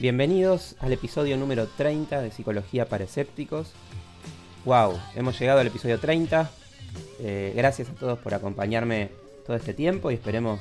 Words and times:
Bienvenidos 0.00 0.76
al 0.80 0.94
episodio 0.94 1.36
número 1.36 1.66
30 1.66 2.22
de 2.22 2.30
Psicología 2.30 2.86
para 2.86 3.04
Escépticos. 3.04 3.72
¡Wow! 4.64 4.98
Hemos 5.14 5.38
llegado 5.38 5.60
al 5.60 5.66
episodio 5.66 6.00
30. 6.00 6.50
Eh, 7.18 7.52
gracias 7.54 7.90
a 7.90 7.92
todos 7.92 8.18
por 8.18 8.32
acompañarme 8.32 9.10
todo 9.46 9.58
este 9.58 9.74
tiempo 9.74 10.10
y 10.10 10.14
esperemos 10.14 10.60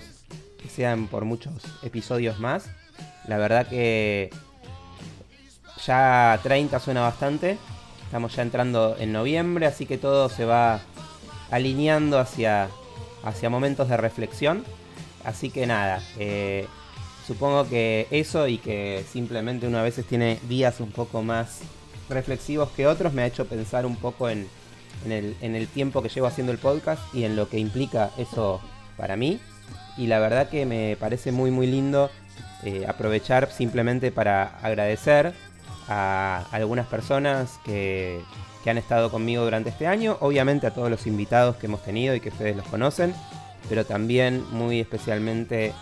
que 0.61 0.67
sean 0.67 1.07
por 1.07 1.23
muchos 1.23 1.53
episodios 1.83 2.37
más. 2.41 2.69
La 3.29 3.37
verdad 3.37 3.65
que 3.65 4.29
ya 5.85 6.37
30 6.43 6.77
suena 6.81 6.99
bastante. 6.99 7.57
Estamos 8.03 8.35
ya 8.35 8.41
entrando 8.41 8.97
en 8.99 9.13
noviembre, 9.13 9.67
así 9.67 9.85
que 9.85 9.97
todo 9.97 10.27
se 10.27 10.43
va 10.43 10.81
alineando 11.49 12.19
hacia, 12.19 12.67
hacia 13.23 13.49
momentos 13.49 13.87
de 13.87 13.95
reflexión. 13.95 14.65
Así 15.23 15.49
que 15.49 15.65
nada, 15.65 16.03
eh, 16.17 16.67
supongo 17.29 17.69
que 17.69 18.07
eso 18.09 18.47
y 18.47 18.57
que 18.57 19.05
simplemente 19.07 19.67
uno 19.67 19.77
a 19.77 19.83
veces 19.83 20.03
tiene 20.03 20.39
días 20.49 20.79
un 20.79 20.89
poco 20.89 21.21
más 21.21 21.59
reflexivos 22.09 22.71
que 22.71 22.87
otros 22.87 23.13
me 23.13 23.21
ha 23.21 23.27
hecho 23.27 23.45
pensar 23.45 23.85
un 23.85 23.97
poco 23.97 24.31
en, 24.31 24.47
el, 25.05 25.67
tiempo 25.67 26.01
que 26.01 26.09
llevo 26.09 26.25
haciendo 26.25 26.51
el 26.51 26.57
podcast 26.57 27.03
y 27.13 27.25
en 27.25 27.35
lo 27.35 27.47
que 27.47 27.59
implica 27.59 28.09
eso 28.17 28.59
para 28.97 29.15
mí. 29.15 29.39
Y 29.95 30.07
la 30.07 30.17
verdad 30.17 30.49
que 30.49 30.65
me 30.65 30.97
parece 30.99 31.31
muy 31.31 31.51
muy 31.51 31.67
lindo 31.67 32.09
eh, 32.63 32.85
aprovechar 32.87 33.51
simplemente 33.51 34.11
para 34.11 34.57
agradecer 34.63 35.35
a 35.87 36.47
algunas 36.51 36.87
personas 36.87 37.59
que, 37.63 38.21
que 38.63 38.71
han 38.71 38.79
estado 38.79 39.11
conmigo 39.11 39.43
durante 39.43 39.69
este 39.69 39.85
año, 39.85 40.17
obviamente 40.19 40.65
a 40.65 40.73
todos 40.73 40.89
los 40.89 41.05
invitados 41.05 41.57
que 41.57 41.67
hemos 41.67 41.83
tenido 41.83 42.15
y 42.15 42.21
que 42.21 42.29
ustedes 42.29 42.55
los 42.55 42.65
conocen, 42.65 43.13
pero 43.69 43.85
también 43.85 44.43
muy 44.49 44.79
especialmente 44.79 45.73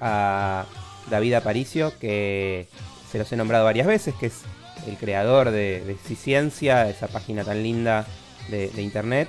a 0.00 0.66
David 1.10 1.34
Aparicio, 1.34 1.92
que 1.98 2.68
se 3.10 3.18
los 3.18 3.30
he 3.32 3.36
nombrado 3.36 3.64
varias 3.64 3.86
veces, 3.86 4.14
que 4.14 4.26
es 4.26 4.42
el 4.86 4.96
creador 4.96 5.50
de, 5.50 5.82
de 5.84 6.90
esa 6.90 7.08
página 7.08 7.44
tan 7.44 7.62
linda 7.62 8.06
de, 8.48 8.82
internet, 8.82 9.28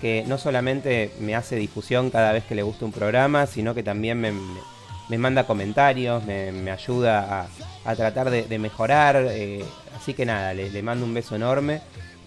que 0.00 0.24
no 0.26 0.38
solamente 0.38 1.10
me 1.20 1.34
hace 1.34 1.56
difusión 1.56 2.10
cada 2.10 2.32
vez 2.32 2.44
que 2.44 2.54
le 2.54 2.62
gusta 2.62 2.84
un 2.84 2.92
programa, 2.92 3.46
sino 3.46 3.74
que 3.74 3.82
también 3.82 4.20
me, 4.20 5.18
manda 5.18 5.46
comentarios, 5.46 6.24
me, 6.24 6.70
ayuda 6.70 7.48
a, 7.84 7.96
tratar 7.96 8.30
de, 8.30 8.58
mejorar. 8.58 9.16
Eh, 9.30 9.64
así 9.96 10.14
que 10.14 10.24
nada, 10.24 10.54
le, 10.54 10.82
mando 10.82 11.04
un 11.04 11.14
beso 11.14 11.36
enorme. 11.36 11.80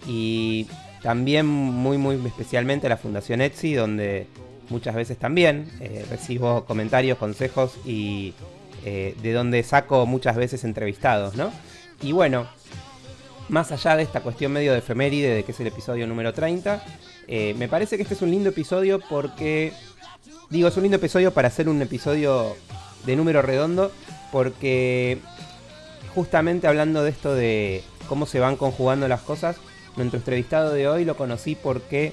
Y 0.06 0.66
también 1.02 1.46
muy, 1.46 1.98
muy 1.98 2.16
especialmente 2.26 2.86
a 2.86 2.90
la 2.90 2.96
Fundación 2.96 3.40
Etsy, 3.40 3.74
donde 3.74 4.26
muchas 4.70 4.94
veces 4.94 5.18
también 5.18 5.70
eh, 5.80 6.04
recibo 6.10 6.64
comentarios, 6.64 7.18
consejos 7.18 7.78
y 7.84 8.34
eh, 8.84 9.14
de 9.22 9.32
donde 9.32 9.62
saco 9.62 10.06
muchas 10.06 10.36
veces 10.36 10.64
entrevistados, 10.64 11.34
¿no? 11.34 11.52
Y 12.02 12.12
bueno, 12.12 12.46
más 13.48 13.72
allá 13.72 13.96
de 13.96 14.02
esta 14.02 14.20
cuestión 14.20 14.52
medio 14.52 14.72
de 14.72 14.78
efeméride, 14.78 15.34
de 15.34 15.44
que 15.44 15.52
es 15.52 15.60
el 15.60 15.66
episodio 15.66 16.06
número 16.06 16.32
30, 16.32 16.82
eh, 17.26 17.54
me 17.58 17.68
parece 17.68 17.96
que 17.96 18.02
este 18.02 18.14
es 18.14 18.22
un 18.22 18.30
lindo 18.30 18.50
episodio 18.50 19.00
porque, 19.08 19.72
digo, 20.50 20.68
es 20.68 20.76
un 20.76 20.82
lindo 20.82 20.96
episodio 20.96 21.32
para 21.32 21.48
hacer 21.48 21.68
un 21.68 21.80
episodio 21.82 22.56
de 23.04 23.16
número 23.16 23.42
redondo, 23.42 23.92
porque 24.32 25.18
justamente 26.14 26.66
hablando 26.66 27.02
de 27.02 27.10
esto 27.10 27.34
de 27.34 27.82
cómo 28.08 28.26
se 28.26 28.40
van 28.40 28.56
conjugando 28.56 29.08
las 29.08 29.20
cosas, 29.20 29.56
nuestro 29.96 30.18
entrevistado 30.18 30.72
de 30.72 30.88
hoy 30.88 31.04
lo 31.04 31.16
conocí 31.16 31.54
porque 31.54 32.12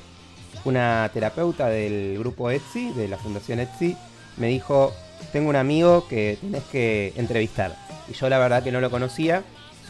una 0.63 1.09
terapeuta 1.13 1.67
del 1.67 2.17
grupo 2.17 2.49
Etsy, 2.49 2.91
de 2.93 3.07
la 3.07 3.17
Fundación 3.17 3.59
Etsy, 3.59 3.95
me 4.37 4.47
dijo, 4.47 4.93
tengo 5.31 5.49
un 5.49 5.55
amigo 5.55 6.07
que 6.07 6.37
tienes 6.39 6.63
que 6.63 7.13
entrevistar. 7.17 7.75
Y 8.09 8.13
yo 8.13 8.29
la 8.29 8.37
verdad 8.39 8.63
que 8.63 8.71
no 8.71 8.81
lo 8.81 8.89
conocía 8.89 9.43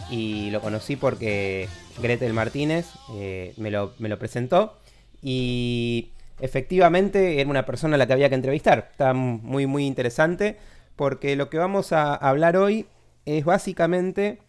y 0.09 0.49
lo 0.51 0.61
conocí 0.61 0.95
porque 0.95 1.67
Gretel 2.01 2.33
Martínez 2.33 2.87
eh, 3.13 3.53
me, 3.57 3.71
lo, 3.71 3.93
presentó 4.19 4.77
y 5.21 6.09
efectivamente 6.39 7.39
era 7.39 7.49
una 7.49 7.65
persona 7.65 7.95
a 7.95 7.97
la 7.97 8.07
que 8.07 8.13
había 8.13 8.29
que 8.29 8.35
entrevistar. 8.35 8.89
Está 8.91 9.13
muy 9.13 9.65
muy 9.65 9.85
interesante 9.85 10.57
porque 10.95 11.35
lo 11.35 11.49
que 11.49 11.57
vamos 11.57 11.91
a 11.91 12.13
hablar 12.13 12.57
hoy 12.57 12.87
es 13.25 13.43
básicamente, 13.43 14.39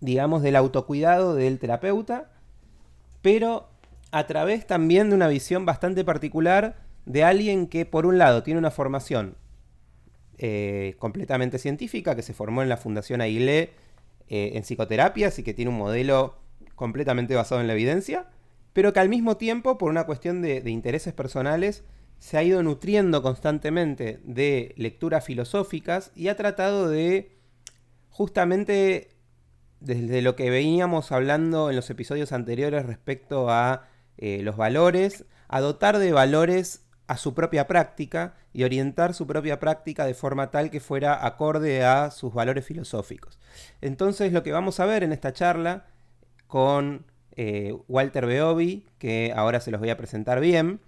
digamos, 0.00 0.42
del 0.42 0.56
autocuidado 0.56 1.34
del 1.34 1.58
terapeuta, 1.58 2.30
pero 3.22 3.68
a 4.10 4.26
través 4.26 4.66
también 4.66 5.10
de 5.10 5.16
una 5.16 5.28
visión 5.28 5.64
bastante 5.64 6.04
particular 6.04 6.76
de 7.06 7.24
alguien 7.24 7.66
que 7.66 7.86
por 7.86 8.06
un 8.06 8.18
lado 8.18 8.42
tiene 8.42 8.58
una 8.58 8.70
formación 8.70 9.36
eh, 10.42 10.94
completamente 10.98 11.58
científica, 11.58 12.16
que 12.16 12.22
se 12.22 12.32
formó 12.32 12.62
en 12.62 12.70
la 12.70 12.78
Fundación 12.78 13.20
Aguilé 13.20 13.72
eh, 14.30 14.52
en 14.54 14.62
psicoterapia, 14.62 15.28
así 15.28 15.42
que 15.42 15.52
tiene 15.52 15.70
un 15.70 15.76
modelo 15.76 16.38
completamente 16.76 17.34
basado 17.34 17.60
en 17.60 17.66
la 17.66 17.74
evidencia, 17.74 18.26
pero 18.72 18.94
que 18.94 19.00
al 19.00 19.10
mismo 19.10 19.36
tiempo, 19.36 19.76
por 19.76 19.90
una 19.90 20.04
cuestión 20.04 20.40
de, 20.40 20.62
intereses 20.70 21.12
personales, 21.12 21.84
se 22.18 22.38
ha 22.38 22.42
ido 22.42 22.62
nutriendo 22.62 23.20
constantemente 23.20 24.18
de 24.24 24.72
lecturas 24.78 25.26
filosóficas 25.26 26.10
y 26.16 26.28
ha 26.28 26.36
tratado 26.36 26.88
de 26.88 27.32
justamente 28.08 29.10
desde 29.80 30.22
lo 30.22 30.36
que 30.36 30.48
veníamos 30.48 31.12
hablando 31.12 31.68
en 31.68 31.76
los 31.76 31.90
episodios 31.90 32.32
anteriores 32.32 32.86
respecto 32.86 33.50
a 33.50 33.90
eh, 34.16 34.40
los 34.42 34.56
valores, 34.56 35.26
a 35.48 35.60
dotar 35.60 35.98
de 35.98 36.12
valores 36.12 36.86
a 37.10 37.16
su 37.16 37.34
propia 37.34 37.66
práctica 37.66 38.34
y 38.52 38.62
orientar 38.62 39.14
su 39.14 39.26
propia 39.26 39.58
práctica 39.58 40.06
de 40.06 40.14
forma 40.14 40.52
tal 40.52 40.70
que 40.70 40.78
fuera 40.78 41.26
acorde 41.26 41.84
a 41.84 42.12
sus 42.12 42.32
valores 42.32 42.64
filosóficos. 42.64 43.40
Entonces 43.80 44.32
lo 44.32 44.44
que 44.44 44.52
vamos 44.52 44.78
a 44.78 44.86
ver 44.86 45.02
en 45.02 45.10
esta 45.10 45.32
charla 45.32 45.86
con 46.46 47.04
eh, 47.32 47.76
Walter 47.88 48.26
Beobi, 48.26 48.86
que 48.98 49.32
ahora 49.34 49.58
se 49.58 49.72
los 49.72 49.80
voy 49.80 49.90
a 49.90 49.96
presentar 49.96 50.38
bien, 50.38 50.80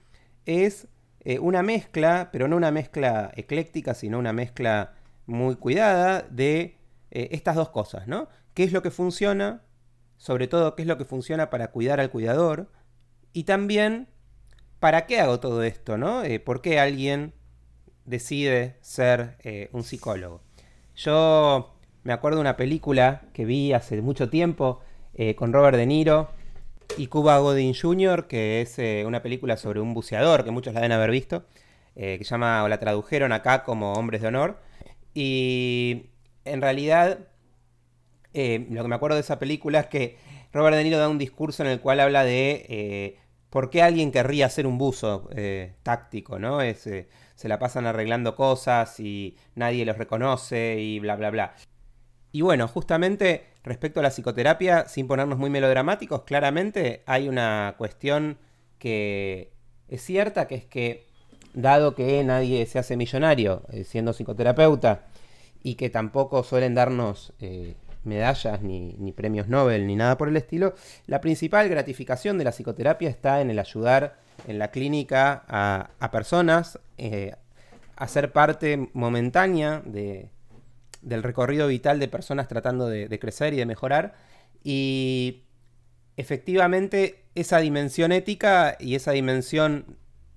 es 0.46 0.86
eh, 1.24 1.40
una 1.40 1.64
mezcla, 1.64 2.28
pero 2.30 2.46
no 2.46 2.56
una 2.56 2.70
mezcla 2.70 3.32
ecléctica, 3.34 3.92
sino 3.94 4.20
una 4.20 4.32
mezcla 4.32 4.92
muy 5.26 5.56
cuidada 5.56 6.22
de 6.30 6.76
eh, 7.10 7.30
estas 7.32 7.56
dos 7.56 7.70
cosas, 7.70 8.06
¿no? 8.06 8.28
¿Qué 8.54 8.62
es 8.62 8.70
lo 8.70 8.80
que 8.80 8.92
funciona? 8.92 9.62
Sobre 10.18 10.46
todo, 10.46 10.76
¿qué 10.76 10.82
es 10.82 10.88
lo 10.88 10.98
que 10.98 11.04
funciona 11.04 11.50
para 11.50 11.72
cuidar 11.72 11.98
al 11.98 12.10
cuidador? 12.10 12.70
Y 13.32 13.42
también 13.42 14.06
¿para 14.82 15.06
qué 15.06 15.20
hago 15.20 15.38
todo 15.38 15.62
esto? 15.62 15.96
¿no? 15.96 16.24
Eh, 16.24 16.40
¿Por 16.40 16.60
qué 16.60 16.80
alguien 16.80 17.32
decide 18.04 18.74
ser 18.80 19.36
eh, 19.44 19.68
un 19.70 19.84
psicólogo? 19.84 20.42
Yo 20.96 21.76
me 22.02 22.12
acuerdo 22.12 22.38
de 22.38 22.40
una 22.40 22.56
película 22.56 23.22
que 23.32 23.44
vi 23.44 23.72
hace 23.72 24.02
mucho 24.02 24.28
tiempo 24.28 24.80
eh, 25.14 25.36
con 25.36 25.52
Robert 25.52 25.76
De 25.76 25.86
Niro 25.86 26.30
y 26.98 27.06
Cuba 27.06 27.38
Godin 27.38 27.74
Jr., 27.80 28.26
que 28.26 28.60
es 28.60 29.06
una 29.06 29.22
película 29.22 29.56
sobre 29.56 29.80
un 29.80 29.94
buceador 29.94 30.42
que 30.42 30.50
muchos 30.50 30.74
la 30.74 30.80
deben 30.80 30.90
haber 30.90 31.12
visto, 31.12 31.44
que 31.94 32.18
se 32.18 32.24
llama, 32.24 32.64
o 32.64 32.68
la 32.68 32.80
tradujeron 32.80 33.30
acá 33.32 33.62
como 33.62 33.92
Hombres 33.92 34.20
de 34.20 34.28
Honor. 34.28 34.58
Y 35.14 36.06
en 36.44 36.60
realidad, 36.60 37.20
lo 38.34 38.82
que 38.82 38.88
me 38.88 38.94
acuerdo 38.94 39.14
de 39.14 39.22
esa 39.22 39.38
película 39.38 39.80
es 39.80 39.86
que 39.86 40.18
Robert 40.52 40.76
De 40.76 40.84
Niro 40.84 40.98
da 40.98 41.08
un 41.08 41.18
discurso 41.18 41.62
en 41.62 41.70
el 41.70 41.80
cual 41.80 42.00
habla 42.00 42.24
de 42.24 43.21
¿Por 43.52 43.68
qué 43.68 43.82
alguien 43.82 44.12
querría 44.12 44.46
hacer 44.46 44.66
un 44.66 44.78
buzo 44.78 45.28
eh, 45.36 45.74
táctico, 45.82 46.38
no? 46.38 46.62
Eh, 46.62 46.74
se 46.74 47.48
la 47.48 47.58
pasan 47.58 47.84
arreglando 47.84 48.34
cosas 48.34 48.98
y 48.98 49.36
nadie 49.56 49.84
los 49.84 49.98
reconoce 49.98 50.80
y 50.80 50.98
bla, 51.00 51.16
bla, 51.16 51.28
bla. 51.28 51.54
Y 52.32 52.40
bueno, 52.40 52.66
justamente 52.66 53.44
respecto 53.62 54.00
a 54.00 54.04
la 54.04 54.08
psicoterapia, 54.08 54.88
sin 54.88 55.06
ponernos 55.06 55.38
muy 55.38 55.50
melodramáticos, 55.50 56.22
claramente 56.22 57.02
hay 57.04 57.28
una 57.28 57.74
cuestión 57.76 58.38
que 58.78 59.52
es 59.86 60.00
cierta, 60.00 60.48
que 60.48 60.54
es 60.54 60.64
que 60.64 61.06
dado 61.52 61.94
que 61.94 62.24
nadie 62.24 62.64
se 62.64 62.78
hace 62.78 62.96
millonario 62.96 63.64
eh, 63.70 63.84
siendo 63.84 64.14
psicoterapeuta 64.14 65.08
y 65.62 65.74
que 65.74 65.90
tampoco 65.90 66.42
suelen 66.42 66.74
darnos 66.74 67.34
medallas, 68.04 68.62
ni, 68.62 69.12
premios 69.12 69.48
Nobel, 69.48 69.86
ni 69.86 69.96
nada 69.96 70.18
por 70.18 70.28
el 70.28 70.36
estilo. 70.36 70.74
La 71.06 71.20
principal 71.20 71.68
gratificación 71.68 72.38
de 72.38 72.44
la 72.44 72.52
psicoterapia 72.52 73.08
está 73.08 73.40
en 73.40 73.50
el 73.50 73.58
ayudar 73.58 74.18
en 74.46 74.58
la 74.58 74.70
clínica 74.70 75.44
a, 75.48 76.10
personas 76.10 76.78
eh, 76.98 77.34
a 77.96 78.08
ser 78.08 78.32
parte 78.32 78.90
momentánea 78.92 79.82
de, 79.84 80.30
del 81.00 81.22
recorrido 81.22 81.68
vital 81.68 82.00
de 82.00 82.08
personas 82.08 82.48
tratando 82.48 82.88
de, 82.88 83.18
crecer 83.18 83.54
y 83.54 83.58
de 83.58 83.66
mejorar. 83.66 84.14
Y 84.64 85.42
efectivamente 86.16 87.24
esa 87.34 87.58
dimensión 87.58 88.12
ética 88.12 88.76
y 88.80 88.94
esa 88.94 89.12
dimensión 89.12 89.96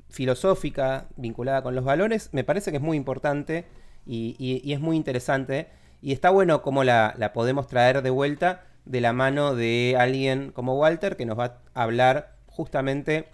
filosófica 0.09 1.07
vinculada 1.17 1.61
con 1.61 1.75
los 1.75 1.83
valores 1.83 2.29
me 2.31 2.45
parece 2.45 2.71
que 2.71 2.77
es 2.77 2.83
muy 2.83 2.95
importante 2.95 3.65
y 4.05 4.71
es 4.71 4.79
muy 4.79 4.95
interesante 4.95 5.67
y 6.05 6.11
está 6.11 6.29
bueno 6.29 6.61
cómo 6.61 6.83
la, 6.83 7.31
podemos 7.33 7.65
traer 7.65 8.03
de 8.03 8.11
vuelta 8.11 8.63
de 8.85 9.01
la 9.01 9.11
mano 9.11 9.55
de 9.55 9.95
alguien 9.97 10.51
como 10.51 10.77
Walter, 10.77 11.17
que 11.17 11.25
nos 11.25 11.39
va 11.39 11.61
a 11.73 11.81
hablar 11.81 12.35
justamente 12.45 13.29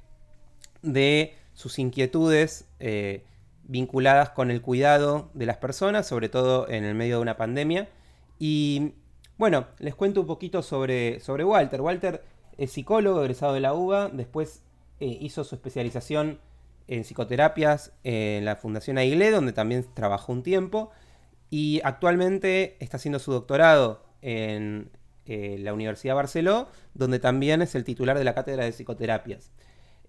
de 0.82 1.36
sus 1.54 1.80
inquietudes 1.80 2.70
vinculadas 3.64 4.30
con 4.30 4.52
el 4.52 4.62
cuidado 4.62 5.32
de 5.34 5.48
las 5.48 5.58
personas, 5.58 6.08
sobre 6.08 6.30
todo 6.30 6.70
en 6.70 6.86
el 6.86 6.96
medio 6.96 7.18
de 7.18 7.24
una 7.24 7.36
pandemia, 7.36 7.90
Y 8.40 8.94
bueno, 9.38 9.66
les 9.80 9.94
cuento 9.94 10.22
un 10.22 10.28
poquito 10.28 10.62
sobre, 10.64 11.20
sobre 11.20 11.44
Walter. 11.44 11.82
Walter 11.82 12.24
es 12.58 12.72
psicólogo, 12.72 13.22
egresado 13.22 13.54
de 13.54 13.60
la 13.60 13.74
UBA, 13.74 14.08
después 14.14 14.64
eh, 15.02 15.18
hizo 15.20 15.44
su 15.44 15.56
especialización 15.56 16.40
en 16.88 17.04
psicoterapias 17.04 17.92
en 18.06 18.46
la 18.46 18.56
Fundación 18.56 18.98
Aigle, 18.98 19.30
donde 19.30 19.52
también 19.52 19.86
trabajó 19.94 20.32
un 20.32 20.42
tiempo, 20.42 20.92
y 21.52 21.82
actualmente 21.84 22.78
está 22.80 22.98
haciendo 22.98 23.20
su 23.20 23.34
doctorado 23.34 24.06
en 24.22 24.90
eh, 25.26 25.58
la 25.60 25.74
Universidad 25.74 26.14
de 26.14 26.16
Barceló, 26.16 26.70
donde 26.94 27.20
también 27.20 27.62
es 27.62 27.76
el 27.76 27.84
titular 27.84 28.18
de 28.18 28.24
la 28.24 28.34
cátedra 28.34 28.64
de 28.64 28.72
psicoterapias. 28.72 29.52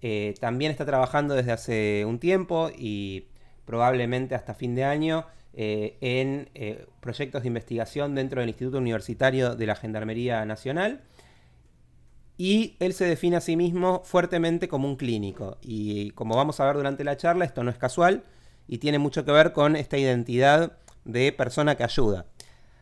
Eh, 0.01 0.35
también 0.39 0.71
está 0.71 0.85
trabajando 0.85 1.35
desde 1.35 1.51
hace 1.51 2.05
un 2.07 2.17
tiempo 2.19 2.71
y 2.75 3.27
probablemente 3.65 4.35
hasta 4.35 4.53
fin 4.53 4.73
de 4.73 4.85
año 4.85 5.25
eh, 5.53 5.97
en 5.99 6.49
proyectos 7.01 7.43
de 7.43 7.49
investigación 7.49 8.15
dentro 8.15 8.39
del 8.39 8.49
Instituto 8.49 8.77
Universitario 8.77 9.55
de 9.55 9.65
la 9.65 9.75
Gendarmería 9.75 10.45
Nacional. 10.45 11.01
Y 12.37 12.77
él 12.79 12.93
se 12.93 13.05
define 13.05 13.35
a 13.35 13.41
sí 13.41 13.57
mismo 13.57 14.01
fuertemente 14.05 14.69
como 14.69 14.87
un 14.87 14.95
clínico. 14.95 15.57
Y 15.61 16.11
como 16.11 16.37
vamos 16.37 16.61
a 16.61 16.65
ver 16.65 16.77
durante 16.77 17.03
la 17.03 17.17
charla, 17.17 17.43
esto 17.43 17.63
no 17.65 17.69
es 17.69 17.77
casual 17.77 18.23
y 18.67 18.77
tiene 18.77 18.97
mucho 18.97 19.25
que 19.25 19.31
ver 19.31 19.51
con 19.51 19.75
esta 19.75 19.97
identidad 19.97 20.77
de 21.05 21.31
persona 21.31 21.75
que 21.75 21.83
ayuda. 21.83 22.25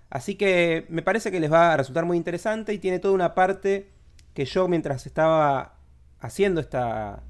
Así 0.10 0.36
que 0.36 0.86
me 0.90 1.02
parece 1.02 1.32
que 1.32 1.40
les 1.40 1.52
va 1.52 1.74
a 1.74 1.78
resultar 1.78 2.06
muy 2.06 2.18
interesante 2.18 2.74
y 2.74 2.80
tiene 2.80 3.00
toda 3.00 3.14
una 3.14 3.34
parte 3.34 3.90
que 4.34 4.46
yo 4.46 4.68
mientras 4.68 5.06
estaba 5.06 5.78
haciendo 6.20 6.60
esta, 6.62 7.24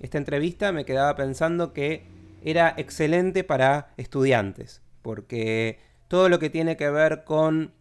esta 0.00 0.18
entrevista 0.18 0.72
me 0.72 0.84
quedaba 0.84 1.16
pensando 1.16 1.72
que 1.72 2.06
era 2.42 2.74
excelente 2.76 3.44
para 3.44 3.92
estudiantes, 3.96 4.82
porque 5.02 5.80
todo 6.08 6.28
lo 6.28 6.38
que 6.38 6.50
tiene 6.50 6.76
que 6.76 6.90
ver 6.90 7.24
con 7.24 7.72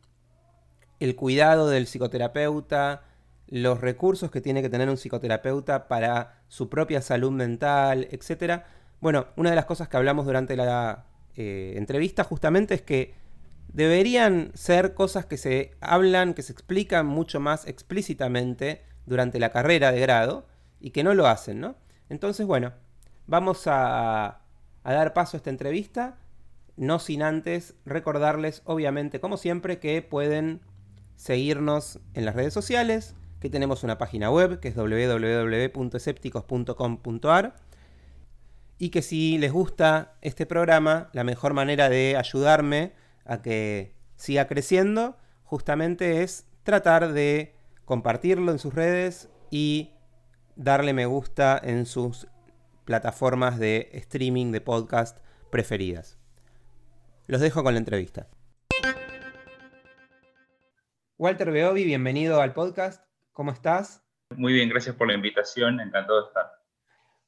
el 1.00 1.16
cuidado 1.16 1.70
del 1.70 1.86
psicoterapeuta, 1.86 3.04
los 3.48 3.80
recursos 3.80 4.32
que 4.32 4.42
tiene 4.42 4.62
que 4.62 4.70
tener 4.70 4.90
un 4.90 4.98
psicoterapeuta 4.98 5.88
para 5.88 6.40
su 6.48 6.70
propia 6.70 7.02
salud 7.02 7.32
mental, 7.32 8.08
etc. 8.12 8.64
Bueno, 9.02 9.28
una 9.36 9.52
de 9.52 9.56
las 9.56 9.66
cosas 9.66 9.88
que 9.88 9.98
hablamos 9.98 10.26
durante 10.26 10.56
la 10.56 11.06
eh, 11.36 11.74
entrevista 11.76 12.24
justamente 12.24 12.76
es 12.76 12.82
que 12.82 13.16
deberían 13.68 14.52
ser 14.54 14.94
cosas 14.94 15.26
que 15.26 15.38
se 15.38 15.72
hablan, 15.82 16.34
que 16.34 16.44
se 16.44 16.54
explican 16.54 17.06
mucho 17.06 17.40
más 17.40 17.68
explícitamente 17.68 18.84
durante 19.06 19.40
la 19.40 19.52
carrera 19.52 19.92
de 19.92 20.00
grado 20.00 20.48
y 20.80 20.92
que 20.92 21.04
no 21.04 21.14
lo 21.14 21.28
hacen, 21.28 21.60
¿no? 21.60 21.76
Entonces, 22.10 22.46
bueno, 22.46 22.74
vamos 23.28 23.68
a, 23.68 24.42
a 24.84 24.94
dar 24.94 25.14
paso 25.14 25.36
a 25.36 25.40
esta 25.40 25.50
entrevista, 25.50 26.18
no 26.78 27.00
sin 27.00 27.22
antes 27.22 27.76
recordarles, 27.86 28.62
obviamente, 28.66 29.20
como 29.20 29.38
siempre, 29.38 29.80
que 29.80 30.02
pueden 30.02 30.62
seguirnos 31.16 32.00
en 32.14 32.26
las 32.26 32.36
redes 32.36 32.54
sociales, 32.54 33.16
que 33.40 33.50
tenemos 33.50 33.84
una 33.84 33.98
página 33.98 34.30
web 34.32 34.60
que 34.60 34.68
es 34.70 34.76
www.escépticos.com.ar 34.76 37.56
y 38.78 38.90
que 38.90 39.02
si 39.02 39.38
les 39.38 39.52
gusta 39.52 40.18
este 40.22 40.46
programa, 40.46 41.10
la 41.14 41.24
mejor 41.24 41.54
manera 41.54 41.90
de 41.90 42.18
ayudarme 42.18 42.94
a 43.26 43.42
que 43.42 43.96
siga 44.16 44.48
creciendo, 44.48 45.18
justamente 45.44 46.24
es 46.24 46.46
tratar 46.64 47.14
de 47.14 47.56
compartirlo 47.86 48.52
en 48.52 48.60
sus 48.60 48.74
redes 48.74 49.30
y 49.50 49.92
darle 50.56 50.94
me 50.94 51.06
gusta 51.06 51.60
en 51.64 51.86
sus 51.86 52.28
plataformas 52.86 53.60
de 53.60 53.90
streaming 53.94 54.52
de 54.52 54.62
podcast 54.62 55.18
preferidas. 55.52 56.18
Los 57.28 57.42
dejo 57.42 57.64
con 57.64 57.74
la 57.74 57.80
entrevista. 57.80 58.28
Walter 61.18 61.52
Beobi, 61.52 61.86
bienvenido 61.86 62.42
al 62.42 62.54
podcast. 62.54 63.04
¿Cómo 63.32 63.52
estás? 63.52 64.04
Muy 64.36 64.54
bien, 64.54 64.70
gracias 64.70 64.96
por 64.96 65.08
la 65.08 65.14
invitación, 65.14 65.80
encantado 65.80 66.22
de 66.22 66.28
estar. 66.28 66.52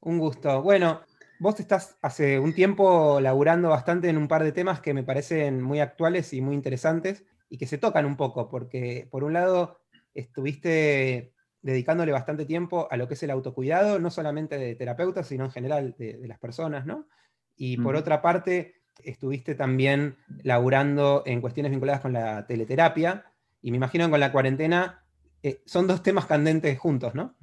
Un 0.02 0.20
gusto. 0.20 0.62
Bueno, 0.62 1.02
Vos 1.40 1.60
estás 1.60 1.98
hace 2.02 2.40
un 2.40 2.54
tiempo 2.54 3.20
laburando 3.22 3.70
bastante 3.70 4.10
en 4.10 4.18
un 4.18 4.28
par 4.28 4.44
de 4.44 4.52
temas 4.52 4.82
que 4.82 4.94
me 4.94 5.04
parecen 5.04 5.62
muy 5.62 5.80
actuales 5.80 6.34
y 6.34 6.42
muy 6.42 6.56
interesantes 6.56 7.26
y 7.50 7.58
que 7.58 7.68
se 7.68 7.78
tocan 7.78 8.06
un 8.06 8.18
poco, 8.18 8.50
porque 8.50 9.08
por 9.12 9.24
un 9.24 9.34
lado 9.34 9.80
estuviste 10.16 11.34
dedicándole 11.62 12.12
bastante 12.12 12.46
tiempo 12.46 12.88
a 12.90 12.98
lo 12.98 13.08
que 13.08 13.14
es 13.14 13.24
el 13.24 13.30
autocuidado, 13.30 14.00
no 14.00 14.10
solamente 14.10 14.58
de 14.58 14.76
terapeutas, 14.76 15.28
sino 15.28 15.46
en 15.46 15.52
general 15.52 15.96
de, 15.98 16.20
las 16.28 16.40
personas, 16.40 16.86
¿no? 16.86 17.08
Y 17.56 17.78
por 17.78 17.96
otra 17.96 18.22
parte, 18.22 18.76
estuviste 19.04 19.54
también 19.54 20.18
laburando 20.44 21.24
en 21.26 21.42
cuestiones 21.42 21.72
vinculadas 21.72 22.02
con 22.02 22.14
la 22.14 22.48
teleterapia, 22.48 23.26
y 23.62 23.72
me 23.72 23.78
imagino 23.78 24.06
que 24.06 24.12
con 24.12 24.20
la 24.20 24.32
cuarentena 24.32 25.04
eh, 25.44 25.62
son 25.66 25.88
dos 25.88 26.02
temas 26.02 26.26
candentes 26.26 26.80
juntos, 26.80 27.14
¿no? 27.16 27.36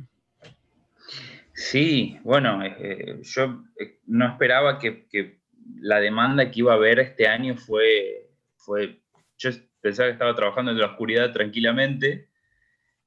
Sí, 1.55 2.19
bueno, 2.25 2.65
eh, 2.65 3.21
yo 3.23 3.65
eh, 3.79 4.01
no 4.07 4.27
esperaba 4.27 4.79
que, 4.79 5.07
la 5.77 6.01
demanda 6.01 6.51
que 6.51 6.61
iba 6.61 6.73
a 6.73 6.77
haber 6.77 6.99
este 6.99 7.29
año 7.29 7.57
fue, 7.57 8.29
fue, 8.57 9.03
yo 9.39 9.51
pensaba 9.81 10.09
que 10.09 10.15
estaba 10.15 10.35
trabajando 10.35 10.73
en 10.73 10.79
la 10.79 10.87
oscuridad 10.87 11.33
tranquilamente, 11.33 12.31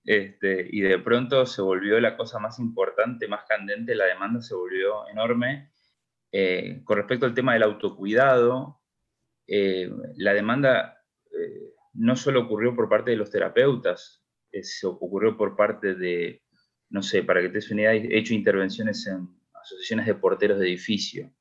este, 0.05 0.65
y 0.71 0.79
de 0.79 0.97
pronto 0.99 1.45
se 1.45 1.61
volvió 1.61 1.99
la 1.99 2.15
cosa 2.15 2.39
más 2.39 2.57
importante, 2.59 3.27
más 3.27 3.43
candente, 3.47 3.95
la 3.95 4.05
demanda 4.05 4.41
se 4.41 4.55
volvió 4.55 5.07
enorme. 5.09 5.71
Eh, 6.31 6.81
con 6.85 6.97
respecto 6.97 7.25
al 7.25 7.33
tema 7.33 7.53
del 7.53 7.63
autocuidado, 7.63 8.81
la 9.47 10.33
demanda 10.33 10.97
no 11.93 12.15
solo 12.15 12.41
ocurrió 12.41 12.75
por 12.75 12.89
parte 12.89 13.11
de 13.11 13.17
los 13.17 13.29
terapeutas, 13.29 14.25
se 14.51 14.87
ocurrió 14.87 15.37
por 15.37 15.55
parte 15.55 15.95
de 15.95 16.43
no 16.89 17.01
sé, 17.01 17.23
para 17.23 17.41
que 17.41 17.49
te 17.49 17.55
des 17.55 17.71
una 17.71 17.81
idea, 17.81 17.93
he 17.93 18.17
hecho 18.17 18.33
intervenciones 18.33 19.05
en 19.07 19.27
asociaciones 19.53 20.05
de 20.05 20.15
porteros 20.15 20.59
de 20.59 20.67
edificio, 20.67 21.31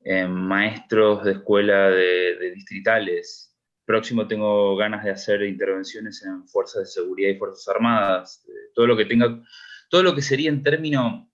en 0.00 0.32
maestros 0.32 1.24
de 1.24 1.32
escuela 1.32 1.90
de, 1.90 2.52
distritales. 2.54 3.56
Próximo 3.84 4.26
tengo 4.26 4.76
ganas 4.76 5.04
de 5.04 5.10
hacer 5.10 5.42
intervenciones 5.42 6.22
en 6.24 6.46
fuerzas 6.48 6.82
de 6.82 6.86
seguridad 6.86 7.30
y 7.30 7.38
fuerzas 7.38 7.68
armadas, 7.68 8.46
todo 8.74 8.86
lo 8.86 8.96
que 8.96 9.06
tenga, 9.06 9.42
todo 9.88 10.02
lo 10.02 10.14
que 10.14 10.22
sería 10.22 10.50
en 10.50 10.62
términos, 10.62 11.24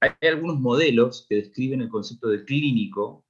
hay 0.00 0.28
algunos 0.28 0.60
modelos 0.60 1.26
que 1.28 1.36
describen 1.36 1.80
el 1.80 1.88
concepto 1.88 2.28
de 2.28 2.44
clínico 2.44 3.26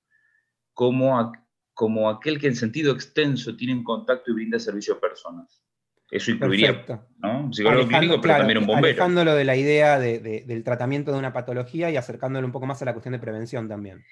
como, 0.75 1.33
como 1.73 2.11
aquel 2.11 2.38
que 2.38 2.49
en 2.49 2.57
sentido 2.57 2.92
extenso 2.92 3.57
tiene 3.57 3.83
contacto 3.83 4.30
y 4.30 4.35
brinda 4.35 4.59
servicio 4.59 4.95
a 4.95 5.00
personas. 5.00 5.64
Eso 6.11 6.31
incluiría 6.31 6.85
¿no? 7.19 7.45
un 7.45 7.55
psicólogo 7.55 7.87
clínico, 7.87 8.21
pero 8.21 8.38
también 8.38 8.59
un 8.59 8.67
bombero. 8.67 8.87
Alejándolo 8.87 9.35
de 9.35 9.45
la 9.45 9.57
idea 9.57 9.99
del 9.99 10.65
tratamiento 10.65 11.12
de 11.12 11.19
una 11.19 11.33
patología 11.33 11.91
y 11.91 11.97
acercándolo 11.97 12.47
un 12.47 12.53
poco 12.53 12.67
más 12.67 12.81
a 12.81 12.87
la 12.87 12.93
cuestión 12.93 13.12
de 13.12 13.19
prevención 13.19 13.69
también. 13.69 14.05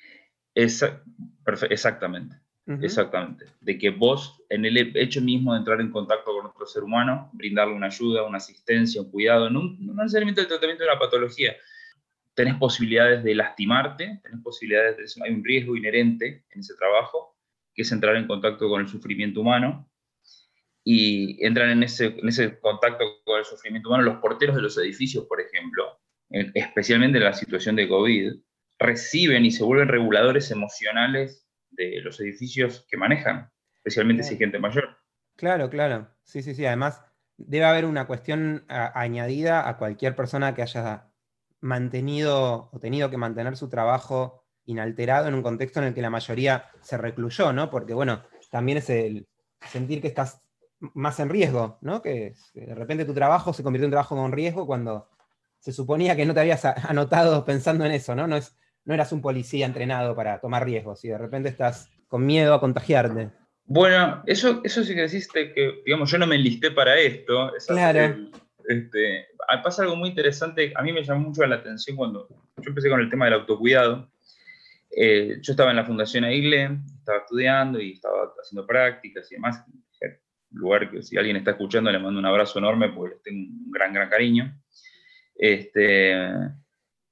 exactamente. 1.70 2.36
Exactamente. 2.82 3.44
De 3.60 3.78
que 3.78 3.90
vos, 3.90 4.42
en 4.48 4.64
el 4.64 4.76
hecho 4.96 5.20
mismo 5.20 5.52
de 5.52 5.60
entrar 5.60 5.80
en 5.80 5.92
contacto 5.92 6.32
con 6.32 6.46
otro 6.46 6.66
ser 6.66 6.82
humano, 6.82 7.30
brindarle 7.32 7.74
una 7.74 7.86
ayuda, 7.86 8.24
una 8.24 8.38
asistencia, 8.38 9.00
un 9.00 9.10
cuidado, 9.10 9.48
no, 9.48 9.76
no 9.78 9.94
necesariamente 9.94 10.40
el 10.40 10.48
tratamiento 10.48 10.82
de 10.82 10.90
una 10.90 10.98
patología, 10.98 11.54
tenés 12.34 12.56
posibilidades 12.56 13.22
de 13.22 13.34
lastimarte, 13.36 14.20
tenés 14.22 14.40
posibilidades 14.42 14.96
de, 14.96 15.24
hay 15.24 15.32
un 15.32 15.44
riesgo 15.44 15.76
inherente 15.76 16.44
en 16.50 16.60
ese 16.60 16.74
trabajo, 16.74 17.36
que 17.72 17.82
es 17.82 17.92
entrar 17.92 18.16
en 18.16 18.26
contacto 18.26 18.68
con 18.68 18.80
el 18.80 18.88
sufrimiento 18.88 19.40
humano, 19.40 19.88
y 20.88 21.44
entran 21.44 21.70
en 21.70 21.82
ese, 21.82 22.06
en 22.16 22.28
ese 22.28 22.60
contacto 22.60 23.04
con 23.24 23.40
el 23.40 23.44
sufrimiento 23.44 23.88
humano 23.88 24.04
los 24.04 24.18
porteros 24.18 24.54
de 24.54 24.62
los 24.62 24.78
edificios, 24.78 25.24
por 25.24 25.40
ejemplo, 25.40 25.98
especialmente 26.30 27.18
en 27.18 27.24
la 27.24 27.32
situación 27.32 27.74
de 27.74 27.88
COVID, 27.88 28.34
reciben 28.78 29.44
y 29.44 29.50
se 29.50 29.64
vuelven 29.64 29.88
reguladores 29.88 30.48
emocionales 30.52 31.48
de 31.70 32.00
los 32.02 32.20
edificios 32.20 32.86
que 32.88 32.96
manejan, 32.96 33.50
especialmente 33.74 34.22
si 34.22 34.34
hay 34.34 34.38
gente 34.38 34.60
mayor. 34.60 34.96
Claro, 35.34 35.68
claro. 35.70 36.08
Sí, 36.22 36.40
sí, 36.40 36.54
sí. 36.54 36.64
Además, 36.64 37.02
debe 37.36 37.64
haber 37.64 37.84
una 37.84 38.06
cuestión 38.06 38.64
añadida 38.68 39.68
a 39.68 39.78
cualquier 39.78 40.14
persona 40.14 40.54
que 40.54 40.62
haya 40.62 41.10
mantenido 41.60 42.70
o 42.72 42.78
tenido 42.78 43.10
que 43.10 43.16
mantener 43.16 43.56
su 43.56 43.68
trabajo 43.68 44.46
inalterado 44.66 45.26
en 45.26 45.34
un 45.34 45.42
contexto 45.42 45.80
en 45.80 45.86
el 45.86 45.94
que 45.94 46.02
la 46.02 46.10
mayoría 46.10 46.70
se 46.80 46.96
recluyó, 46.96 47.52
¿no? 47.52 47.70
Porque, 47.70 47.92
bueno, 47.92 48.22
también 48.52 48.78
es 48.78 48.88
el 48.88 49.26
sentir 49.68 50.00
que 50.00 50.06
estás 50.06 50.45
más 50.80 51.20
en 51.20 51.28
riesgo, 51.28 51.78
¿no? 51.80 52.02
Que 52.02 52.34
de 52.54 52.74
repente 52.74 53.04
tu 53.04 53.14
trabajo 53.14 53.52
se 53.52 53.62
convirtió 53.62 53.86
en 53.86 53.90
trabajo 53.90 54.16
con 54.16 54.32
riesgo 54.32 54.66
cuando 54.66 55.08
se 55.58 55.72
suponía 55.72 56.16
que 56.16 56.26
no 56.26 56.34
te 56.34 56.40
habías 56.40 56.64
anotado 56.64 57.44
pensando 57.44 57.84
en 57.84 57.92
eso, 57.92 58.14
¿no? 58.14 58.26
No, 58.26 58.36
es, 58.36 58.56
no 58.84 58.94
eras 58.94 59.12
un 59.12 59.22
policía 59.22 59.66
entrenado 59.66 60.14
para 60.14 60.40
tomar 60.40 60.64
riesgos 60.64 61.04
y 61.04 61.08
de 61.08 61.18
repente 61.18 61.48
estás 61.48 61.90
con 62.08 62.24
miedo 62.24 62.54
a 62.54 62.60
contagiarte. 62.60 63.30
Bueno, 63.64 64.22
eso, 64.26 64.60
eso 64.62 64.84
sí 64.84 64.94
que 64.94 65.02
deciste 65.02 65.52
que, 65.52 65.82
digamos, 65.84 66.10
yo 66.10 66.18
no 66.18 66.26
me 66.26 66.36
enlisté 66.36 66.70
para 66.70 66.98
esto. 66.98 67.50
Claro. 67.66 68.16
este, 68.68 69.26
pasa 69.64 69.82
algo 69.82 69.96
muy 69.96 70.10
interesante, 70.10 70.72
a 70.76 70.82
mí 70.82 70.92
me 70.92 71.02
llamó 71.02 71.28
mucho 71.28 71.44
la 71.46 71.56
atención 71.56 71.96
cuando 71.96 72.28
yo 72.28 72.68
empecé 72.68 72.88
con 72.88 73.00
el 73.00 73.10
tema 73.10 73.24
del 73.24 73.34
autocuidado. 73.34 74.08
Eh, 74.96 75.38
yo 75.42 75.52
estaba 75.52 75.70
en 75.70 75.76
la 75.76 75.84
Fundación 75.84 76.24
Aigle, 76.24 76.78
estaba 76.96 77.18
estudiando 77.18 77.80
y 77.80 77.94
estaba 77.94 78.32
haciendo 78.40 78.66
prácticas 78.66 79.30
y 79.32 79.34
demás 79.34 79.64
lugar 80.56 80.90
que 80.90 81.02
si 81.02 81.16
alguien 81.16 81.36
está 81.36 81.52
escuchando 81.52 81.90
le 81.90 81.98
mando 81.98 82.18
un 82.18 82.26
abrazo 82.26 82.58
enorme 82.58 82.90
porque 82.90 83.14
les 83.14 83.22
tengo 83.22 83.38
un 83.38 83.70
gran, 83.70 83.92
gran 83.92 84.08
cariño. 84.08 84.60
Este, 85.34 86.14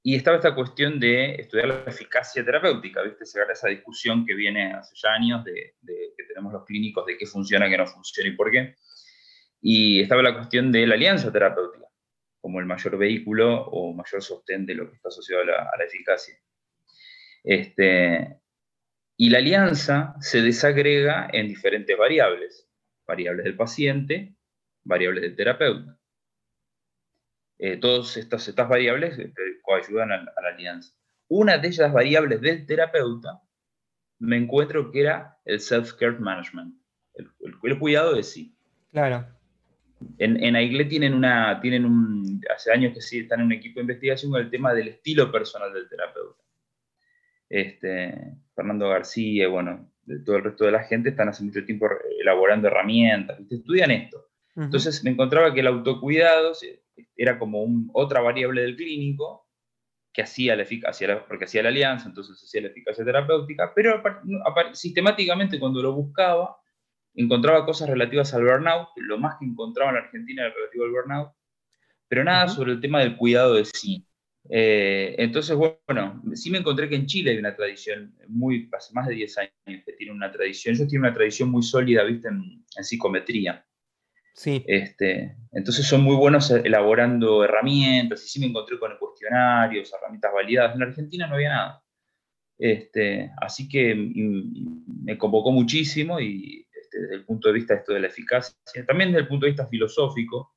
y 0.03 0.15
estaba 0.15 0.37
esta 0.37 0.53
cuestión 0.53 0.99
de 0.99 1.35
estudiar 1.35 1.67
la 1.67 1.83
eficacia 1.87 2.45
terapéutica, 2.45 3.01
¿viste? 3.01 3.23
A 3.39 3.51
esa 3.51 3.69
discusión 3.69 4.25
que 4.25 4.35
viene 4.35 4.73
hace 4.73 4.95
ya 4.95 5.13
años 5.13 5.43
de, 5.43 5.75
que 5.83 6.23
tenemos 6.27 6.53
los 6.53 6.63
clínicos 6.65 7.05
de 7.05 7.17
qué 7.17 7.25
funciona, 7.25 7.69
qué 7.69 7.77
no 7.77 7.87
funciona 7.87 8.29
y 8.29 8.33
por 8.33 8.51
qué. 8.51 8.75
Y 9.61 10.01
estaba 10.01 10.21
la 10.21 10.35
cuestión 10.35 10.71
de 10.71 10.85
la 10.85 10.95
alianza 10.95 11.31
terapéutica 11.31 11.85
como 12.39 12.59
el 12.59 12.67
mayor 12.67 12.99
vehículo 12.99 13.63
o 13.65 13.91
mayor 13.91 14.21
sostén 14.21 14.67
de 14.67 14.75
lo 14.75 14.87
que 14.87 14.97
está 14.97 15.09
asociado 15.09 15.41
a 15.41 15.45
la, 15.45 15.83
eficacia. 15.83 16.35
Este, 17.43 18.39
y 19.17 19.31
la 19.31 19.39
alianza 19.39 20.13
se 20.19 20.43
desagrega 20.43 21.27
en 21.33 21.47
diferentes 21.47 21.97
variables, 21.97 22.64
variables 23.05 23.45
del 23.45 23.55
paciente, 23.55 24.35
variables 24.83 25.21
del 25.23 25.35
terapeuta. 25.35 25.97
Eh, 27.57 27.77
todas 27.77 28.17
estas, 28.17 28.47
estas 28.47 28.67
variables 28.67 29.17
eh, 29.17 29.33
coayudan 29.61 30.11
a, 30.11 30.15
a, 30.15 30.41
la 30.41 30.49
alianza. 30.49 30.93
Una 31.27 31.57
de 31.57 31.69
ellas 31.69 31.91
variables 31.91 32.41
del 32.41 32.65
terapeuta 32.65 33.41
me 34.19 34.37
encuentro 34.37 34.91
que 34.91 35.01
era 35.01 35.37
el 35.45 35.59
self-care 35.59 36.19
management, 36.19 36.75
el, 37.15 37.29
el, 37.63 37.79
cuidado 37.79 38.13
de 38.13 38.23
sí. 38.23 38.55
Claro. 38.91 39.27
En, 40.17 40.41
en 40.43 40.55
AIGLE 40.55 40.85
tienen, 40.85 41.13
una, 41.13 41.59
tienen 41.61 41.85
un, 41.85 42.41
hace 42.53 42.71
años 42.71 42.93
que 42.93 43.01
sí 43.01 43.19
están 43.19 43.39
en 43.39 43.47
un 43.47 43.51
equipo 43.53 43.79
de 43.79 43.83
investigación 43.83 44.31
con 44.31 44.41
el 44.41 44.49
tema 44.49 44.73
del 44.73 44.89
estilo 44.89 45.31
personal 45.31 45.73
del 45.73 45.87
terapeuta. 45.87 46.43
Este, 47.49 48.33
Fernando 48.53 48.89
García, 48.89 49.47
bueno, 49.47 49.89
de 50.05 50.19
todo 50.19 50.37
el 50.37 50.43
resto 50.43 50.65
de 50.65 50.71
la 50.71 50.83
gente 50.83 51.09
están 51.09 51.29
hace 51.29 51.43
mucho 51.43 51.65
tiempo 51.65 51.87
elaborando 52.19 52.67
herramientas, 52.67 53.39
estudian 53.49 53.91
esto. 53.91 54.27
Entonces 54.55 55.03
me 55.03 55.11
encontraba 55.11 55.53
que 55.53 55.59
el 55.59 55.67
autocuidado 55.67 56.53
era 57.17 57.37
como 57.37 57.65
otra 57.93 58.21
variable 58.21 58.61
del 58.61 58.77
clínico 58.77 59.49
que 60.13 60.21
hacía 60.21 60.55
la 60.55 60.63
eficacia, 60.63 61.25
porque 61.27 61.43
hacía 61.43 61.61
la 61.61 61.67
alianza, 61.69 62.07
entonces 62.07 62.41
hacía 62.41 62.61
la 62.61 62.69
eficacia 62.69 63.03
terapéutica, 63.03 63.73
pero 63.75 64.01
sistemáticamente 64.71 65.59
cuando 65.59 65.81
lo 65.81 65.91
buscaba, 65.91 66.55
encontraba 67.15 67.65
cosas 67.65 67.89
relativas 67.89 68.33
al 68.33 68.45
burnout, 68.45 68.87
lo 68.95 69.17
más 69.17 69.35
que 69.37 69.45
encontraba 69.45 69.89
en 69.89 69.95
la 69.95 70.03
Argentina 70.03 70.45
era 70.45 70.53
relativo 70.53 70.85
al 70.85 70.91
burnout, 70.91 71.31
pero 72.07 72.23
nada 72.23 72.47
sobre 72.47 72.71
el 72.71 72.79
tema 72.79 73.01
del 73.01 73.17
cuidado 73.17 73.55
de 73.55 73.65
sí. 73.65 74.07
Eh, 74.49 75.15
entonces, 75.17 75.55
bueno, 75.55 76.21
sí 76.33 76.51
me 76.51 76.59
encontré 76.59 76.87
que 76.87 76.95
en 76.95 77.07
Chile 77.07 77.31
hay 77.31 77.37
una 77.37 77.55
tradición, 77.55 78.15
muy, 78.27 78.69
hace 78.71 78.93
más 78.93 79.07
de 79.07 79.15
10 79.15 79.37
años 79.37 79.83
que 79.85 79.93
tiene 79.93 80.13
una 80.13 80.31
tradición, 80.31 80.75
ellos 80.75 80.87
tienen 80.87 81.05
una 81.07 81.13
tradición 81.13 81.49
muy 81.49 81.63
sólida, 81.63 82.03
viste, 82.03 82.27
en, 82.27 82.63
psicometría. 82.83 83.65
Sí. 84.35 84.63
Este, 84.67 85.37
entonces 85.53 85.87
son 85.87 86.01
muy 86.01 86.15
buenos 86.15 86.51
elaborando 86.51 87.43
herramientas, 87.43 88.23
y 88.25 88.27
sí 88.27 88.39
me 88.39 88.47
encontré 88.47 88.77
con 88.77 88.97
cuestionarios, 88.99 89.91
herramientas 89.93 90.31
validadas. 90.33 90.75
En 90.75 90.83
Argentina 90.83 91.27
no 91.27 91.35
había 91.35 91.49
nada. 91.49 91.81
Este, 92.57 93.31
así 93.41 93.67
que 93.67 93.95
me 93.95 95.17
convocó 95.17 95.51
muchísimo 95.51 96.19
y 96.19 96.65
este, 96.71 97.01
desde 97.01 97.15
el 97.15 97.25
punto 97.25 97.49
de 97.49 97.53
vista 97.53 97.73
de 97.73 97.79
esto 97.79 97.93
de 97.93 97.99
la 97.99 98.07
eficacia, 98.07 98.55
también 98.87 99.11
desde 99.11 99.23
el 99.23 99.27
punto 99.27 99.45
de 99.45 99.51
vista 99.51 99.67
filosófico, 99.67 100.54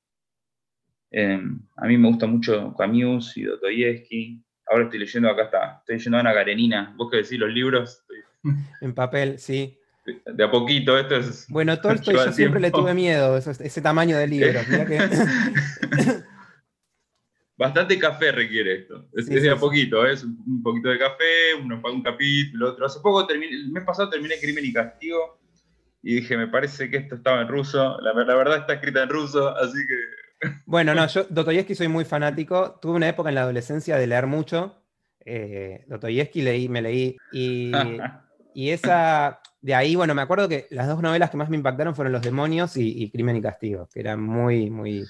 Em, 1.11 1.61
a 1.77 1.87
mí 1.87 1.97
me 1.97 2.09
gusta 2.09 2.27
mucho 2.27 2.75
Camus 2.77 3.37
y 3.37 3.45
Dostoyevsky. 3.45 4.43
Ahora 4.67 4.85
estoy 4.85 4.99
leyendo, 5.01 5.31
acá 5.31 5.45
está, 5.45 5.79
estoy 5.81 5.97
leyendo 5.97 6.19
a 6.19 6.21
Ana 6.21 6.35
Karenina. 6.35 6.95
¿Vos 6.97 7.09
qué 7.11 7.19
decís 7.19 7.39
los 7.39 7.51
libros? 7.51 8.05
En 8.81 8.95
papel, 8.95 9.39
sí. 9.39 9.77
De 10.25 10.45
a 10.45 10.51
poquito, 10.51 10.97
esto 10.99 11.17
es. 11.17 11.47
Bueno, 11.51 11.79
Tolstoy 11.81 12.15
yo 12.15 12.33
siempre 12.33 12.61
le 12.61 12.71
tuve 12.71 12.95
miedo, 12.95 13.37
ese, 13.37 13.83
tamaño 13.83 14.17
de 14.17 14.27
libro. 14.27 14.61
Bastante 17.59 17.99
café 17.99 18.31
requiere 18.31 18.77
esto. 18.77 19.09
Es, 19.13 19.27
de 19.27 19.51
a 19.51 19.57
poquito, 19.57 20.07
¿eh? 20.07 20.13
es 20.13 20.23
un 20.23 20.63
poquito 20.63 20.91
de 20.91 20.99
café, 20.99 21.55
uno 21.61 21.83
paga 21.83 21.95
un 21.97 22.03
capítulo, 22.03 22.71
otro. 22.71 22.87
Hace 22.87 23.01
poco 23.01 23.27
terminé, 23.27 23.53
el 23.53 23.73
mes 23.73 23.83
pasado 23.83 24.09
terminé 24.09 24.37
Crimen 24.41 24.65
y 24.65 24.73
Castigo 24.73 25.41
y 26.01 26.15
dije, 26.17 26.37
me 26.37 26.47
parece 26.47 26.89
que 26.89 26.99
esto 26.99 27.17
estaba 27.17 27.43
en 27.43 27.49
ruso. 27.49 28.01
La, 28.01 28.13
la 28.13 28.37
verdad 28.37 28.59
está 28.59 28.75
escrita 28.75 29.03
en 29.03 29.09
ruso, 29.09 29.49
así 29.57 29.79
que 29.89 29.97
bueno, 30.67 30.95
no, 30.95 31.07
yo 31.07 31.25
Dostoyevsky 31.25 31.75
soy 31.75 31.89
muy 31.89 32.05
fanático. 32.05 32.79
Tuve 32.81 32.93
una 32.93 33.09
época 33.09 33.29
en 33.29 33.35
la 33.35 33.43
adolescencia 33.43 33.97
de 33.97 34.07
leer 34.07 34.27
mucho. 34.27 34.83
Eh, 35.25 35.85
Dostoyevsky 35.89 36.43
leí, 36.43 36.69
me 36.69 36.83
leí. 36.83 37.17
Y, 37.33 37.73
y, 38.55 38.71
esa, 38.71 39.41
de 39.61 39.75
ahí, 39.75 39.97
bueno, 39.97 40.15
me 40.15 40.23
acuerdo 40.23 40.49
que 40.49 40.67
las 40.71 40.87
dos 40.87 41.03
novelas 41.03 41.31
que 41.31 41.37
más 41.37 41.51
me 41.51 41.57
impactaron 41.57 41.95
fueron 41.95 42.13
Los 42.13 42.23
Demonios 42.23 42.77
y, 42.77 43.11
Crimen 43.11 43.37
y 43.37 43.43
Castigo, 43.43 43.89
que 43.93 44.01
eran 44.01 44.23
muy, 44.23 44.71
muy... 44.71 45.05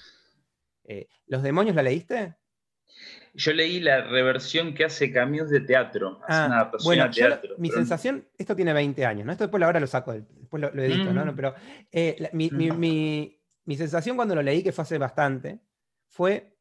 Eh, 0.84 1.06
¿Los 1.26 1.42
Demonios 1.42 1.76
la 1.76 1.82
leíste? 1.82 2.34
Yo 3.34 3.52
leí 3.52 3.78
la 3.78 4.02
reversión 4.02 4.74
que 4.74 4.84
hace 4.84 5.12
Camus 5.12 5.50
de 5.50 5.60
teatro. 5.60 6.20
Ah, 6.28 6.72
bueno, 6.82 7.08
teatro, 7.10 7.54
mi 7.58 7.70
sensación, 7.70 8.26
esto 8.36 8.56
tiene 8.56 8.72
20 8.72 9.04
años, 9.04 9.26
¿no? 9.26 9.32
Esto 9.32 9.44
después 9.44 9.62
ahora 9.62 9.78
lo 9.78 9.86
saco, 9.86 10.12
después 10.12 10.60
lo, 10.60 10.82
edito, 10.82 11.12
¿no? 11.12 11.24
Mm. 11.24 11.36
Pero 11.36 11.54
eh, 11.92 12.30
mi, 12.32 12.50
mi, 12.50 12.70
mi 12.72 13.37
sensación 13.76 14.16
cuando 14.16 14.34
lo 14.34 14.42
leí, 14.42 14.62
que 14.62 14.72
fue 14.72 14.82
hace 14.82 14.98
bastante, 14.98 15.60
fue 16.08 16.56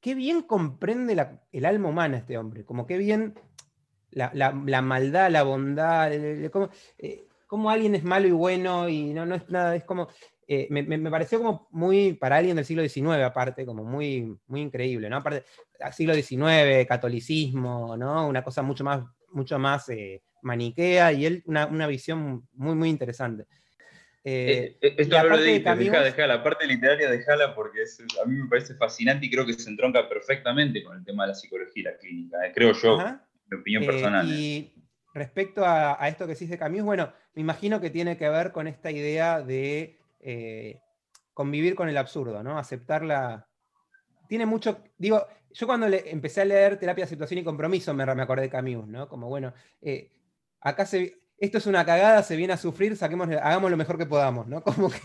qué 0.00 0.14
bien 0.14 0.42
comprende 0.42 1.16
el 1.52 1.64
alma 1.66 1.88
humana 1.88 2.18
este 2.18 2.38
hombre, 2.38 2.64
como 2.64 2.86
qué 2.86 2.98
bien 2.98 3.34
la, 4.10 4.82
maldad, 4.82 5.30
la 5.30 5.42
bondad, 5.42 6.12
eh, 6.12 6.50
cómo, 7.46 7.70
alguien 7.70 7.94
es 7.94 8.04
malo 8.04 8.26
y 8.26 8.32
bueno 8.32 8.88
y 8.88 9.12
no, 9.12 9.26
no 9.26 9.34
es 9.34 9.48
nada, 9.48 9.76
es 9.76 9.84
como, 9.84 10.08
eh, 10.46 10.66
me, 10.70 11.10
pareció 11.10 11.38
como 11.38 11.68
muy, 11.70 12.14
para 12.14 12.36
alguien 12.36 12.56
del 12.56 12.64
siglo 12.64 12.82
XIX 12.82 13.22
aparte, 13.24 13.66
como 13.66 13.84
muy, 13.84 14.36
muy 14.46 14.62
increíble, 14.62 15.10
¿no? 15.10 15.18
Aparte, 15.18 15.44
siglo 15.92 16.14
XIX, 16.14 16.86
catolicismo, 16.86 17.96
¿no? 17.96 18.26
Una 18.26 18.42
cosa 18.42 18.62
mucho 18.62 18.84
más, 18.84 19.04
mucho 19.32 19.58
más 19.58 19.88
eh, 19.90 20.22
maniquea 20.42 21.12
y 21.12 21.26
él 21.26 21.42
una, 21.46 21.66
una 21.66 21.86
visión 21.86 22.48
muy, 22.54 22.74
muy 22.74 22.88
interesante. 22.88 23.46
Eh, 24.30 24.76
eh, 24.82 24.94
esto 24.98 25.22
no 25.22 25.28
lo 25.30 25.38
de 25.38 25.58
deja, 25.58 26.26
la 26.26 26.42
parte 26.42 26.66
literaria 26.66 27.08
dejala 27.08 27.54
porque 27.54 27.80
a 27.80 28.26
mí 28.26 28.36
me 28.36 28.46
parece 28.46 28.74
fascinante 28.74 29.24
y 29.24 29.30
creo 29.30 29.46
que 29.46 29.54
se 29.54 29.70
entronca 29.70 30.06
perfectamente 30.06 30.82
con 30.82 30.98
el 30.98 31.04
tema 31.04 31.24
de 31.24 31.28
la 31.28 31.34
psicología 31.34 31.72
y 31.74 31.82
la 31.82 31.96
clínica, 31.96 32.46
eh, 32.46 32.52
creo 32.54 32.72
yo, 32.74 32.98
mi 33.50 33.58
opinión 33.58 33.86
personal. 33.86 34.28
Y 34.28 34.74
respecto 35.14 35.64
a, 35.64 35.96
esto 36.08 36.26
que 36.26 36.34
decís 36.34 36.50
de 36.50 36.58
Camus, 36.58 36.82
bueno, 36.82 37.10
me 37.34 37.40
imagino 37.40 37.80
que 37.80 37.88
tiene 37.88 38.18
que 38.18 38.28
ver 38.28 38.52
con 38.52 38.66
esta 38.66 38.90
idea 38.90 39.40
de 39.40 39.98
convivir 41.32 41.74
con 41.74 41.88
el 41.88 41.96
absurdo, 41.96 42.42
¿no? 42.42 42.58
Aceptar 42.58 43.46
Tiene 44.28 44.44
mucho, 44.44 44.84
digo, 44.98 45.26
yo 45.52 45.66
cuando 45.66 45.88
le, 45.88 46.10
empecé 46.10 46.42
a 46.42 46.44
leer 46.44 46.78
Terapia, 46.78 47.04
de 47.04 47.10
Situación 47.10 47.40
y 47.40 47.44
Compromiso 47.44 47.94
me, 47.94 48.04
me 48.14 48.22
acordé 48.22 48.42
de 48.42 48.50
Camus, 48.50 48.86
¿no? 48.88 49.08
Como, 49.08 49.28
bueno, 49.28 49.54
acá 50.60 50.84
se 50.84 51.18
esto 51.38 51.58
es 51.58 51.66
una 51.66 51.84
cagada, 51.84 52.22
se 52.22 52.36
viene 52.36 52.52
a 52.52 52.56
sufrir, 52.56 52.96
saquemos, 52.96 53.28
hagamos 53.28 53.70
lo 53.70 53.76
mejor 53.76 53.96
que 53.96 54.06
podamos, 54.06 54.46
¿no? 54.48 54.62
Como 54.64 54.90
que 54.90 55.00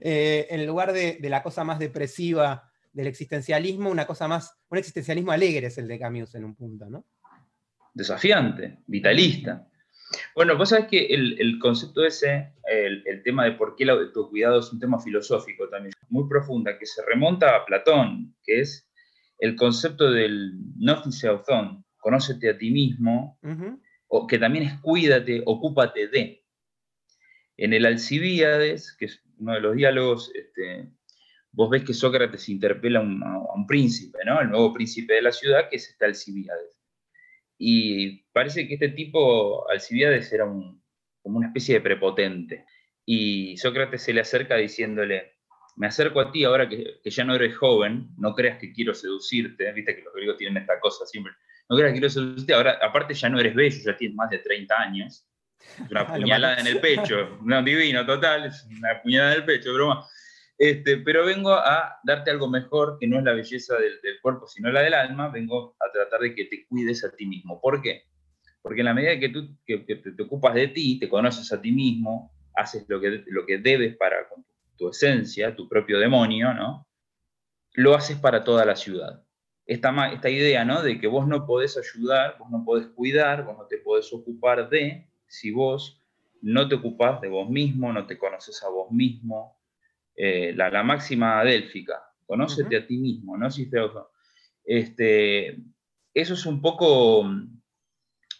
eh, 0.00 0.46
en 0.50 0.66
lugar 0.66 0.92
de, 0.92 1.18
la 1.22 1.42
cosa 1.42 1.64
más 1.64 1.78
depresiva 1.78 2.70
del 2.92 3.06
existencialismo, 3.06 3.90
una 3.90 4.06
cosa 4.06 4.28
más, 4.28 4.56
un 4.68 4.78
existencialismo 4.78 5.32
alegre 5.32 5.66
es 5.66 5.78
el 5.78 5.88
de 5.88 5.98
Camus 5.98 6.34
en 6.34 6.44
un 6.44 6.54
punto, 6.54 6.88
¿no? 6.88 7.04
Desafiante, 7.94 8.78
vitalista. 8.86 9.66
Bueno, 10.34 10.56
vos 10.56 10.68
sabés 10.68 10.86
que 10.86 11.06
el, 11.06 11.58
concepto 11.58 12.04
ese, 12.04 12.52
el, 12.66 13.22
tema 13.22 13.44
de 13.44 13.52
por 13.52 13.76
qué 13.76 13.84
el 13.84 13.90
autocuidado 13.90 14.60
es 14.60 14.72
un 14.72 14.78
tema 14.78 15.00
filosófico 15.00 15.68
también, 15.68 15.94
muy 16.08 16.28
profunda, 16.28 16.78
que 16.78 16.86
se 16.86 17.02
remonta 17.04 17.56
a 17.56 17.64
Platón, 17.64 18.34
que 18.42 18.60
es 18.60 18.88
el 19.38 19.56
concepto 19.56 20.10
del 20.10 20.52
gnóstice 20.76 21.28
authon, 21.28 21.84
conócete 21.98 22.50
a 22.50 22.58
ti 22.58 22.70
mismo, 22.70 23.38
que 24.28 24.38
también 24.38 24.64
es 24.64 24.80
cuídate, 24.80 25.42
ocúpate 25.44 26.08
de. 26.08 26.44
En 27.56 27.72
el 27.72 27.86
Alcibíades, 27.86 28.94
que 28.98 29.06
es 29.06 29.22
uno 29.38 29.54
de 29.54 29.60
los 29.60 29.76
diálogos, 29.76 30.32
este, 30.34 30.88
vos 31.52 31.70
ves 31.70 31.84
que 31.84 31.94
Sócrates 31.94 32.48
interpela 32.48 33.00
a 33.00 33.02
un, 33.02 33.66
príncipe, 33.66 34.18
¿no? 34.24 34.40
El 34.40 34.50
nuevo 34.50 34.72
príncipe 34.72 35.14
de 35.14 35.22
la 35.22 35.32
ciudad, 35.32 35.68
que 35.68 35.76
es 35.76 35.88
este 35.88 36.04
Alcibíades. 36.04 36.80
Y 37.58 38.24
parece 38.32 38.66
que 38.66 38.74
este 38.74 38.88
tipo, 38.88 39.68
Alcibíades, 39.70 40.32
era 40.32 40.44
un, 40.44 40.82
como 41.22 41.38
una 41.38 41.48
especie 41.48 41.76
de 41.76 41.80
prepotente. 41.80 42.66
Y 43.04 43.56
Sócrates 43.56 44.02
se 44.02 44.12
le 44.12 44.20
acerca 44.20 44.56
diciéndole, 44.56 45.32
me 45.76 45.86
acerco 45.86 46.20
a 46.20 46.30
ti 46.30 46.44
ahora 46.44 46.68
que, 46.68 47.00
ya 47.04 47.24
no 47.24 47.34
eres 47.34 47.56
joven, 47.56 48.08
no 48.18 48.34
creas 48.34 48.58
que 48.58 48.72
quiero 48.72 48.94
seducirte, 48.94 49.72
viste 49.72 49.96
que 49.96 50.02
los 50.02 50.14
griegos 50.14 50.36
tienen 50.36 50.62
esta 50.62 50.78
cosa 50.80 51.06
siempre, 51.06 51.32
no 51.72 51.78
creas 51.78 51.94
que 51.94 52.00
quiero 52.00 52.10
seducirte, 52.10 52.52
ahora 52.52 52.78
aparte 52.82 53.14
ya 53.14 53.30
no 53.30 53.40
eres 53.40 53.54
bello, 53.54 53.78
ya 53.82 53.96
tienes 53.96 54.14
más 54.14 54.28
de 54.28 54.38
30 54.40 54.78
años, 54.78 55.26
una 55.90 56.06
puñalada 56.14 56.58
en 56.58 56.66
el 56.66 56.80
pecho, 56.80 57.38
no, 57.42 57.62
divino, 57.62 58.04
total, 58.04 58.52
una 58.76 59.00
puñalada 59.02 59.32
en 59.32 59.38
el 59.38 59.46
pecho, 59.46 59.72
broma. 59.72 60.06
Este, 60.58 60.98
pero 60.98 61.24
vengo 61.24 61.54
a 61.54 61.98
darte 62.04 62.30
algo 62.30 62.46
mejor, 62.46 62.98
que 63.00 63.06
no 63.06 63.18
es 63.18 63.24
la 63.24 63.32
belleza 63.32 63.74
del, 63.78 64.20
cuerpo, 64.20 64.46
sino 64.46 64.70
la 64.70 64.82
del 64.82 64.92
alma, 64.92 65.30
vengo 65.30 65.74
a 65.80 65.90
tratar 65.90 66.20
de 66.20 66.34
que 66.34 66.44
te 66.44 66.66
cuides 66.66 67.02
a 67.04 67.10
ti 67.10 67.24
mismo. 67.24 67.58
¿Por 67.58 67.80
qué? 67.80 68.02
Porque 68.60 68.82
en 68.82 68.84
la 68.84 68.94
medida 68.94 69.18
que 69.18 69.30
tú 69.30 69.56
que, 69.64 69.78
te, 69.78 70.22
ocupas 70.22 70.54
de 70.54 70.68
ti, 70.68 70.98
te 71.00 71.08
conoces 71.08 71.50
a 71.54 71.60
ti 71.60 71.72
mismo, 71.72 72.34
haces 72.54 72.84
lo 72.86 73.00
que, 73.00 73.24
lo 73.28 73.46
que 73.46 73.58
debes 73.58 73.96
para 73.96 74.18
tu 74.76 74.90
esencia, 74.90 75.56
tu 75.56 75.66
propio 75.70 75.98
demonio, 75.98 76.52
¿no? 76.52 76.86
Lo 77.72 77.94
haces 77.94 78.18
para 78.18 78.44
toda 78.44 78.66
la 78.66 78.76
ciudad. 78.76 79.24
Esta, 79.66 80.12
esta 80.12 80.28
idea, 80.28 80.64
¿no? 80.64 80.82
De 80.82 80.98
que 81.00 81.06
vos 81.06 81.26
no 81.26 81.46
podés 81.46 81.78
ayudar, 81.78 82.36
vos 82.38 82.50
no 82.50 82.64
podés 82.64 82.88
cuidar, 82.88 83.44
vos 83.44 83.56
no 83.56 83.66
te 83.66 83.78
podés 83.78 84.12
ocupar 84.12 84.68
de, 84.68 85.06
si 85.26 85.50
vos 85.50 86.02
no 86.42 86.68
te 86.68 86.74
ocupás 86.74 87.20
de 87.20 87.28
vos 87.28 87.48
mismo, 87.48 87.92
no 87.92 88.06
te 88.06 88.18
conoces 88.18 88.62
a 88.64 88.68
vos 88.68 88.90
mismo. 88.90 89.58
Eh, 90.14 90.52
la, 90.54 90.82
máxima 90.82 91.42
délfica, 91.42 92.02
conócete 92.26 92.76
a 92.76 92.86
ti 92.86 92.98
mismo, 92.98 93.36
¿no? 93.38 93.50
Si 93.50 93.70
este, 94.64 95.58
eso 96.12 96.34
es 96.34 96.46
un 96.46 96.60
poco, 96.60 97.24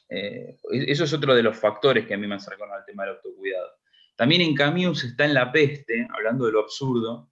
eh, 0.09 0.59
eso 0.71 1.05
es 1.05 1.13
otro 1.13 1.35
de 1.35 1.43
los 1.43 1.57
factores 1.57 2.07
que 2.07 2.15
a 2.15 2.19
mí 2.19 2.27
me 2.27 2.35
acercan 2.35 2.71
al 2.71 2.85
tema 2.85 3.05
del 3.05 3.17
autocuidado. 3.17 3.71
También 4.17 4.43
en 4.43 4.55
Camus 4.55 5.05
está 5.05 5.25
en 5.25 5.35
la 5.35 5.51
peste, 5.51 6.07
hablando 6.11 6.45
de 6.47 6.53
lo 6.53 6.61
absurdo, 6.61 7.32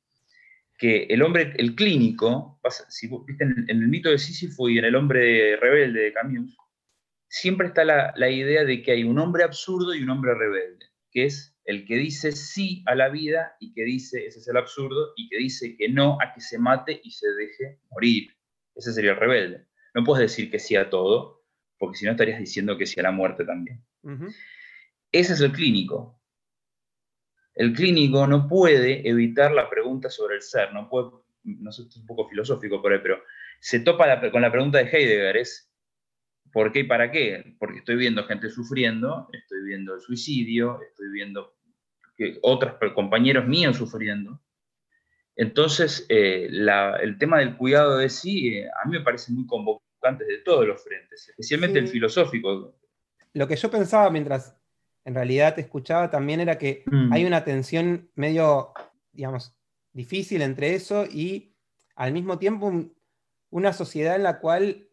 que 0.80 1.02
el 1.10 1.20
hombre, 1.20 1.52
el 1.58 1.74
clínico, 1.74 2.58
si 2.88 3.06
viste 3.26 3.44
en, 3.44 3.66
el 3.68 3.88
mito 3.88 4.08
de 4.08 4.18
Sísifo 4.18 4.70
y 4.70 4.78
en 4.78 4.86
el 4.86 4.96
hombre 4.96 5.56
rebelde 5.56 6.00
de 6.00 6.12
Camus, 6.14 6.56
siempre 7.28 7.66
está 7.66 7.84
la, 7.84 8.14
la, 8.16 8.30
idea 8.30 8.64
de 8.64 8.82
que 8.82 8.92
hay 8.92 9.04
un 9.04 9.18
hombre 9.18 9.44
absurdo 9.44 9.94
y 9.94 10.02
un 10.02 10.08
hombre 10.08 10.34
rebelde, 10.34 10.86
que 11.12 11.26
es 11.26 11.54
el 11.64 11.84
que 11.84 11.96
dice 11.96 12.32
sí 12.32 12.82
a 12.86 12.94
la 12.94 13.10
vida 13.10 13.56
y 13.60 13.74
que 13.74 13.84
dice, 13.84 14.24
ese 14.24 14.38
es 14.38 14.48
el 14.48 14.56
absurdo, 14.56 15.12
y 15.16 15.28
que 15.28 15.36
dice 15.36 15.76
que 15.76 15.90
no 15.90 16.16
a 16.18 16.32
que 16.32 16.40
se 16.40 16.58
mate 16.58 16.98
y 17.04 17.10
se 17.10 17.28
deje 17.28 17.78
morir. 17.90 18.30
Ese 18.74 18.94
sería 18.94 19.10
el 19.10 19.18
rebelde. 19.18 19.66
No 19.94 20.02
puedes 20.02 20.30
decir 20.30 20.50
que 20.50 20.58
sí 20.58 20.76
a 20.76 20.88
todo, 20.88 21.44
porque 21.78 21.98
si 21.98 22.06
no 22.06 22.12
estarías 22.12 22.38
diciendo 22.38 22.78
que 22.78 22.86
sí 22.86 22.98
a 23.00 23.02
la 23.02 23.12
muerte 23.12 23.44
también. 23.44 23.84
Ese 25.12 25.34
es 25.34 25.40
el 25.42 25.52
clínico. 25.52 26.19
El 27.60 27.74
clínico 27.74 28.26
no 28.26 28.48
puede 28.48 29.06
evitar 29.06 29.52
la 29.52 29.68
pregunta 29.68 30.08
sobre 30.08 30.36
el 30.36 30.40
ser, 30.40 30.72
no 30.72 30.88
puede, 30.88 31.10
no 31.44 31.70
sé, 31.70 31.82
es 31.82 31.96
un 31.98 32.06
poco 32.06 32.26
filosófico 32.26 32.80
por 32.80 32.90
ahí, 32.90 33.00
pero 33.02 33.22
se 33.60 33.80
topa 33.80 34.18
con 34.30 34.40
la 34.40 34.50
pregunta 34.50 34.78
de 34.78 34.84
Heidegger, 34.84 35.36
es 35.36 35.70
¿por 36.54 36.72
qué 36.72 36.80
y 36.80 36.84
para 36.84 37.10
qué? 37.10 37.54
Porque 37.58 37.80
estoy 37.80 37.96
viendo 37.96 38.24
gente 38.24 38.48
sufriendo, 38.48 39.28
estoy 39.34 39.62
viendo 39.62 39.94
el 39.94 40.00
suicidio, 40.00 40.80
estoy 40.80 41.10
viendo 41.10 41.54
que 42.16 42.38
otros 42.40 42.76
compañeros 42.94 43.46
míos 43.46 43.76
sufriendo. 43.76 44.40
Entonces, 45.36 46.06
eh, 46.08 46.48
el 46.50 47.18
tema 47.18 47.40
del 47.40 47.58
cuidado 47.58 47.98
de 47.98 48.08
sí, 48.08 48.54
eh, 48.54 48.68
a 48.68 48.88
mí 48.88 48.96
me 48.96 49.04
parece 49.04 49.32
muy 49.32 49.46
convocante 49.46 50.24
de 50.24 50.38
todos 50.38 50.66
los 50.66 50.82
frentes, 50.82 51.28
especialmente 51.28 51.78
el 51.78 51.88
filosófico. 51.88 52.74
Lo 53.34 53.46
que 53.46 53.56
yo 53.56 53.70
pensaba 53.70 54.08
mientras 54.08 54.59
en 55.04 55.14
realidad 55.14 55.54
te 55.54 55.62
escuchaba 55.62 56.10
también 56.10 56.40
era 56.40 56.58
que 56.58 56.84
mm. 56.86 57.12
hay 57.12 57.24
una 57.24 57.44
tensión 57.44 58.10
medio, 58.14 58.72
digamos, 59.12 59.54
difícil 59.92 60.42
entre 60.42 60.74
eso 60.74 61.04
y 61.06 61.54
al 61.96 62.12
mismo 62.12 62.38
tiempo 62.38 62.72
una 63.50 63.72
sociedad 63.72 64.16
en 64.16 64.22
la 64.22 64.38
cual 64.38 64.88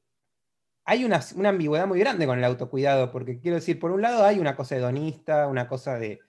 hay 0.86 1.04
una, 1.04 1.22
ambigüedad 1.46 1.86
muy 1.86 2.00
grande 2.00 2.26
con 2.26 2.38
el 2.38 2.46
autocuidado, 2.46 3.12
porque 3.12 3.40
quiero 3.40 3.56
decir, 3.56 3.78
por 3.78 3.92
un 3.92 4.02
lado 4.02 4.24
hay 4.24 4.40
una 4.40 4.56
cosa 4.56 4.78
hedonista, 4.78 5.48
una 5.48 5.68
cosa 5.68 6.00
de, 6.00 6.22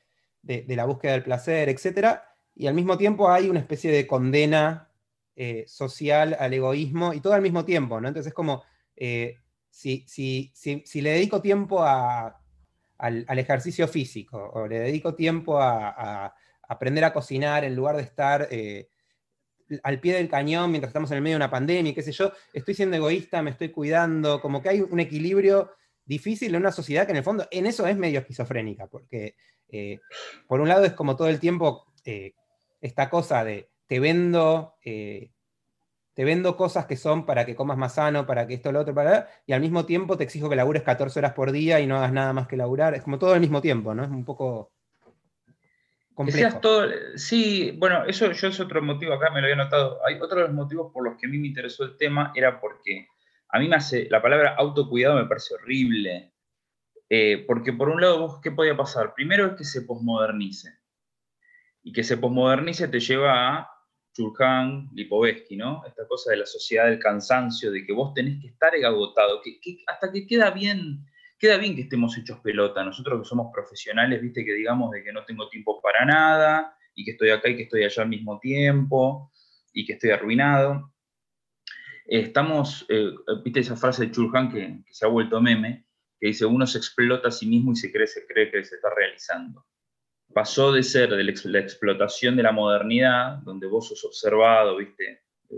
la 0.43 0.85
búsqueda 0.85 1.13
del 1.13 1.23
placer, 1.23 1.69
etc. 1.69 2.19
Y 2.57 2.67
al 2.67 2.75
mismo 2.75 2.99
tiempo 2.99 3.31
hay 3.31 3.49
una 3.49 3.61
especie 3.61 3.93
de 3.93 4.07
condena 4.07 4.89
eh, 5.37 5.65
social 5.69 6.37
al 6.41 6.53
egoísmo 6.53 7.15
y 7.15 7.21
todo 7.21 7.35
al 7.35 7.43
mismo 7.43 7.65
tiempo, 7.65 8.01
¿no? 8.01 8.09
Entonces 8.09 8.31
es 8.31 8.35
como, 8.35 8.65
eh, 8.97 9.37
si, 9.71 10.05
si 10.09 11.01
le 11.01 11.11
dedico 11.11 11.41
tiempo 11.41 11.85
a 11.85 12.41
al, 12.99 13.39
ejercicio 13.39 13.87
físico, 13.89 14.39
o 14.55 14.67
le 14.67 14.81
dedico 14.81 15.15
tiempo 15.15 15.61
a, 15.61 16.35
aprender 16.69 17.05
a 17.05 17.13
cocinar 17.13 17.65
en 17.65 17.75
lugar 17.75 17.97
de 17.97 18.03
estar 18.03 18.47
eh, 18.51 18.91
al 19.83 20.01
pie 20.01 20.17
del 20.17 20.29
cañón 20.29 20.71
mientras 20.71 20.91
estamos 20.91 21.11
en 21.11 21.17
el 21.17 21.23
medio 21.23 21.35
de 21.35 21.45
una 21.45 21.51
pandemia, 21.51 21.95
qué 21.95 22.03
sé 22.03 22.13
yo, 22.13 22.33
estoy 22.53 22.75
siendo 22.75 22.97
egoísta, 22.97 23.43
me 23.43 23.51
estoy 23.51 23.71
cuidando, 23.71 24.41
como 24.41 24.61
que 24.61 24.69
hay 24.69 24.81
un 24.83 25.01
equilibrio 25.01 25.73
difícil 26.05 26.55
en 26.55 26.61
una 26.61 26.73
sociedad 26.73 27.07
que 27.07 27.13
en 27.13 27.19
el 27.19 27.25
fondo 27.25 27.47
en 27.51 27.67
eso 27.67 27.87
es 27.87 27.97
medio 27.97 28.21
esquizofrénica, 28.21 28.87
porque 28.87 29.37
eh, 29.69 30.01
por 30.47 30.61
un 30.61 30.69
lado 30.69 30.85
es 30.85 30.93
como 30.93 31.17
todo 31.17 31.29
el 31.29 31.41
tiempo 31.41 31.93
eh, 32.05 32.35
esta 32.81 33.09
cosa 33.09 33.45
de 33.45 33.71
te 33.87 34.01
vendo 34.01 34.75
te 36.19 36.25
vendo 36.25 36.57
cosas 36.57 36.87
que 36.87 36.97
son 36.97 37.25
para 37.25 37.47
que 37.47 37.55
comas 37.55 37.79
más 37.79 37.95
sano, 37.95 38.27
para 38.27 38.45
que 38.45 38.55
esto, 38.55 38.73
lo 38.73 38.81
otro, 38.81 38.93
para... 38.93 39.31
Y 39.47 39.53
al 39.53 39.61
mismo 39.61 39.87
tiempo 39.87 40.17
te 40.17 40.25
exijo 40.25 40.51
que 40.51 40.57
labures 40.57 40.83
14 40.83 41.17
horas 41.21 41.33
por 41.33 41.53
día 41.53 41.79
y 41.79 41.87
no 41.87 41.97
hagas 41.97 42.13
nada 42.13 42.33
más 42.33 42.49
que 42.49 42.57
laburar. 42.57 42.93
Es 42.95 43.05
como 43.05 43.21
todo 43.21 43.35
al 43.35 43.41
mismo 43.41 43.61
tiempo, 43.61 43.95
¿no? 43.95 44.03
Es 44.03 44.11
un 44.11 44.25
poco 44.25 44.73
complejo. 46.15 46.61
Sí, 47.15 47.73
bueno, 47.79 48.05
eso 48.05 48.33
yo 48.33 48.49
es 48.49 48.59
otro 48.59 48.83
motivo, 48.83 49.13
acá 49.13 49.31
me 49.31 49.41
lo 49.41 49.47
había 49.47 49.63
notado. 49.63 50.05
Hay 50.05 50.17
otro 50.21 50.41
de 50.41 50.49
los 50.49 50.55
motivos 50.55 50.91
por 50.93 51.05
los 51.05 51.17
que 51.17 51.27
a 51.27 51.29
mí 51.29 51.39
me 51.39 51.47
interesó 51.47 51.85
el 51.85 51.97
tema 51.97 52.33
era 52.35 52.61
porque 52.61 53.07
a 53.51 53.61
mí 53.61 53.69
me 53.69 53.77
hace, 53.77 54.09
la 54.11 54.21
palabra 54.21 54.57
autocuidado 54.57 55.15
me 55.15 55.29
parece 55.29 55.55
horrible. 55.55 56.33
Eh, 57.09 57.45
porque 57.47 57.73
por 57.73 57.91
un 57.91 58.01
lado, 58.01 58.41
¿qué 58.43 58.51
podía 58.51 58.77
pasar? 58.77 59.15
Primero 59.15 59.47
es 59.47 59.53
que 59.53 59.63
se 59.63 59.83
posmodernice. 59.83 60.81
Y 61.85 61.93
que 61.93 62.03
se 62.03 62.17
posmodernice 62.17 62.89
te 62.89 62.99
lleva 62.99 63.61
a 63.61 63.78
Churkhan, 64.19 64.89
Lipovetsky, 64.95 65.57
¿no? 65.57 65.85
Esta 65.87 66.05
cosa 66.09 66.33
de 66.33 66.39
la 66.39 66.47
sociedad 66.47 66.87
del 66.87 66.99
cansancio, 66.99 67.71
de 67.71 67.87
que 67.87 67.93
vos 67.93 68.13
tenés 68.15 68.41
que 68.41 68.49
estar 68.49 68.75
agotado, 68.75 69.41
que, 69.43 69.61
hasta 69.87 70.11
que 70.11 70.27
queda 70.27 70.51
bien, 70.51 71.07
queda 71.39 71.57
bien 71.57 71.77
que 71.77 71.83
estemos 71.83 72.19
hechos 72.19 72.41
pelota. 72.41 72.83
Nosotros 72.83 73.23
que 73.23 73.29
somos 73.29 73.53
profesionales, 73.55 74.21
viste, 74.21 74.45
que 74.45 74.55
digamos 74.55 74.91
de 74.91 75.05
que 75.05 75.13
no 75.13 75.25
tengo 75.25 75.49
tiempo 75.49 75.81
para 75.81 76.05
nada, 76.05 76.77
y 76.97 77.05
que 77.05 77.13
estoy 77.13 77.31
acá 77.31 77.49
y 77.49 77.57
que 77.57 77.63
estoy 77.63 77.85
allá 77.85 78.03
al 78.03 78.09
mismo 78.09 78.41
tiempo, 78.41 79.31
y 79.73 79.87
que 79.87 79.93
estoy 79.93 80.11
arruinado. 80.11 80.93
Estamos, 82.05 82.87
eh, 82.89 83.13
viste 83.45 83.61
esa 83.61 83.77
frase 83.77 84.07
de 84.07 84.11
Churkhan 84.11 84.51
que, 84.51 84.83
se 84.91 85.07
ha 85.07 85.09
vuelto 85.09 85.41
meme, 85.41 85.87
que 86.19 86.27
dice, 86.27 86.45
uno 86.45 86.67
se 86.67 86.79
explota 86.79 87.29
a 87.29 87.31
sí 87.31 87.47
mismo 87.47 87.71
y 87.71 87.77
se 87.77 87.93
cree, 87.93 88.09
se 88.09 88.27
cree 88.27 88.51
que 88.51 88.65
se 88.65 88.75
está 88.75 88.91
realizando 88.93 89.65
pasó 90.33 90.73
de 90.73 90.83
ser 90.83 91.11
de 91.11 91.25
la 91.25 91.59
explotación 91.59 92.37
de 92.37 92.43
la 92.43 92.53
modernidad, 92.53 93.39
donde 93.39 93.67
vos 93.67 93.89
sos 93.89 94.05
observado, 94.05 94.77
viste, 94.77 95.23
eh, 95.51 95.55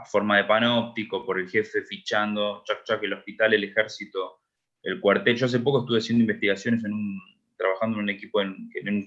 a 0.00 0.04
forma 0.04 0.36
de 0.36 0.44
panóptico, 0.44 1.26
por 1.26 1.38
el 1.38 1.48
jefe 1.48 1.82
fichando, 1.82 2.62
chac, 2.64 2.84
chac, 2.84 3.02
el 3.02 3.14
hospital, 3.14 3.54
el 3.54 3.64
ejército, 3.64 4.40
el 4.82 5.00
cuartel. 5.00 5.36
Yo 5.36 5.46
hace 5.46 5.58
poco 5.60 5.80
estuve 5.80 5.98
haciendo 5.98 6.22
investigaciones 6.22 6.84
en 6.84 6.92
un, 6.92 7.20
trabajando 7.56 7.98
en 7.98 8.04
un 8.04 8.10
equipo, 8.10 8.40
en, 8.40 8.70
un, 8.86 9.04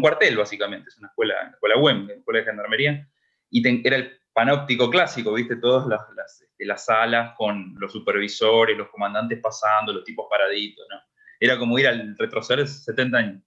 cuartel, 0.00 0.36
básicamente, 0.36 0.88
es 0.88 0.98
una 0.98 1.08
escuela, 1.08 1.34
una 1.40 1.50
escuela 1.50 1.76
WEM, 1.78 2.04
una 2.04 2.14
escuela 2.14 2.40
de 2.40 2.46
gendarmería, 2.46 3.08
y 3.50 3.86
era 3.86 3.96
el 3.96 4.20
panóptico 4.32 4.90
clásico, 4.90 5.32
viste, 5.32 5.56
todas 5.56 5.86
las, 5.86 6.00
las, 6.16 6.40
este, 6.42 6.66
las, 6.66 6.84
salas 6.84 7.34
con 7.36 7.74
los 7.78 7.92
supervisores, 7.92 8.76
los 8.76 8.88
comandantes 8.88 9.40
pasando, 9.40 9.92
los 9.92 10.04
tipos 10.04 10.26
paraditos, 10.30 10.86
¿no? 10.90 10.96
Era 11.38 11.58
como 11.58 11.78
ir 11.78 11.88
al 11.88 12.16
retroceder 12.18 12.68
70 12.68 13.18
años. 13.18 13.42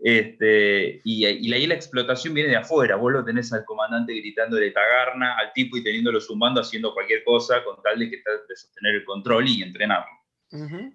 Este, 0.00 1.00
y, 1.04 1.26
y 1.26 1.52
ahí 1.52 1.66
la 1.66 1.74
explotación 1.74 2.34
viene 2.34 2.50
de 2.50 2.56
afuera. 2.56 2.96
Vos 2.96 3.12
lo 3.12 3.24
tenés 3.24 3.52
al 3.52 3.64
comandante 3.64 4.14
gritando 4.14 4.56
de 4.56 4.70
tagarna, 4.70 5.36
al 5.36 5.52
tipo 5.52 5.76
y 5.76 5.82
teniéndolo 5.82 6.20
zumbando, 6.20 6.60
haciendo 6.60 6.94
cualquier 6.94 7.24
cosa 7.24 7.64
con 7.64 7.82
tal 7.82 7.98
de, 7.98 8.10
que, 8.10 8.16
de 8.16 8.56
sostener 8.56 8.96
el 8.96 9.04
control 9.04 9.48
y 9.48 9.62
entrenarlo. 9.62 10.06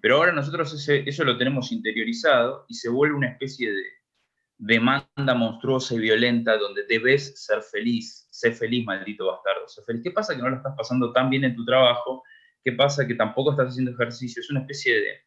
Pero 0.00 0.16
ahora 0.16 0.32
nosotros 0.32 0.88
eso 0.88 1.24
lo 1.24 1.38
tenemos 1.38 1.70
interiorizado 1.70 2.64
y 2.68 2.74
se 2.74 2.88
vuelve 2.88 3.14
una 3.14 3.28
especie 3.28 3.72
de 3.72 3.82
demanda 4.58 5.34
monstruosa 5.34 5.94
y 5.94 5.98
violenta 5.98 6.56
donde 6.56 6.84
debes 6.86 7.40
ser 7.40 7.62
feliz. 7.62 8.26
Sé 8.30 8.50
feliz, 8.52 8.84
maldito 8.84 9.26
bastardo. 9.26 9.68
Sé 9.68 9.82
feliz. 9.84 10.02
¿Qué 10.02 10.10
pasa 10.10 10.34
que 10.34 10.42
no 10.42 10.50
lo 10.50 10.56
estás 10.56 10.74
pasando 10.76 11.12
tan 11.12 11.30
bien 11.30 11.44
en 11.44 11.54
tu 11.54 11.64
trabajo? 11.64 12.24
¿Qué 12.64 12.72
pasa 12.72 13.06
que 13.06 13.14
tampoco 13.14 13.52
estás 13.52 13.68
haciendo 13.68 13.92
ejercicio? 13.92 14.40
Es 14.40 14.50
una 14.50 14.60
especie 14.60 15.00
de, 15.00 15.20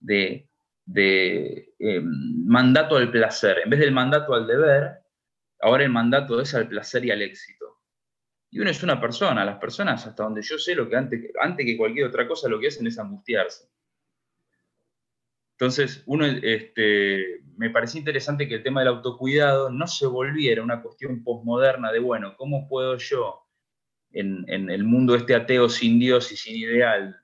de 0.00 0.48
de 0.86 1.74
eh, 1.78 2.00
mandato 2.02 2.96
al 2.96 3.10
placer. 3.10 3.58
En 3.64 3.70
vez 3.70 3.80
del 3.80 3.92
mandato 3.92 4.34
al 4.34 4.46
deber, 4.46 5.00
ahora 5.60 5.84
el 5.84 5.90
mandato 5.90 6.40
es 6.40 6.54
al 6.54 6.68
placer 6.68 7.04
y 7.04 7.10
al 7.10 7.22
éxito. 7.22 7.80
Y 8.50 8.60
uno 8.60 8.70
es 8.70 8.82
una 8.82 9.00
persona, 9.00 9.44
las 9.44 9.58
personas, 9.58 10.06
hasta 10.06 10.22
donde 10.22 10.42
yo 10.42 10.58
sé, 10.58 10.74
lo 10.74 10.88
que 10.88 10.96
antes, 10.96 11.32
antes 11.40 11.66
que 11.66 11.76
cualquier 11.76 12.06
otra 12.06 12.28
cosa, 12.28 12.48
lo 12.48 12.60
que 12.60 12.68
hacen 12.68 12.86
es 12.86 12.98
angustiarse. 12.98 13.68
Entonces, 15.58 16.02
uno, 16.06 16.26
este, 16.26 17.42
me 17.56 17.70
parecía 17.70 18.00
interesante 18.00 18.48
que 18.48 18.56
el 18.56 18.62
tema 18.62 18.80
del 18.80 18.88
autocuidado 18.88 19.70
no 19.70 19.86
se 19.86 20.06
volviera 20.06 20.62
una 20.62 20.82
cuestión 20.82 21.22
posmoderna 21.24 21.92
de, 21.92 22.00
bueno, 22.00 22.36
¿cómo 22.36 22.68
puedo 22.68 22.96
yo, 22.96 23.48
en, 24.10 24.44
en 24.48 24.70
el 24.70 24.84
mundo 24.84 25.14
este 25.14 25.34
ateo 25.34 25.68
sin 25.68 25.98
Dios 25.98 26.30
y 26.30 26.36
sin 26.36 26.56
ideal, 26.56 27.23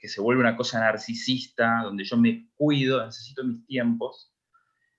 que 0.00 0.08
se 0.08 0.20
vuelve 0.20 0.40
una 0.40 0.56
cosa 0.56 0.80
narcisista, 0.80 1.80
donde 1.82 2.04
yo 2.04 2.16
me 2.16 2.48
cuido, 2.54 3.04
necesito 3.04 3.44
mis 3.44 3.64
tiempos, 3.66 4.32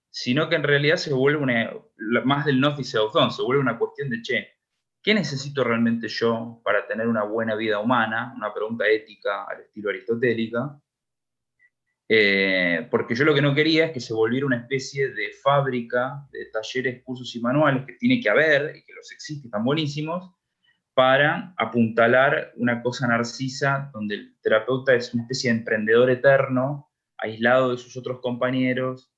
sino 0.10 0.50
que 0.50 0.56
en 0.56 0.64
realidad 0.64 0.98
se 0.98 1.14
vuelve 1.14 1.42
una, 1.42 1.74
más 2.24 2.46
del 2.46 2.60
no 2.60 2.76
se 2.84 3.42
vuelve 3.42 3.62
una 3.62 3.80
cuestión 3.80 4.10
de, 4.10 4.22
che, 4.22 4.48
¿qué 5.02 5.14
necesito 5.14 5.64
realmente 5.64 6.08
yo 6.08 6.62
para 6.64 6.86
tener 6.88 7.08
una 7.08 7.24
buena 7.24 7.56
vida 7.56 7.80
humana? 7.80 8.34
Una 8.36 8.54
pregunta 8.54 8.88
ética 8.88 9.46
al 9.46 9.62
estilo 9.62 9.90
aristotélica. 9.90 10.80
Eh, 12.08 12.88
porque 12.92 13.16
yo 13.16 13.26
lo 13.26 13.34
que 13.34 13.42
no 13.42 13.56
quería 13.56 13.86
es 13.86 13.92
que 13.92 14.00
se 14.00 14.14
volviera 14.14 14.46
una 14.46 14.58
especie 14.58 15.10
de 15.14 15.32
fábrica 15.42 16.28
de 16.32 16.46
talleres, 16.46 17.02
cursos 17.04 17.34
y 17.36 17.40
manuales 17.40 17.86
que 17.86 17.94
tiene 17.94 18.22
que 18.22 18.30
haber 18.30 18.76
y 18.76 18.84
que 18.84 18.94
los 18.94 19.12
existen, 19.12 19.48
están 19.48 19.64
buenísimos, 19.64 20.32
para 20.94 21.54
apuntalar 21.58 22.54
una 22.56 22.82
cosa 22.84 23.08
narcisa 23.08 23.90
donde 23.94 24.16
el 24.16 24.36
terapeuta 24.42 24.94
es 24.94 25.14
una 25.14 25.24
especie 25.24 25.52
de 25.52 25.60
emprendedor 25.60 26.10
eterno, 26.10 26.92
aislado 27.18 27.72
de 27.72 27.78
sus 27.78 27.98
otros 27.98 28.20
compañeros, 28.22 29.12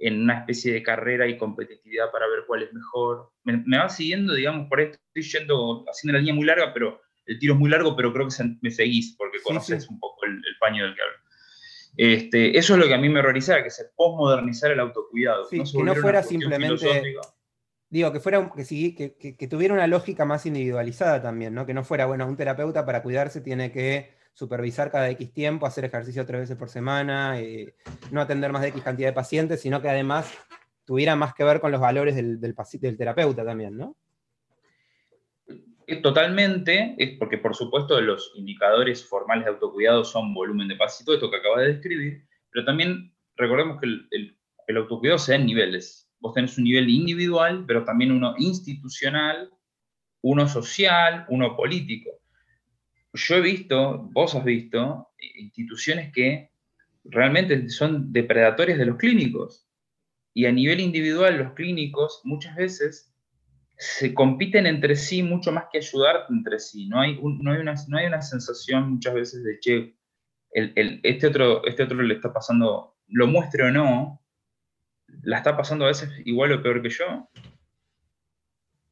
en 0.00 0.22
una 0.22 0.38
especie 0.40 0.72
de 0.72 0.82
carrera 0.82 1.28
y 1.28 1.36
competitividad 1.36 2.10
para 2.10 2.26
ver 2.26 2.40
cuál 2.46 2.62
es 2.62 2.72
mejor. 2.72 3.30
Me, 3.44 3.78
va 3.78 3.88
siguiendo, 3.88 4.34
digamos, 4.34 4.66
por 4.68 4.80
esto 4.80 4.98
estoy 5.14 5.40
yendo, 5.40 5.84
haciendo 5.88 6.14
la 6.14 6.20
línea 6.20 6.34
muy 6.34 6.46
larga, 6.46 6.72
pero 6.72 7.00
el 7.26 7.38
tiro 7.38 7.54
es 7.54 7.60
muy 7.60 7.70
largo, 7.70 7.94
pero 7.94 8.12
creo 8.12 8.26
que 8.26 8.34
me 8.62 8.70
seguís 8.70 9.14
porque 9.16 9.42
conoces 9.42 9.88
un 9.88 10.00
poco 10.00 10.24
el, 10.24 10.40
paño 10.58 10.84
del 10.84 10.94
que 10.94 11.02
hablo. 11.02 11.16
Este, 11.96 12.58
eso 12.58 12.74
es 12.74 12.80
lo 12.80 12.86
que 12.86 12.94
a 12.94 12.98
mí 12.98 13.08
me 13.08 13.20
horrorizaba, 13.20 13.62
que 13.62 13.70
se 13.70 13.84
posmodernizara 13.94 14.72
el 14.72 14.80
autocuidado. 14.80 15.48
que 15.48 15.58
no 15.58 15.94
fuera 15.94 16.22
simplemente... 16.22 17.14
Digo, 17.90 18.12
que 18.12 18.20
fuera 18.20 18.48
que, 18.54 19.16
que, 19.18 19.36
que, 19.36 19.48
tuviera 19.48 19.74
una 19.74 19.88
lógica 19.88 20.24
más 20.24 20.46
individualizada 20.46 21.20
también, 21.20 21.52
¿no? 21.54 21.66
Que 21.66 21.74
no 21.74 21.82
fuera, 21.82 22.06
bueno, 22.06 22.24
un 22.28 22.36
terapeuta 22.36 22.86
para 22.86 23.02
cuidarse 23.02 23.40
tiene 23.40 23.72
que 23.72 24.14
supervisar 24.32 24.92
cada 24.92 25.10
X 25.10 25.32
tiempo, 25.32 25.66
hacer 25.66 25.84
ejercicio 25.84 26.24
tres 26.24 26.42
veces 26.42 26.56
por 26.56 26.68
semana, 26.68 27.40
eh, 27.40 27.74
no 28.12 28.20
atender 28.20 28.52
más 28.52 28.62
de 28.62 28.68
X 28.68 28.82
cantidad 28.84 29.08
de 29.08 29.12
pacientes, 29.12 29.60
sino 29.60 29.82
que 29.82 29.88
además 29.88 30.32
tuviera 30.84 31.16
más 31.16 31.34
que 31.34 31.42
ver 31.42 31.60
con 31.60 31.72
los 31.72 31.80
valores 31.80 32.14
del, 32.14 32.40
del, 32.40 32.54
del 32.54 32.96
terapeuta 32.96 33.44
también, 33.44 33.76
¿no? 33.76 33.96
Totalmente, 36.00 36.94
es 36.96 37.18
porque 37.18 37.38
por 37.38 37.56
supuesto 37.56 38.00
los 38.00 38.32
indicadores 38.36 39.04
formales 39.04 39.46
de 39.46 39.50
autocuidado 39.50 40.04
son 40.04 40.32
volumen 40.32 40.68
de 40.68 40.76
pacientes, 40.76 41.06
todo 41.06 41.16
esto 41.16 41.30
que 41.30 41.38
acaba 41.38 41.62
de 41.62 41.72
describir, 41.72 42.24
pero 42.52 42.64
también 42.64 43.12
recordemos 43.36 43.80
que 43.80 43.86
el, 43.86 44.38
el 44.68 44.76
autocuidado 44.76 45.18
se 45.18 45.32
da 45.32 45.38
en 45.38 45.46
niveles. 45.46 46.09
Vos 46.20 46.34
tenés 46.34 46.56
un 46.58 46.64
nivel 46.64 46.88
individual, 46.88 47.64
pero 47.66 47.84
también 47.84 48.12
uno 48.12 48.34
institucional, 48.38 49.50
uno 50.22 50.48
social, 50.48 51.24
uno 51.28 51.56
político. 51.56 52.10
Yo 53.12 53.36
he 53.36 53.40
visto, 53.40 54.08
vos 54.12 54.34
has 54.34 54.44
visto, 54.44 55.08
instituciones 55.18 56.12
que 56.12 56.50
realmente 57.04 57.68
son 57.70 58.12
depredadores 58.12 58.78
de 58.78 58.86
los 58.86 58.96
clínicos. 58.96 59.66
Y 60.32 60.46
a 60.46 60.52
nivel 60.52 60.80
individual, 60.80 61.38
los 61.38 61.54
clínicos 61.54 62.20
muchas 62.24 62.54
veces 62.54 63.12
se 63.76 64.12
compiten 64.12 64.66
entre 64.66 64.94
sí 64.94 65.22
mucho 65.22 65.50
más 65.50 65.64
que 65.72 65.78
ayudar 65.78 66.26
entre 66.28 66.58
sí. 66.58 66.86
No 66.86 67.00
hay, 67.00 67.18
no 67.20 67.52
hay, 67.52 67.60
una, 67.60 67.74
no 67.88 67.98
hay 67.98 68.06
una 68.06 68.22
sensación 68.22 68.92
muchas 68.92 69.14
veces 69.14 69.42
de, 69.42 69.58
che, 69.58 69.96
el, 70.52 71.00
este, 71.02 71.28
otro, 71.28 71.64
este 71.64 71.84
otro 71.84 72.02
le 72.02 72.14
está 72.14 72.32
pasando, 72.32 72.96
lo 73.08 73.26
muestre 73.26 73.64
o 73.64 73.70
no, 73.70 74.19
la 75.22 75.38
está 75.38 75.56
pasando 75.56 75.84
a 75.84 75.88
veces 75.88 76.10
igual 76.24 76.52
o 76.52 76.62
peor 76.62 76.82
que 76.82 76.90
yo. 76.90 77.28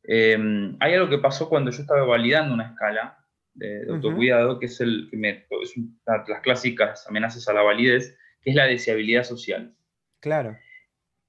Em, 0.05 0.77
hay 0.81 0.95
algo 0.95 1.11
que 1.11 1.19
pasó 1.19 1.49
cuando 1.49 1.71
yo 1.71 1.83
estaba 1.83 2.05
validando 2.05 2.55
una 2.55 2.69
escala 2.69 3.19
de, 3.55 3.87
autocuidado, 3.91 4.59
que 4.59 4.67
es, 4.67 4.81
el, 4.81 5.09
que 5.11 5.45
es 5.63 5.75
las 6.07 6.41
clásicas 6.43 7.07
amenazas 7.09 7.49
a 7.49 7.53
la 7.53 7.63
validez, 7.63 8.17
que 8.41 8.51
es 8.51 8.57
la 8.57 8.67
deseabilidad 8.67 9.25
social. 9.25 9.75
Claro. 10.21 10.57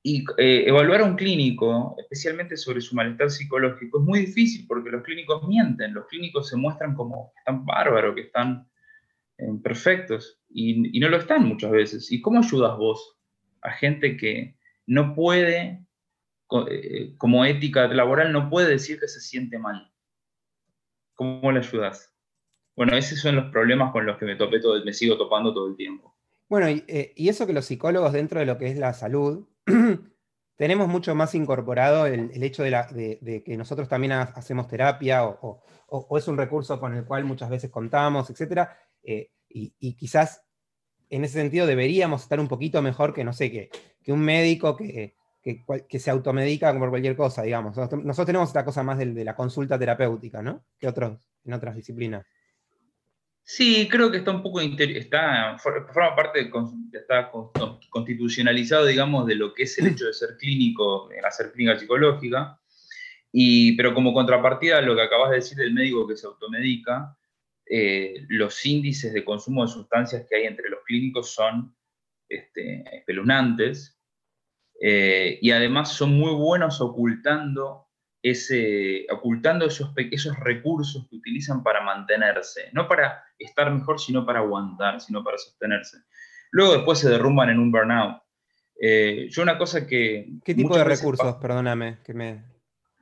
Y 0.02 0.23
eh, 0.38 0.63
evaluar 0.67 1.02
a 1.02 1.06
un 1.06 1.15
clínico, 1.15 1.95
especialmente 1.99 2.56
sobre 2.56 2.80
su 2.80 2.95
malestar 2.95 3.30
psicológico, 3.30 3.99
es 3.99 4.06
muy 4.06 4.19
difícil 4.19 4.65
porque 4.65 4.91
los 4.91 5.04
clínicos 5.04 5.45
mienten, 5.47 5.93
los 5.93 6.08
clínicos 6.08 6.47
se 6.49 6.56
muestran 6.56 6.95
como 6.95 7.34
que 7.34 7.39
están 7.39 7.65
bárbaros, 7.65 8.15
que 8.15 8.21
están 8.21 8.69
eh, 9.38 9.45
perfectos, 9.62 10.39
y, 10.49 10.99
no 10.99 11.10
lo 11.10 11.17
están 11.17 11.45
muchas 11.45 11.71
veces. 11.71 12.12
¿Y 12.12 12.21
cómo 12.21 12.39
ayudas 12.39 12.78
vos 12.78 13.17
a 13.62 13.71
gente 13.71 14.15
que 14.15 14.58
no 14.89 15.15
puede, 15.15 15.86
eh, 16.69 17.15
como 17.17 17.45
ética 17.45 17.88
laboral, 17.88 18.34
no 18.34 18.49
puede 18.49 18.69
decir 18.69 18.99
que 18.99 19.08
se 19.08 19.21
siente 19.21 19.58
mal? 19.58 19.91
¿Cómo 21.13 21.52
le 21.52 21.60
ayudas? 21.60 22.13
Bueno, 22.75 22.95
esos 22.95 23.19
son 23.19 23.36
los 23.36 23.52
problemas 23.52 23.91
con 23.91 24.06
los 24.06 24.17
que 24.17 24.25
me 24.25 24.36
topé 24.36 24.60
todo, 24.60 24.84
me 24.84 24.93
sigo 24.93 25.17
topando 25.17 25.54
todo 25.54 25.67
el 25.67 25.75
tiempo. 25.75 26.15
Bueno, 26.47 26.69
y, 26.69 26.84
y 27.15 27.30
eso 27.30 27.45
que 27.45 27.54
los 27.54 27.65
psicólogos 27.65 28.13
dentro 28.13 28.39
de 28.39 28.45
lo 28.45 28.58
que 28.58 28.67
es 28.67 28.78
la 28.78 28.93
salud 28.93 29.47
tenemos 30.60 30.89
mucho 30.89 31.15
más 31.15 31.36
incorporado 31.36 32.06
el, 32.06 32.43
hecho 32.43 32.63
de, 32.63 33.41
que 33.45 33.56
nosotros 33.56 33.88
también 33.88 34.12
hacemos 34.12 34.67
terapia 34.67 35.23
o, 35.23 35.63
es 36.17 36.28
un 36.28 36.36
recurso 36.36 36.78
con 36.82 36.93
el 36.93 37.06
cual 37.06 37.23
muchas 37.23 37.49
veces 37.49 37.71
contamos, 37.71 38.30
etc. 38.30 38.67
Eh, 39.02 39.32
y, 39.47 39.95
quizás 39.95 40.45
en 41.10 41.23
ese 41.23 41.36
sentido 41.36 41.65
deberíamos 41.65 42.23
estar 42.23 42.41
un 42.41 42.49
poquito 42.49 42.82
mejor 42.82 43.13
que, 43.13 43.23
no 43.23 43.32
sé, 43.32 43.49
que, 43.49 43.69
un 44.12 44.22
médico 44.22 44.76
que, 44.76 45.15
que, 45.41 46.00
se 46.00 46.12
automedica 46.12 46.78
por 46.78 46.89
cualquier 46.89 47.15
cosa, 47.15 47.43
digamos. 47.43 47.76
Nosotros, 47.76 48.26
tenemos 48.26 48.50
esta 48.50 48.65
cosa 48.65 48.84
más 48.84 48.98
de, 48.98 49.08
de, 49.08 49.24
la 49.24 49.36
consulta 49.36 49.80
terapéutica, 49.80 50.41
¿no? 50.41 50.65
Que 50.80 50.88
otros 50.88 51.30
en 51.45 51.54
otras 51.54 51.76
disciplinas. 51.76 52.26
Sí, 53.52 53.88
creo 53.89 54.12
que 54.12 54.17
está 54.17 54.30
un 54.30 54.43
poco, 54.43 54.62
está, 54.62 55.58
forma 55.58 56.15
parte, 56.15 56.52
está 56.93 57.32
constitucionalizado, 57.89 58.86
digamos, 58.86 59.26
de 59.26 59.34
lo 59.34 59.56
que 59.56 59.63
es 59.63 59.76
el 59.80 59.88
hecho 59.88 60.06
de 60.06 60.13
ser 60.13 60.38
clínico, 60.38 61.10
hacer 61.24 61.52
clínica 61.52 61.80
psicológica, 61.80 62.60
y, 63.32 63.76
pero 63.76 63.95
como 63.95 64.13
contrapartida 64.13 64.82
lo 64.82 64.95
que 64.95 65.02
acabas 65.02 65.32
de 65.32 65.38
decir 65.38 65.58
del 65.58 65.74
médico 65.74 66.08
que 66.08 66.15
se 66.15 66.28
automedica, 66.28 67.17
eh, 67.65 68.24
los 68.30 68.63
índices 68.67 69.13
de 69.13 69.26
consumo 69.26 69.65
de 69.65 69.72
sustancias 69.72 70.28
que 70.30 70.36
hay 70.36 70.43
entre 70.45 70.69
los 70.69 70.82
clínicos 70.86 71.32
son 71.32 71.76
este, 72.28 73.04
eh, 74.82 75.39
y 75.42 75.52
además 75.52 75.92
son 75.92 76.13
muy 76.13 76.34
buenos 76.34 76.80
ocultando 76.82 77.88
ese, 78.22 79.06
ocultando 79.12 79.65
esos, 79.65 79.92
esos 79.96 80.38
recursos 80.39 81.08
que 81.10 81.18
utilizan 81.18 81.63
para 81.63 81.82
mantenerse, 81.82 82.70
no 82.74 82.88
para 82.88 83.24
estar 83.38 83.72
mejor, 83.72 84.00
sino 84.00 84.26
para 84.26 84.39
aguantar, 84.39 85.02
sino 85.02 85.24
para 85.24 85.38
sostenerse. 85.38 85.98
Luego 86.52 86.74
después 86.74 87.00
se 87.00 87.10
derrumban 87.10 87.50
en 87.50 87.60
un 87.60 87.72
burnout. 87.72 88.22
Eh, 88.82 89.28
yo 89.30 89.42
una 89.42 89.58
cosa 89.58 89.86
que... 89.86 90.30
¿Qué 90.44 90.56
tipo 90.56 90.78
de 90.78 90.84
recursos, 90.84 91.36
perdóname, 91.36 92.00
que 92.04 92.13
me, 92.13 92.44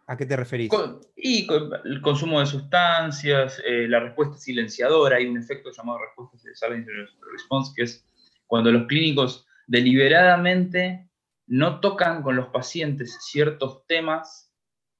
¿a 0.08 0.18
qué 0.18 0.26
te 0.26 0.36
referís? 0.36 0.72
y 1.16 1.48
el 1.86 2.02
consumo 2.02 2.40
de 2.40 2.46
sustancias, 2.46 3.62
eh, 3.66 3.88
la 3.88 4.00
respuesta 4.00 4.38
silenciadora, 4.38 5.18
hay 5.18 5.28
un 5.28 5.38
efecto 5.38 5.70
llamado 5.72 6.00
respuesta 6.00 6.38
silent 6.54 6.88
response, 7.32 7.74
que 7.76 7.84
es 7.84 8.06
cuando 8.48 8.72
los 8.72 8.88
clínicos 8.88 9.46
deliberadamente 9.68 11.07
no 11.47 11.79
tocan 11.79 12.21
con 12.21 12.36
los 12.36 12.49
pacientes 12.49 13.17
ciertos 13.21 13.86
temas 13.88 14.53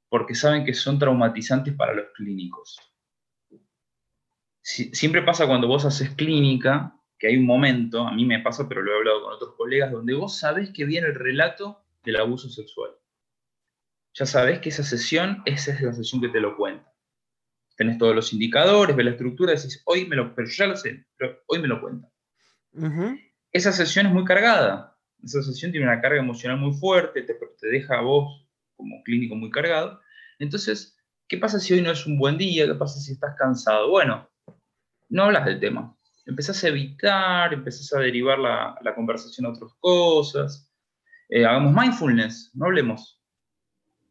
porque 0.10 0.36
saben 0.36 0.65
que 0.65 0.73
son 0.73 0.97
traumatizantes 0.97 1.73
para 1.75 1.93
los 1.93 2.07
clínicos. 2.15 2.79
siempre 4.62 5.21
pasa 5.21 5.47
cuando 5.47 5.67
vos 5.67 5.86
haces 5.86 6.15
clínica, 6.15 6.93
que 7.19 7.27
hay 7.27 7.38
un 7.38 7.45
momento, 7.45 8.07
a 8.07 8.13
mí 8.13 8.25
me 8.25 8.39
pasa, 8.39 8.67
pero 8.67 8.81
lo 8.81 8.91
he 8.91 8.97
hablado 8.97 9.23
con 9.23 9.33
otros 9.33 9.55
colegas, 9.55 9.91
donde 9.91 10.13
vos 10.13 10.38
sabés 10.38 10.71
que 10.71 10.86
viene 10.86 11.07
el 11.07 11.15
relato 11.15 11.83
del 12.03 12.17
abuso 12.17 12.49
sexual. 12.49 12.91
Ya 14.13 14.25
sabés 14.25 14.60
que 14.60 14.69
esa 14.69 14.83
sesión, 14.83 15.41
esa 15.45 15.73
es 15.73 15.81
la 15.81 15.93
sesión 15.93 16.21
que 16.21 16.29
te 16.29 16.39
lo 16.39 16.55
cuenta. 16.55 16.93
Tenés 17.75 17.97
todos 17.97 18.15
los 18.15 18.33
indicadores, 18.33 18.95
ves 18.95 19.05
la 19.05 19.12
estructura, 19.12 19.53
decís, 19.53 19.81
hoy 19.86 20.07
me 20.07 20.15
lo, 20.15 20.33
pero 20.33 20.47
ya 20.49 20.67
lo 20.67 20.75
sé, 20.75 21.05
pero 21.15 21.39
hoy 21.47 21.60
me 21.60 21.67
lo 21.67 21.81
cuenta. 21.81 22.10
Esa 23.51 23.71
sesión 23.71 24.07
es 24.07 24.13
muy 24.13 24.25
cargada. 24.25 24.96
Esa 25.23 25.41
sesión 25.41 25.71
tiene 25.71 25.88
una 25.88 26.01
carga 26.01 26.19
emocional 26.19 26.58
muy 26.58 26.73
fuerte, 26.73 27.23
te, 27.23 27.34
te 27.34 27.67
deja 27.67 27.99
a 27.99 28.01
vos 28.01 28.47
como 28.75 29.03
clínico 29.03 29.36
muy 29.36 29.49
cargado. 29.49 29.99
Entonces, 30.39 30.97
¿qué 31.27 31.38
pasa 31.38 31.60
si 31.60 31.73
hoy 31.73 31.82
no 31.82 31.91
es 31.91 32.06
un 32.06 32.17
buen 32.17 32.38
día? 32.38 32.65
¿Qué 32.65 32.75
pasa 32.75 32.99
si 32.99 33.13
estás 33.13 33.36
cansado? 33.38 33.89
Bueno, 33.89 34.30
no 35.10 35.23
hablas 35.23 35.45
del 35.45 35.60
tema. 35.60 35.95
Empezás 36.25 36.63
a 36.63 36.67
evitar, 36.67 37.53
empezás 37.53 37.93
a 37.93 37.99
derivar 37.99 38.38
la, 38.38 38.93
conversación 38.95 39.45
a 39.45 39.49
otras 39.49 39.73
cosas. 39.80 40.71
Eh, 41.30 41.45
hagamos 41.45 41.73
mindfulness, 41.73 42.51
no 42.53 42.65
hablemos. 42.65 43.21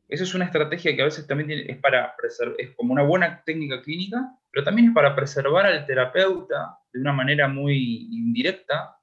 Esa 0.08 0.24
es 0.24 0.34
una 0.34 0.44
estrategia 0.44 0.94
que 0.94 1.02
a 1.02 1.06
veces 1.06 1.26
también 1.26 1.50
es 1.50 1.78
para 1.78 2.14
es 2.58 2.70
como 2.76 2.92
una 2.92 3.02
buena 3.02 3.42
técnica 3.44 3.82
clínica, 3.82 4.38
pero 4.52 4.64
también 4.64 4.88
es 4.88 4.94
para 4.94 5.16
preservar 5.16 5.66
al 5.66 5.84
terapeuta 5.84 6.78
de 6.92 7.00
una 7.00 7.12
manera 7.12 7.48
muy 7.48 8.08
indirecta, 8.12 8.95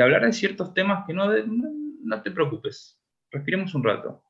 de 0.00 0.04
hablar 0.04 0.24
de 0.24 0.32
ciertos 0.32 0.74
temas 0.74 1.04
que 1.06 1.14
no, 1.14 1.30
no 1.36 2.22
te 2.22 2.30
preocupes, 2.30 3.00
respiremos 3.30 3.74
un 3.74 3.84
rato 3.84 4.22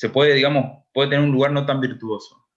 se 0.00 0.08
puede, 0.08 0.32
digamos, 0.32 0.82
puede 0.94 1.10
tener 1.10 1.22
un 1.26 1.32
lugar 1.32 1.52
no 1.52 1.66
tan 1.66 1.78
virtuoso. 1.78 2.48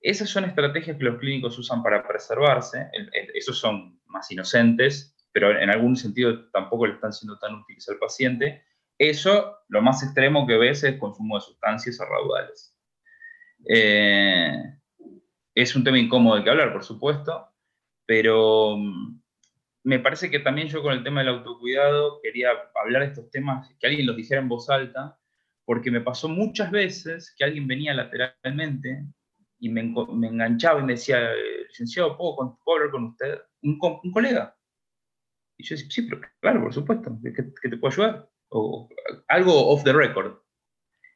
Esas 0.00 0.28
son 0.28 0.44
estrategias 0.44 0.96
que 0.96 1.04
los 1.04 1.20
clínicos 1.20 1.56
usan 1.56 1.84
para 1.84 2.04
preservarse, 2.04 2.90
esos 3.32 3.60
son 3.60 4.00
más 4.06 4.28
inocentes, 4.32 5.14
pero 5.30 5.56
en 5.56 5.70
algún 5.70 5.94
sentido 5.94 6.50
tampoco 6.50 6.88
le 6.88 6.94
están 6.94 7.12
siendo 7.12 7.38
tan 7.38 7.54
útiles 7.54 7.88
al 7.88 7.98
paciente. 7.98 8.64
Eso, 8.98 9.58
lo 9.68 9.82
más 9.82 10.02
extremo 10.02 10.48
que 10.48 10.56
ves 10.56 10.82
es 10.82 10.98
consumo 10.98 11.36
de 11.36 11.42
sustancias 11.42 12.00
a 12.00 12.06
raudales. 12.06 12.76
Eh, 13.68 14.52
es 15.54 15.76
un 15.76 15.84
tema 15.84 16.00
incómodo 16.00 16.38
de 16.38 16.42
que 16.42 16.50
hablar, 16.50 16.72
por 16.72 16.82
supuesto, 16.82 17.50
pero 18.04 18.76
mm, 18.76 19.22
me 19.82 19.98
parece 19.98 20.30
que 20.30 20.40
también 20.40 20.68
yo 20.68 20.82
con 20.82 20.92
el 20.92 21.02
tema 21.02 21.20
del 21.20 21.34
autocuidado 21.34 22.20
quería 22.22 22.50
hablar 22.74 23.02
de 23.02 23.08
estos 23.08 23.30
temas, 23.30 23.74
que 23.78 23.86
alguien 23.86 24.06
los 24.06 24.16
dijera 24.16 24.40
en 24.40 24.48
voz 24.48 24.68
alta, 24.68 25.18
porque 25.64 25.90
me 25.90 26.00
pasó 26.00 26.28
muchas 26.28 26.70
veces 26.70 27.34
que 27.36 27.44
alguien 27.44 27.66
venía 27.66 27.94
lateralmente 27.94 29.06
y 29.58 29.68
me, 29.68 29.80
enganchaba 29.80 30.80
y 30.80 30.84
me 30.84 30.94
decía, 30.94 31.30
licenciado, 31.68 32.16
¿puedo, 32.16 32.58
hablar 32.66 32.90
con 32.90 33.04
usted? 33.04 33.40
Un, 33.62 33.78
colega. 34.12 34.56
Y 35.56 35.64
yo 35.64 35.76
decía, 35.76 35.90
sí, 35.90 36.02
pero 36.02 36.22
claro, 36.40 36.62
por 36.62 36.74
supuesto, 36.74 37.16
que, 37.22 37.68
te 37.68 37.76
puedo 37.76 37.92
ayudar. 37.92 38.28
O 38.48 38.88
algo 39.28 39.68
off 39.68 39.84
the 39.84 39.92
record. 39.92 40.38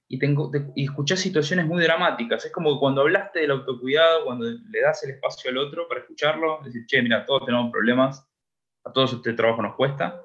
Y, 0.06 0.18
tengo, 0.18 0.52
y 0.76 0.84
escuchás 0.84 1.20
situaciones 1.20 1.66
muy 1.66 1.82
dramáticas. 1.82 2.44
Es 2.44 2.52
como 2.52 2.78
cuando 2.78 3.00
hablaste 3.00 3.40
del 3.40 3.52
autocuidado, 3.52 4.26
cuando 4.26 4.44
le 4.44 4.80
das 4.80 5.02
el 5.04 5.12
espacio 5.12 5.50
al 5.50 5.58
otro 5.58 5.88
para 5.88 6.02
escucharlo, 6.02 6.60
decir, 6.62 6.84
che, 6.86 7.02
mira, 7.02 7.24
todos 7.24 7.46
tenemos 7.46 7.72
problemas, 7.72 8.28
a 8.84 8.92
todos 8.92 9.14
este 9.14 9.32
trabajo 9.32 9.62
nos 9.62 9.74
cuesta. 9.74 10.20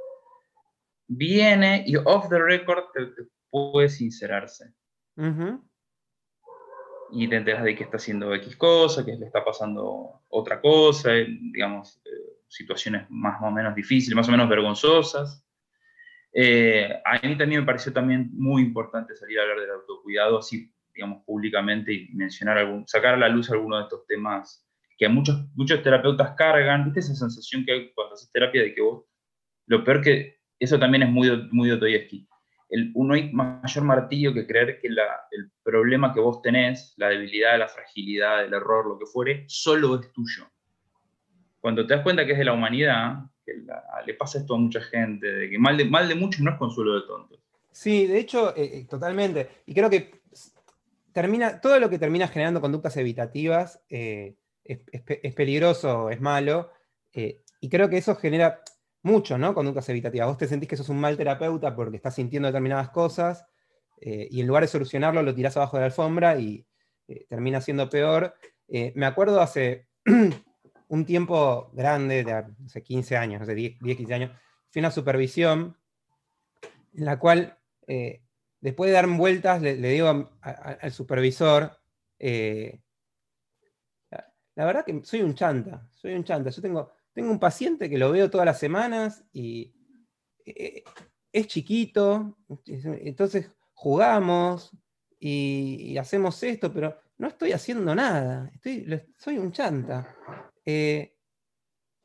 Viene 1.07 1.83
y 1.87 1.95
off 1.95 2.29
the 2.29 2.39
record 2.39 2.85
te, 2.93 3.07
puede 3.49 3.89
sincerarse 3.89 4.73
y 7.11 7.27
te 7.27 7.35
enteras 7.35 7.63
de 7.63 7.75
que 7.75 7.83
está 7.83 7.97
haciendo 7.97 8.33
X 8.35 8.55
cosa, 8.55 9.05
que 9.05 9.15
le 9.15 9.25
está 9.25 9.43
pasando 9.43 10.21
otra 10.29 10.61
cosa, 10.61 11.15
eh, 11.15 11.27
digamos, 11.27 12.01
eh, 12.05 12.09
situaciones 12.47 13.05
más 13.09 13.41
o 13.41 13.51
menos 13.51 13.75
difíciles, 13.75 14.15
más 14.15 14.27
o 14.27 14.31
menos 14.31 14.49
vergonzosas. 14.49 15.45
Eh, 16.31 17.01
a 17.03 17.27
mí 17.27 17.37
también 17.37 17.61
me 17.61 17.65
pareció 17.65 17.91
también 17.91 18.29
muy 18.33 18.61
importante 18.61 19.15
salir 19.15 19.39
a 19.39 19.43
hablar 19.43 19.59
del 19.61 19.71
autocuidado 19.71 20.37
así, 20.37 20.71
digamos, 20.93 21.23
públicamente 21.23 21.93
y 21.93 22.09
mencionar 22.13 22.59
algún, 22.59 22.87
sacar 22.87 23.15
a 23.15 23.17
la 23.17 23.29
luz 23.29 23.49
algunos 23.49 23.79
de 23.79 23.83
estos 23.83 24.05
temas 24.05 24.68
que 24.99 25.07
muchos, 25.07 25.47
muchos 25.55 25.81
terapeutas 25.81 26.35
cargan, 26.35 26.83
¿viste 26.83 26.99
esa 26.99 27.15
sensación 27.15 27.65
que 27.65 27.71
hay 27.71 27.91
cuando 27.93 28.15
haces 28.15 28.31
terapia 28.31 28.62
de 28.62 28.75
que 28.75 28.81
vos, 28.81 29.05
lo 29.65 29.83
peor 29.83 30.01
que, 30.01 30.39
eso 30.59 30.77
también 30.77 31.03
es 31.03 31.09
muy, 31.09 31.47
muy 31.51 31.69
Dostoyevsky, 31.69 32.27
el, 32.69 32.91
no 32.93 33.13
hay 33.13 33.31
mayor 33.31 33.83
martillo 33.85 34.33
que 34.33 34.45
creer 34.45 34.79
que 34.79 34.89
el 34.89 35.51
problema 35.63 36.13
que 36.13 36.19
vos 36.19 36.41
tenés, 36.41 36.93
la 36.97 37.07
debilidad, 37.07 37.57
la 37.57 37.69
fragilidad, 37.69 38.43
el 38.43 38.53
error, 38.53 38.88
lo 38.88 38.99
que 38.99 39.05
fuere, 39.05 39.45
solo 39.47 39.99
es 39.99 40.12
tuyo. 40.12 40.47
Cuando 41.62 41.88
te 41.88 41.95
das 41.95 42.03
cuenta 42.03 42.25
que 42.25 42.33
es 42.33 42.38
de 42.38 42.45
la 42.45 42.53
humanidad, 42.53 43.23
que 43.43 43.53
le 44.05 44.13
pasa 44.13 44.39
esto 44.39 44.53
a 44.53 44.59
mucha 44.59 44.81
gente, 44.81 45.25
de 45.25 45.49
que 45.49 45.57
mal 45.57 45.77
de, 45.77 45.85
mal 45.85 46.07
de 46.07 46.15
muchos 46.15 46.41
no 46.41 46.51
es 46.51 46.57
consuelo 46.57 46.95
de 46.95 47.07
tontos. 47.07 47.39
Sí, 47.71 48.05
de 48.05 48.19
hecho, 48.19 48.55
eh, 48.55 48.79
eh, 48.79 48.88
totalmente. 48.88 49.49
Y 49.65 49.73
creo 49.73 49.89
que 49.89 50.21
termina, 51.12 51.59
todo 51.62 51.79
lo 51.79 51.89
que 51.89 51.97
termina 51.97 52.27
generando 52.27 52.62
conductas 52.62 52.95
evitativas 52.97 53.81
eh, 53.89 54.35
es, 54.63 55.33
peligroso, 55.33 56.09
es 56.09 56.21
malo. 56.21 56.71
y 57.13 57.69
creo 57.69 57.89
que 57.89 57.97
eso 57.97 58.15
genera, 58.15 58.61
mucho, 59.01 59.37
¿no? 59.37 59.53
Conductas 59.53 59.87
evitativas. 59.89 60.27
Vos 60.27 60.37
te 60.37 60.47
sentís 60.47 60.69
que 60.69 60.77
sos 60.77 60.89
un 60.89 60.99
mal 60.99 61.17
terapeuta 61.17 61.75
porque 61.75 61.97
estás 61.97 62.15
sintiendo 62.15 62.47
determinadas 62.47 62.89
cosas 62.89 63.45
eh, 64.01 64.27
y 64.29 64.41
en 64.41 64.47
lugar 64.47 64.63
de 64.63 64.67
solucionarlo 64.67 65.23
lo 65.23 65.35
tirás 65.35 65.57
abajo 65.57 65.77
de 65.77 65.81
la 65.81 65.85
alfombra 65.87 66.39
y 66.39 66.65
eh, 67.07 67.25
termina 67.29 67.61
siendo 67.61 67.89
peor. 67.89 68.35
Eh, 68.67 68.91
me 68.95 69.05
acuerdo 69.05 69.41
hace 69.41 69.87
un 70.87 71.05
tiempo 71.05 71.71
grande, 71.73 72.23
de 72.23 72.33
hace 72.33 72.83
15 72.83 73.17
años, 73.17 73.41
hace 73.41 73.55
10, 73.55 73.79
15 73.79 74.13
años, 74.13 74.31
fui 74.69 74.79
a 74.79 74.83
una 74.83 74.91
supervisión 74.91 75.77
en 76.93 77.05
la 77.05 77.19
cual, 77.19 77.57
después 78.59 78.89
de 78.89 78.93
dar 78.93 79.07
vueltas, 79.07 79.61
le, 79.61 79.75
digo 79.75 80.29
al 80.41 80.91
supervisor, 80.91 81.79
la 84.59 84.65
verdad 84.65 84.85
que 84.85 84.99
soy 85.03 85.21
un 85.21 85.33
chanta, 85.33 85.87
soy 85.91 86.13
un 86.13 86.23
chanta. 86.23 86.49
Yo 86.49 86.61
tengo 86.61 86.91
tengo 87.13 87.31
un 87.31 87.39
paciente 87.39 87.89
que 87.89 87.97
lo 87.97 88.11
veo 88.11 88.29
todas 88.29 88.45
las 88.45 88.59
semanas 88.59 89.23
y 89.33 89.73
eh, 90.45 90.83
es 91.31 91.47
chiquito, 91.47 92.37
entonces 92.65 93.51
jugamos 93.73 94.71
y, 95.19 95.97
hacemos 95.97 96.41
esto, 96.43 96.73
pero 96.73 96.97
no 97.17 97.27
estoy 97.27 97.51
haciendo 97.51 97.93
nada, 97.93 98.51
soy 99.17 99.37
un 99.37 99.51
chanta. 99.51 100.15
Eh, 100.65 101.13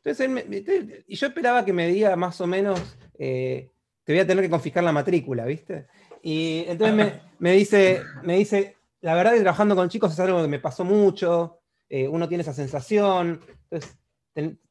entonces 0.02 1.04
y 1.06 1.14
yo 1.14 1.26
esperaba 1.28 1.64
que 1.64 1.72
me 1.72 1.88
diga 1.88 2.16
más 2.16 2.40
o 2.40 2.46
menos, 2.46 2.96
eh, 3.18 3.70
te 4.02 4.12
voy 4.12 4.20
a 4.20 4.26
tener 4.26 4.44
que 4.44 4.50
confiscar 4.50 4.84
la 4.84 4.92
matrícula, 4.92 5.44
¿viste? 5.44 5.86
Y 6.22 6.64
entonces 6.66 7.20
me, 7.38 7.52
dice, 7.52 8.02
me 8.22 8.36
dice, 8.36 8.76
la 9.00 9.14
verdad 9.14 9.34
que 9.34 9.40
trabajando 9.40 9.76
con 9.76 9.88
chicos 9.88 10.12
es 10.12 10.20
algo 10.20 10.42
que 10.42 10.48
me 10.48 10.58
pasó 10.58 10.84
mucho, 10.84 11.60
uno 11.90 12.28
tiene 12.28 12.42
esa 12.42 12.54
sensación, 12.54 13.40
entonces 13.70 13.96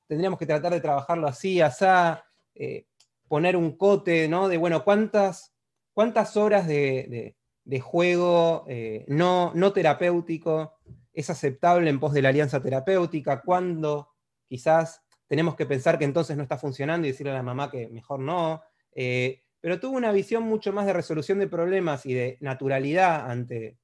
tendríamos 0.07 0.37
que 0.37 0.45
tratar 0.45 0.73
de 0.73 0.81
trabajarlo 0.81 1.27
así, 1.27 1.61
asá, 1.61 2.25
eh, 2.55 2.85
poner 3.27 3.55
un 3.55 3.77
cote, 3.77 4.27
¿no? 4.27 4.47
De, 4.47 4.57
bueno, 4.57 4.83
¿cuántas, 4.83 5.55
cuántas 5.93 6.37
horas 6.37 6.67
de, 6.67 7.35
juego 7.81 8.65
eh, 8.67 9.05
no, 9.07 9.51
no 9.55 9.73
terapéutico 9.73 10.75
es 11.13 11.29
aceptable 11.29 11.89
en 11.89 11.99
pos 11.99 12.13
de 12.13 12.21
la 12.21 12.29
alianza 12.29 12.61
terapéutica? 12.61 13.41
¿Cuándo 13.41 14.09
quizás 14.47 15.01
tenemos 15.27 15.55
que 15.55 15.65
pensar 15.65 15.97
que 15.97 16.05
entonces 16.05 16.37
no 16.37 16.43
está 16.43 16.57
funcionando 16.57 17.07
y 17.07 17.11
decirle 17.11 17.31
a 17.31 17.35
la 17.35 17.43
mamá 17.43 17.71
que 17.71 17.89
mejor 17.89 18.19
no? 18.19 18.61
Eh, 18.93 19.41
pero 19.61 19.79
tuvo 19.79 19.97
una 19.97 20.11
visión 20.11 20.43
mucho 20.43 20.73
más 20.73 20.85
de 20.85 20.93
resolución 20.93 21.39
de 21.39 21.47
problemas 21.47 22.05
y 22.05 22.13
de 22.13 22.37
naturalidad 22.41 23.31
ante, 23.31 23.79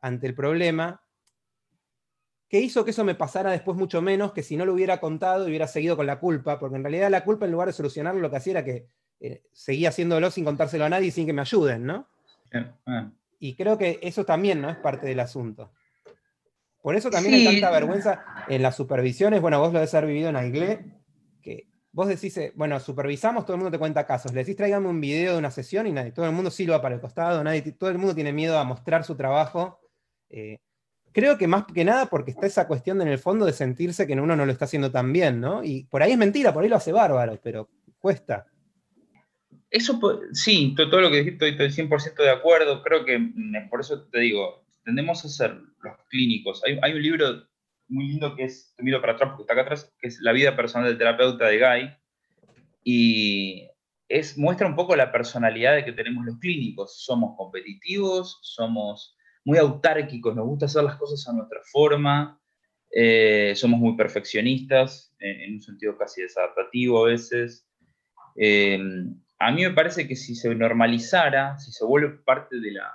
ante 0.00 0.26
el 0.26 0.34
problema, 0.34 1.02
que 2.48 2.60
hizo 2.60 2.84
que 2.84 2.92
eso 2.92 3.04
me 3.04 3.14
pasara 3.14 3.50
después 3.50 3.76
mucho 3.76 4.00
menos 4.00 4.32
que 4.32 4.42
si 4.42 4.56
no 4.56 4.64
lo 4.64 4.72
hubiera 4.72 5.00
contado 5.00 5.44
y 5.44 5.48
hubiera 5.48 5.68
seguido 5.68 5.96
con 5.96 6.06
la 6.06 6.18
culpa, 6.18 6.58
porque 6.58 6.76
en 6.76 6.82
realidad 6.82 7.10
la 7.10 7.24
culpa 7.24 7.44
en 7.44 7.52
lugar 7.52 7.68
de 7.68 7.74
solucionarlo 7.74 8.20
lo 8.20 8.30
que 8.30 8.36
hacía 8.36 8.52
era 8.52 8.64
que 8.64 8.86
eh, 9.20 9.42
seguía 9.52 9.90
haciéndolo 9.90 10.30
sin 10.30 10.44
contárselo 10.44 10.84
a 10.84 10.88
nadie 10.88 11.08
y 11.08 11.10
sin 11.10 11.26
que 11.26 11.32
me 11.32 11.42
ayuden, 11.42 11.84
¿no? 11.84 12.08
Ah. 12.86 13.10
Y 13.38 13.54
creo 13.54 13.76
que 13.76 13.98
eso 14.02 14.24
también 14.24 14.60
no 14.60 14.70
es 14.70 14.76
parte 14.76 15.06
del 15.06 15.20
asunto. 15.20 15.72
Por 16.80 16.96
eso 16.96 17.10
también 17.10 17.34
hay 17.34 17.44
tanta 17.44 17.70
vergüenza 17.70 18.24
en 18.48 18.62
las 18.62 18.76
supervisiones. 18.76 19.42
Bueno, 19.42 19.58
vos 19.58 19.72
lo 19.72 19.80
debes 19.80 19.92
haber 19.94 20.08
vivido 20.08 20.30
en 20.30 20.36
Aigle, 20.36 20.84
que 21.42 21.68
vos 21.92 22.08
decís, 22.08 22.36
eh, 22.38 22.52
bueno, 22.54 22.80
supervisamos, 22.80 23.44
todo 23.44 23.54
el 23.54 23.58
mundo 23.58 23.72
te 23.72 23.78
cuenta 23.78 24.06
casos. 24.06 24.32
Le 24.32 24.40
decís, 24.40 24.56
tráigame 24.56 24.88
un 24.88 25.00
video 25.00 25.32
de 25.34 25.38
una 25.38 25.50
sesión 25.50 25.86
y 25.86 25.92
nadie, 25.92 26.12
todo 26.12 26.24
el 26.24 26.32
mundo 26.32 26.50
silba 26.50 26.80
para 26.80 26.94
el 26.94 27.00
costado, 27.00 27.44
nadie, 27.44 27.60
todo 27.72 27.90
el 27.90 27.98
mundo 27.98 28.14
tiene 28.14 28.32
miedo 28.32 28.58
a 28.58 28.64
mostrar 28.64 29.04
su 29.04 29.16
trabajo. 29.16 29.80
Eh, 30.30 30.58
creo 31.12 31.38
que 31.38 31.46
más 31.46 31.64
que 31.64 31.84
nada 31.84 32.06
porque 32.06 32.30
está 32.30 32.46
esa 32.46 32.66
cuestión 32.66 33.00
en 33.00 33.08
el 33.08 33.18
fondo 33.18 33.46
de 33.46 33.52
sentirse 33.52 34.06
que 34.06 34.14
uno 34.14 34.36
no 34.36 34.46
lo 34.46 34.52
está 34.52 34.64
haciendo 34.66 34.90
tan 34.90 35.12
bien, 35.12 35.40
¿no? 35.40 35.64
Y 35.64 35.84
por 35.84 36.02
ahí 36.02 36.12
es 36.12 36.18
mentira, 36.18 36.52
por 36.52 36.62
ahí 36.62 36.68
lo 36.68 36.76
hace 36.76 36.92
bárbaro, 36.92 37.38
pero 37.42 37.68
cuesta. 37.98 38.46
Eso 39.70 40.00
sí, 40.32 40.74
todo, 40.74 41.00
lo 41.00 41.10
que 41.10 41.18
dijiste 41.18 41.48
estoy 41.48 41.68
100% 41.68 42.22
de 42.22 42.30
acuerdo, 42.30 42.82
creo 42.82 43.04
que 43.04 43.18
mm, 43.18 43.68
por 43.68 43.80
eso 43.80 44.08
te 44.08 44.20
digo, 44.20 44.64
tendemos 44.84 45.24
a 45.24 45.28
ser 45.28 45.54
los 45.82 45.96
clínicos. 46.08 46.62
Hay, 46.64 46.92
un 46.94 47.02
libro 47.02 47.46
muy 47.88 48.08
lindo 48.08 48.34
que 48.34 48.44
es, 48.44 48.72
te 48.76 48.82
miro 48.82 49.00
para 49.00 49.12
atrás 49.14 49.30
porque 49.30 49.42
está 49.42 49.52
acá 49.52 49.62
atrás, 49.62 49.94
que 50.00 50.08
es 50.08 50.20
La 50.20 50.32
vida 50.32 50.56
personal 50.56 50.88
del 50.88 50.96
terapeuta 50.96 51.46
de 51.46 51.58
Guy, 51.58 51.90
y 52.84 53.68
es, 54.08 54.38
muestra 54.38 54.66
un 54.66 54.74
poco 54.74 54.96
la 54.96 55.12
personalidad 55.12 55.74
de 55.74 55.84
que 55.84 55.92
tenemos 55.92 56.24
los 56.24 56.38
clínicos. 56.38 57.04
Somos 57.04 57.36
competitivos, 57.36 58.38
somos 58.40 59.17
muy 59.48 59.56
autárquicos, 59.56 60.36
nos 60.36 60.44
gusta 60.44 60.66
hacer 60.66 60.84
las 60.84 60.96
cosas 60.96 61.26
a 61.26 61.32
nuestra 61.32 61.60
forma, 61.72 62.38
eh, 62.90 63.54
somos 63.56 63.80
muy 63.80 63.96
perfeccionistas, 63.96 65.16
eh, 65.18 65.46
en 65.46 65.54
un 65.54 65.62
sentido 65.62 65.96
casi 65.96 66.20
desadaptativo 66.20 67.02
a 67.02 67.08
veces. 67.08 67.66
Eh, 68.36 68.78
a 69.38 69.50
mí 69.50 69.62
me 69.62 69.70
parece 69.70 70.06
que 70.06 70.16
si 70.16 70.34
se 70.34 70.54
normalizara, 70.54 71.58
si 71.58 71.72
se 71.72 71.82
vuelve 71.86 72.18
parte 72.26 72.60
de 72.60 72.72
la, 72.72 72.92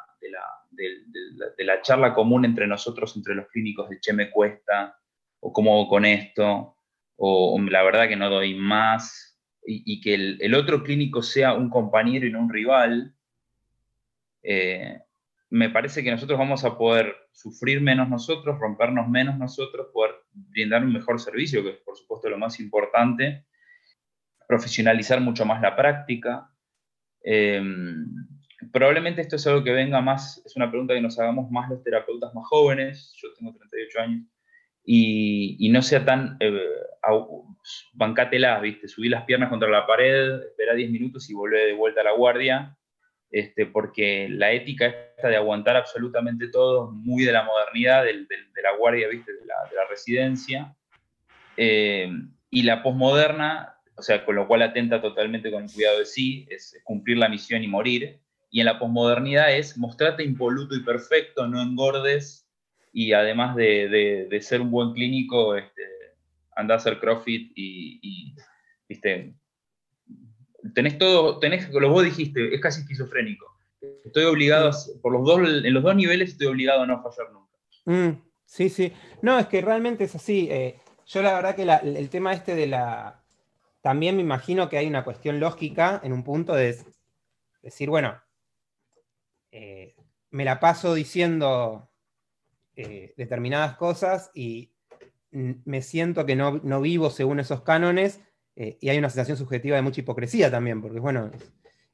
de 0.69 1.63
la, 1.63 1.81
charla 1.81 2.13
común 2.13 2.45
entre 2.45 2.67
nosotros, 2.67 3.15
entre 3.15 3.33
los 3.33 3.47
clínicos 3.47 3.89
de 3.89 3.99
che 3.99 4.13
me 4.13 4.29
cuesta, 4.29 4.95
o 5.39 5.51
cómo 5.51 5.87
con 5.87 6.05
esto, 6.05 6.77
o, 7.15 7.59
la 7.61 7.81
verdad 7.81 8.07
que 8.07 8.15
no 8.15 8.29
doy 8.29 8.53
más, 8.53 9.39
y, 9.65 9.99
que 10.01 10.13
el, 10.13 10.53
otro 10.53 10.83
clínico 10.83 11.23
sea 11.23 11.53
un 11.53 11.71
compañero 11.71 12.27
y 12.27 12.31
no 12.31 12.41
un 12.41 12.53
rival, 12.53 13.15
me 15.53 15.69
parece 15.69 16.03
que 16.03 16.09
nosotros 16.09 16.39
vamos 16.39 16.65
a 16.65 16.79
poder 16.79 17.15
sufrir 17.31 17.79
menos 17.79 18.09
nosotros, 18.09 18.57
rompernos 18.57 19.07
menos 19.07 19.37
nosotros, 19.37 19.89
poder 19.93 20.15
brindar 20.33 20.83
un 20.83 20.91
mejor 20.91 21.19
servicio, 21.19 21.61
que 21.61 21.69
es 21.69 21.77
por 21.77 21.95
supuesto 21.95 22.27
lo 22.27 22.39
más 22.39 22.59
importante, 22.59 23.45
profesionalizar 24.47 25.21
mucho 25.21 25.45
más 25.45 25.61
la 25.61 25.75
práctica. 25.75 26.49
Em, 27.21 28.03
probablemente 28.71 29.21
esto 29.21 29.35
es 29.35 29.45
algo 29.45 29.63
que 29.63 29.73
venga 29.73 30.01
más, 30.01 30.41
es 30.43 30.55
una 30.55 30.71
pregunta 30.71 30.95
que 30.95 31.01
nos 31.01 31.19
hagamos 31.19 31.51
más 31.51 31.69
los 31.69 31.83
terapeutas 31.83 32.33
más 32.33 32.47
jóvenes, 32.47 33.13
yo 33.21 33.31
tengo 33.37 33.53
38 33.53 33.99
años, 33.99 34.23
y, 34.83 35.69
no 35.69 35.83
sea 35.83 36.03
tan, 36.03 36.35
eh, 36.39 36.67
bancátela, 37.93 38.59
¿viste? 38.59 38.87
Subir 38.87 39.11
las 39.11 39.25
piernas 39.25 39.51
contra 39.51 39.69
la 39.69 39.85
pared, 39.85 40.45
espera 40.45 40.73
10 40.73 40.89
minutos 40.89 41.29
y 41.29 41.35
volver 41.35 41.67
de 41.67 41.73
vuelta 41.73 42.01
a 42.01 42.05
la 42.05 42.13
guardia 42.13 42.75
este, 43.34 43.65
porque 43.65 44.30
la 44.30 44.54
ética 44.54 44.86
esta 45.17 45.28
de 45.28 45.36
aguantar 45.36 45.76
absolutamente 45.76 46.48
todo, 46.48 46.91
muy 46.91 47.26
de 47.26 47.34
la 47.34 47.43
modernidad, 47.43 48.06
de 48.06 48.13
la 48.63 48.78
guardia, 48.78 49.10
¿viste? 49.10 49.34
De, 49.34 49.46
la, 49.46 49.86
residencia, 49.89 50.74
eh, 51.58 52.10
y 52.50 52.63
la 52.63 52.82
posmoderna 52.82 53.74
o 53.96 54.02
sea, 54.02 54.26
con 54.26 54.36
lo 54.36 54.48
cual 54.48 54.62
atenta 54.62 55.02
totalmente 55.02 55.52
con 55.52 55.63
el 55.63 55.72
cuidado 55.72 56.00
de 56.00 56.06
sí, 56.06 56.48
es 56.50 56.80
cumplir 56.84 57.17
la 57.17 57.30
misión 57.30 57.63
y 57.63 57.67
morir. 57.67 58.19
Y 58.50 58.60
en 58.60 58.65
la 58.65 58.80
posmodernidad 58.80 59.56
es 59.56 59.78
mostrarte 59.78 60.24
impoluto 60.24 60.76
y 60.76 60.84
perfecto, 60.84 61.48
no 61.48 61.62
engordes, 61.62 62.48
y 62.91 63.13
además 63.13 63.56
de, 63.56 64.38
ser 64.41 64.62
un 64.62 64.72
buen 64.72 64.93
clínico, 64.93 65.56
este, 65.56 65.82
anda 66.56 66.76
a 66.76 66.98
y, 67.56 68.36
¿viste? 68.88 69.34
Tenés 70.73 70.97
todo, 70.97 71.39
tenés, 71.39 71.69
lo 71.69 71.89
vos 71.89 72.04
dijiste, 72.04 72.54
es 72.54 72.62
casi 72.62 72.82
esquizofrénico. 72.82 73.52
Estoy 74.06 74.23
obligado, 74.26 74.71
por 75.02 75.12
los 75.12 75.26
dos, 75.26 75.39
en 75.39 75.73
los 75.73 75.84
dos 75.84 75.95
niveles 75.95 76.32
estoy 76.32 76.47
obligado 76.47 76.84
a 76.84 76.88
no 76.88 77.02
fallar 77.04 77.32
nunca. 77.32 77.58
Mm, 77.86 78.21
sí, 78.45 78.69
sí. 78.69 78.93
No, 79.21 79.38
es 79.39 79.47
que 79.47 79.62
realmente 79.62 80.06
es 80.06 80.15
así. 80.15 80.47
Eh, 80.49 80.80
yo 81.06 81.21
la 81.21 81.34
verdad 81.34 81.56
que 81.56 81.63
el 81.63 82.10
tema 82.10 82.34
este 82.34 82.56
de 82.56 82.67
la... 82.67 83.21
También 83.82 84.15
me 84.15 84.21
imagino 84.21 84.69
que 84.69 84.78
hay 84.78 84.88
una 84.88 85.04
cuestión 85.04 85.41
lógica 85.41 85.99
en 86.04 86.13
un 86.13 86.23
punto 86.23 86.54
de 86.54 86.78
decir, 87.62 87.89
bueno, 87.89 88.21
eh, 89.52 89.95
me 90.30 90.45
la 90.45 90.62
paso 90.62 90.93
diciendo 90.93 91.89
eh, 92.78 93.13
determinadas 93.17 93.76
cosas 93.76 94.32
y 94.34 94.71
me 95.32 95.82
siento 95.82 96.26
que 96.26 96.36
no, 96.36 96.62
no 96.63 96.80
vivo 96.80 97.10
según 97.10 97.39
esos 97.39 97.63
cánones 97.63 98.21
eh, 98.55 98.77
y 98.79 98.89
hay 98.89 98.97
una 98.97 99.09
sensación 99.09 99.37
subjetiva 99.37 99.75
de 99.75 99.81
mucha 99.81 100.01
hipocresía 100.01 100.51
también, 100.51 100.81
porque 100.81 100.99
bueno, 100.99 101.31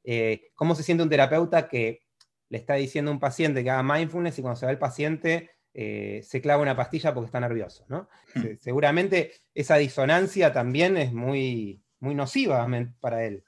eh, 0.03 0.51
¿cómo 0.55 0.75
se 0.75 0.83
siente 0.83 1.03
un 1.03 1.09
terapeuta 1.09 1.69
que 1.69 2.03
le 2.49 2.57
está 2.57 2.75
diciendo 2.75 3.11
a 3.11 3.13
un 3.13 3.19
paciente 3.19 3.63
que 3.63 3.69
haga 3.69 3.83
mindfulness 3.83 4.39
y 4.39 4.41
cuando 4.41 4.59
se 4.59 4.65
va 4.65 4.71
el 4.71 4.77
paciente 4.77 5.51
eh, 5.73 6.21
se 6.23 6.41
clava 6.41 6.61
una 6.61 6.75
pastilla 6.75 7.13
porque 7.13 7.27
está 7.27 7.39
nervioso? 7.39 7.85
¿no? 7.87 8.09
Hmm. 8.35 8.57
seguramente 8.59 9.33
esa 9.53 9.77
disonancia 9.77 10.51
también 10.51 10.97
es 10.97 11.13
muy, 11.13 11.81
muy 11.99 12.15
nociva 12.15 12.67
para 12.99 13.23
él. 13.23 13.43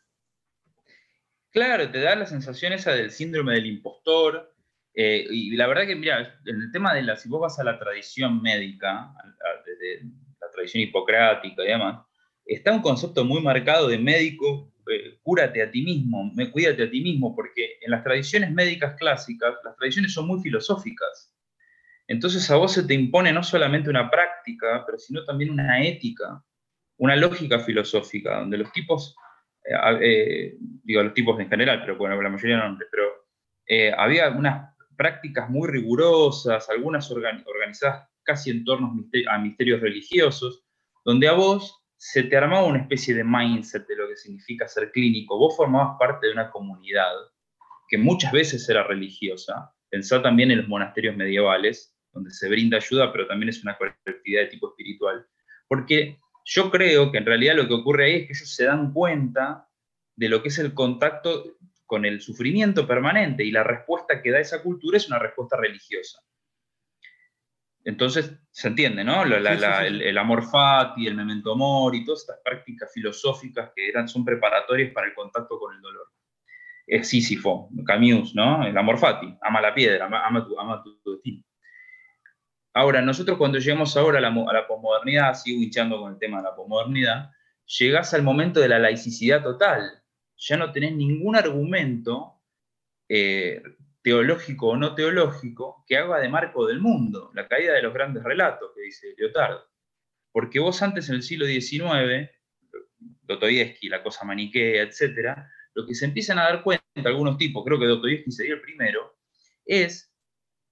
Claro, 1.49 1.91
te 1.91 1.99
da 1.99 2.15
la 2.15 2.25
sensación 2.25 2.71
esa 2.71 2.93
del 2.93 3.11
síndrome 3.11 3.55
del 3.55 3.65
impostor. 3.65 4.55
y 4.93 5.53
la 5.57 5.67
verdad 5.67 5.85
que, 5.85 5.97
mira, 5.97 6.39
en 6.45 6.61
el 6.61 6.71
tema 6.71 6.93
de 6.93 7.01
la, 7.01 7.17
si 7.17 7.27
vos 7.27 7.41
vas 7.41 7.59
a 7.59 7.65
la 7.65 7.77
tradición 7.77 8.41
médica, 8.41 9.13
desde 9.65 10.05
la 10.39 10.49
tradición 10.49 10.83
hipocrática 10.83 11.61
y 11.61 11.67
demás, 11.67 12.05
está 12.45 12.71
un 12.71 12.81
concepto 12.81 13.23
muy 13.25 13.41
marcado 13.41 13.87
de 13.87 13.97
médico, 13.97 14.71
eh, 14.89 15.19
cúrate 15.21 15.61
a 15.61 15.71
ti 15.71 15.83
mismo, 15.83 16.31
me, 16.33 16.51
cuídate 16.51 16.83
a 16.83 16.89
ti 16.89 17.01
mismo, 17.01 17.35
porque 17.35 17.77
en 17.81 17.91
las 17.91 18.03
tradiciones 18.03 18.51
médicas 18.51 18.95
clásicas, 18.97 19.55
las 19.63 19.75
tradiciones 19.77 20.13
son 20.13 20.27
muy 20.27 20.41
filosóficas. 20.41 21.33
Entonces 22.07 22.49
a 22.51 22.57
vos 22.57 22.73
se 22.73 22.83
te 22.83 22.93
impone 22.93 23.31
no 23.31 23.43
solamente 23.43 23.89
una 23.89 24.09
práctica, 24.09 24.83
pero 24.85 24.97
sino 24.97 25.23
también 25.23 25.51
una 25.51 25.83
ética, 25.83 26.43
una 26.97 27.15
lógica 27.15 27.59
filosófica, 27.59 28.39
donde 28.39 28.57
los 28.57 28.71
tipos, 28.71 29.15
eh, 29.63 29.75
eh, 30.01 30.57
digo 30.83 31.03
los 31.03 31.13
tipos 31.13 31.39
en 31.39 31.49
general, 31.49 31.81
pero 31.81 31.97
bueno, 31.97 32.21
la 32.21 32.29
mayoría 32.29 32.57
no, 32.57 32.77
pero 32.91 33.21
había 33.97 34.29
unas 34.31 34.75
prácticas 34.97 35.49
muy 35.49 35.69
rigurosas, 35.69 36.69
algunas 36.69 37.09
organizadas 37.09 38.09
casi 38.23 38.49
en 38.49 38.65
torno 38.65 38.93
a 39.29 39.37
misterios 39.37 39.79
religiosos, 39.79 40.65
donde 41.05 41.27
a 41.27 41.33
vos 41.33 41.80
se 42.03 42.23
te 42.23 42.35
armaba 42.35 42.65
una 42.65 42.79
especie 42.79 43.13
de 43.13 43.23
mindset 43.23 43.85
de 43.85 43.95
lo 43.95 44.07
que 44.07 44.17
significa 44.17 44.67
ser 44.67 44.91
clínico. 44.91 45.37
Vos 45.37 45.55
formabas 45.55 45.99
parte 45.99 46.25
de 46.25 46.33
una 46.33 46.49
comunidad 46.49 47.13
que 47.87 47.99
muchas 47.99 48.31
veces 48.31 48.67
era 48.67 48.81
religiosa. 48.87 49.71
Pensá 49.87 50.19
también 50.19 50.49
en 50.49 50.57
los 50.57 50.67
monasterios 50.67 51.15
medievales, 51.15 51.95
donde 52.11 52.31
se 52.31 52.49
brinda 52.49 52.77
ayuda, 52.77 53.11
pero 53.11 53.27
también 53.27 53.49
es 53.49 53.61
una 53.61 53.77
colectividad 53.77 54.41
de 54.41 54.47
tipo 54.47 54.69
espiritual. 54.69 55.27
Porque 55.67 56.17
yo 56.43 56.71
creo 56.71 57.11
que 57.11 57.19
en 57.19 57.25
realidad 57.27 57.55
lo 57.55 57.67
que 57.67 57.75
ocurre 57.75 58.05
ahí 58.05 58.15
es 58.15 58.25
que 58.25 58.33
ellos 58.33 58.55
se 58.55 58.65
dan 58.65 58.93
cuenta 58.93 59.69
de 60.15 60.27
lo 60.27 60.41
que 60.41 60.49
es 60.49 60.57
el 60.57 60.73
contacto 60.73 61.55
con 61.85 62.03
el 62.05 62.19
sufrimiento 62.19 62.87
permanente 62.87 63.43
y 63.43 63.51
la 63.51 63.63
respuesta 63.63 64.23
que 64.23 64.31
da 64.31 64.39
esa 64.39 64.63
cultura 64.63 64.97
es 64.97 65.07
una 65.07 65.19
respuesta 65.19 65.55
religiosa. 65.55 66.19
Entonces, 67.83 68.39
se 68.51 68.67
entiende, 68.67 69.03
¿no? 69.03 69.23
el, 69.23 70.17
amor 70.17 70.43
fati, 70.43 71.07
el 71.07 71.15
memento 71.15 71.55
mori, 71.55 72.05
todas 72.05 72.21
estas 72.21 72.39
prácticas 72.43 72.91
filosóficas 72.93 73.71
que 73.75 73.89
eran, 73.89 74.07
son 74.07 74.23
preparatorias 74.23 74.93
para 74.93 75.07
el 75.07 75.13
contacto 75.13 75.57
con 75.57 75.75
el 75.75 75.81
dolor. 75.81 76.07
Es 76.85 77.09
Sísifo, 77.09 77.69
Camus, 77.85 78.35
¿no? 78.35 78.65
El 78.65 78.77
amor 78.77 78.97
fati, 78.97 79.35
ama 79.41 79.61
la 79.61 79.73
piedra, 79.73 80.05
ama, 80.05 80.45
tu, 80.45 80.59
ama 80.59 80.83
tu, 80.83 81.11
destino. 81.13 81.43
Ahora, 82.73 83.01
nosotros 83.01 83.37
cuando 83.37 83.57
llegamos 83.57 83.97
ahora 83.97 84.19
a 84.19 84.21
la, 84.21 84.27
a 84.27 84.53
la 84.53 84.67
posmodernidad, 84.67 85.33
sigo 85.33 85.61
hinchando 85.61 85.99
con 85.99 86.13
el 86.13 86.19
tema 86.19 86.37
de 86.37 86.43
la 86.43 86.55
posmodernidad, 86.55 87.31
llegás 87.65 88.13
al 88.13 88.23
momento 88.23 88.59
de 88.59 88.69
la 88.69 88.79
laicidad 88.79 89.41
total. 89.41 90.03
Ya 90.37 90.57
no 90.57 90.71
tenés 90.71 90.95
ningún 90.95 91.35
argumento 91.35 92.41
eh, 93.07 93.61
teológico 94.01 94.69
o 94.69 94.77
no 94.77 94.95
teológico, 94.95 95.83
que 95.87 95.97
haga 95.97 96.19
de 96.19 96.29
marco 96.29 96.65
del 96.65 96.79
mundo, 96.79 97.31
la 97.33 97.47
caída 97.47 97.73
de 97.73 97.81
los 97.81 97.93
grandes 97.93 98.23
relatos, 98.23 98.71
que 98.75 98.81
dice 98.81 99.13
Lyotard. 99.17 99.59
Porque 100.31 100.59
vos 100.59 100.81
antes 100.81 101.09
en 101.09 101.15
el 101.15 101.23
siglo 101.23 101.45
XIX, 101.45 102.29
Dostoyevsky, 103.23 103.89
la 103.89 104.01
cosa 104.01 104.25
maniquea, 104.25 104.83
etc., 104.83 105.37
lo 105.73 105.85
que 105.85 105.95
se 105.95 106.05
empiezan 106.05 106.39
a 106.39 106.43
dar 106.43 106.63
cuenta 106.63 106.83
algunos 107.05 107.37
tipos, 107.37 107.63
creo 107.65 107.79
que 107.79 107.85
Dostoyevsky 107.85 108.31
sería 108.31 108.53
el 108.55 108.61
primero, 108.61 109.17
es 109.65 110.13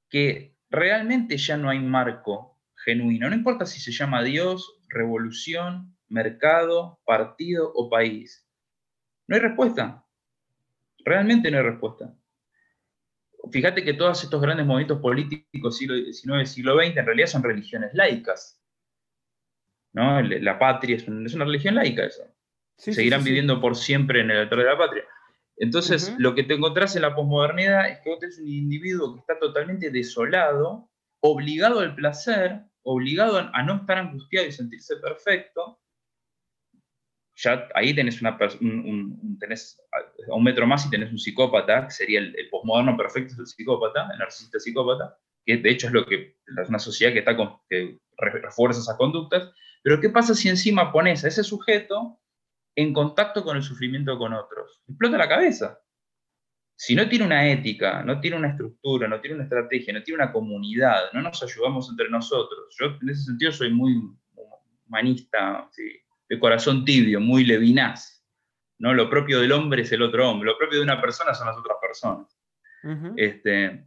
que 0.10 0.56
realmente 0.70 1.38
ya 1.38 1.56
no 1.58 1.70
hay 1.70 1.80
marco 1.80 2.60
genuino. 2.84 3.30
No 3.30 3.36
importa 3.36 3.66
si 3.66 3.80
se 3.80 3.92
llama 3.92 4.24
Dios, 4.24 4.80
revolución, 4.90 5.96
mercado, 6.08 7.00
partido 7.06 7.72
o 7.76 7.90
país. 7.90 8.48
No 9.28 9.36
hay 9.36 9.42
respuesta. 9.42 10.04
Realmente 11.06 11.52
no 11.52 11.58
hay 11.58 11.64
respuesta 11.64 12.19
fíjate 13.52 13.84
que 13.84 13.94
todos 13.94 14.24
estos 14.24 14.42
grandes 14.42 14.66
movimientos 14.66 15.00
políticos 15.00 15.78
siglo 15.78 15.96
XIX, 15.96 16.50
siglo 16.50 16.78
XX, 16.78 16.98
en 16.98 17.06
realidad 17.06 17.28
son 17.28 17.44
religiones 17.44 17.92
laicas. 17.94 18.62
¿no? 19.94 20.22
La 20.22 20.60
patria 20.60 20.96
es, 20.96 21.08
una 21.08 21.46
religión 21.46 21.76
laica 21.76 22.06
eso. 22.06 22.24
Seguirán 22.78 23.24
viviendo 23.24 23.60
por 23.60 23.76
siempre 23.76 24.22
en 24.22 24.32
el 24.32 24.38
altar 24.38 24.60
de 24.60 24.66
la 24.66 24.78
patria. 24.78 25.04
Entonces, 25.58 26.16
lo 26.18 26.34
que 26.36 26.44
te 26.44 26.54
encontrás 26.54 26.96
en 26.96 27.02
la 27.02 27.14
posmodernidad 27.14 27.90
es 27.90 28.00
que 28.00 28.10
vos 28.10 28.20
tenés 28.20 28.40
un 28.40 28.48
individuo 28.48 29.14
que 29.14 29.20
está 29.20 29.38
totalmente 29.38 29.92
desolado, 29.92 30.90
obligado 31.20 31.82
al 31.82 31.96
placer, 31.96 32.62
obligado 32.84 33.38
a 33.54 33.64
no 33.64 33.76
estar 33.76 33.98
angustiado 33.98 34.48
y 34.48 34.54
sentirse 34.54 34.96
perfecto, 34.98 35.82
ya 37.42 37.70
ahí 37.74 37.96
tenés, 37.96 38.22
una, 38.22 38.38
un, 38.60 39.38
tenés 39.40 39.82
a 40.30 40.36
un 40.36 40.44
metro 40.44 40.68
más 40.68 40.86
y 40.86 40.90
tenés 40.90 41.10
un 41.10 41.18
psicópata, 41.18 41.86
que 41.86 41.92
sería 41.92 42.20
el, 42.20 42.50
posmoderno 42.52 42.98
perfecto, 42.98 43.34
es 43.34 43.40
el 43.40 43.48
psicópata, 43.48 44.10
el 44.12 44.20
narcisista 44.20 44.60
psicópata, 44.60 45.18
que 45.46 45.58
de 45.58 45.70
hecho 45.70 45.88
es 45.88 45.94
lo 45.94 46.06
que 46.06 46.36
una 46.68 46.80
sociedad 46.80 47.14
que, 47.14 47.20
está 47.20 47.38
que 47.70 47.98
refuerza 48.18 48.82
esas 48.82 48.98
conductas. 48.98 49.52
Pero 49.82 50.02
¿qué 50.02 50.10
pasa 50.10 50.36
si 50.36 50.50
encima 50.50 50.92
pones 50.92 51.24
a 51.24 51.30
ese 51.30 51.44
sujeto 51.44 52.20
en 52.76 52.92
contacto 52.92 53.44
con 53.44 53.56
el 53.56 53.64
sufrimiento 53.64 54.18
con 54.18 54.34
otros? 54.34 54.84
Explota 54.90 55.18
la 55.18 55.30
cabeza. 55.30 55.80
Si 56.76 56.94
no 56.94 57.08
tiene 57.08 57.26
una 57.26 57.50
ética, 57.50 58.04
no 58.04 58.20
tiene 58.20 58.38
una 58.38 58.50
estructura, 58.50 59.08
no 59.08 59.22
tiene 59.22 59.36
una 59.36 59.46
estrategia, 59.46 59.94
no 59.94 60.04
tiene 60.04 60.24
una 60.24 60.32
comunidad, 60.34 61.12
no 61.14 61.22
nos 61.22 61.42
ayudamos 61.42 61.90
entre 61.90 62.10
nosotros. 62.10 62.76
Yo 62.78 62.98
en 63.02 63.10
ese 63.10 63.24
sentido 63.24 63.52
soy 63.54 63.74
muy 63.74 64.02
humanista, 64.86 65.70
¿sí? 65.72 66.02
De 66.30 66.40
corazón 66.40 66.86
tibio, 66.86 67.20
muy 67.20 67.44
levinaz. 67.44 68.24
¿no? 68.78 68.94
Lo 68.94 69.10
propio 69.10 69.40
del 69.42 69.52
hombre 69.52 69.82
es 69.82 69.92
el 69.92 70.02
otro 70.02 70.30
hombre, 70.30 70.48
lo 70.48 70.58
propio 70.58 70.78
de 70.78 70.84
una 70.84 71.02
persona 71.02 71.34
son 71.34 71.48
las 71.48 71.58
otras 71.58 71.78
personas. 71.82 72.28
este... 73.18 73.86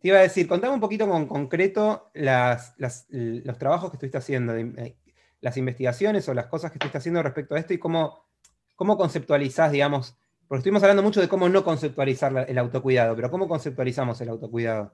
Te 0.00 0.08
iba 0.08 0.18
a 0.18 0.22
decir, 0.22 0.48
contame 0.48 0.74
un 0.74 0.80
poquito 0.80 1.08
con 1.08 1.28
concreto 1.28 2.10
los 2.14 3.58
trabajos 3.58 3.90
que 3.90 3.96
estuviste 3.96 4.18
haciendo, 4.18 4.56
eh, 4.56 4.96
las 5.40 5.56
investigaciones 5.56 6.28
o 6.28 6.34
las 6.34 6.46
cosas 6.46 6.72
que 6.72 6.78
estuviste 6.78 6.98
haciendo 6.98 7.22
respecto 7.22 7.54
a 7.54 7.60
esto 7.60 7.72
y 7.72 7.78
cómo, 7.78 8.28
cómo 8.74 8.96
conceptualizás, 8.96 9.70
digamos, 9.70 10.16
porque 10.48 10.58
estuvimos 10.58 10.82
hablando 10.82 11.04
mucho 11.04 11.20
de 11.20 11.28
cómo 11.28 11.48
no 11.48 11.62
conceptualizar 11.62 12.46
el 12.48 12.58
autocuidado, 12.58 13.14
pero 13.14 13.30
¿cómo 13.30 13.46
conceptualizamos 13.46 14.20
el 14.20 14.28
autocuidado? 14.28 14.92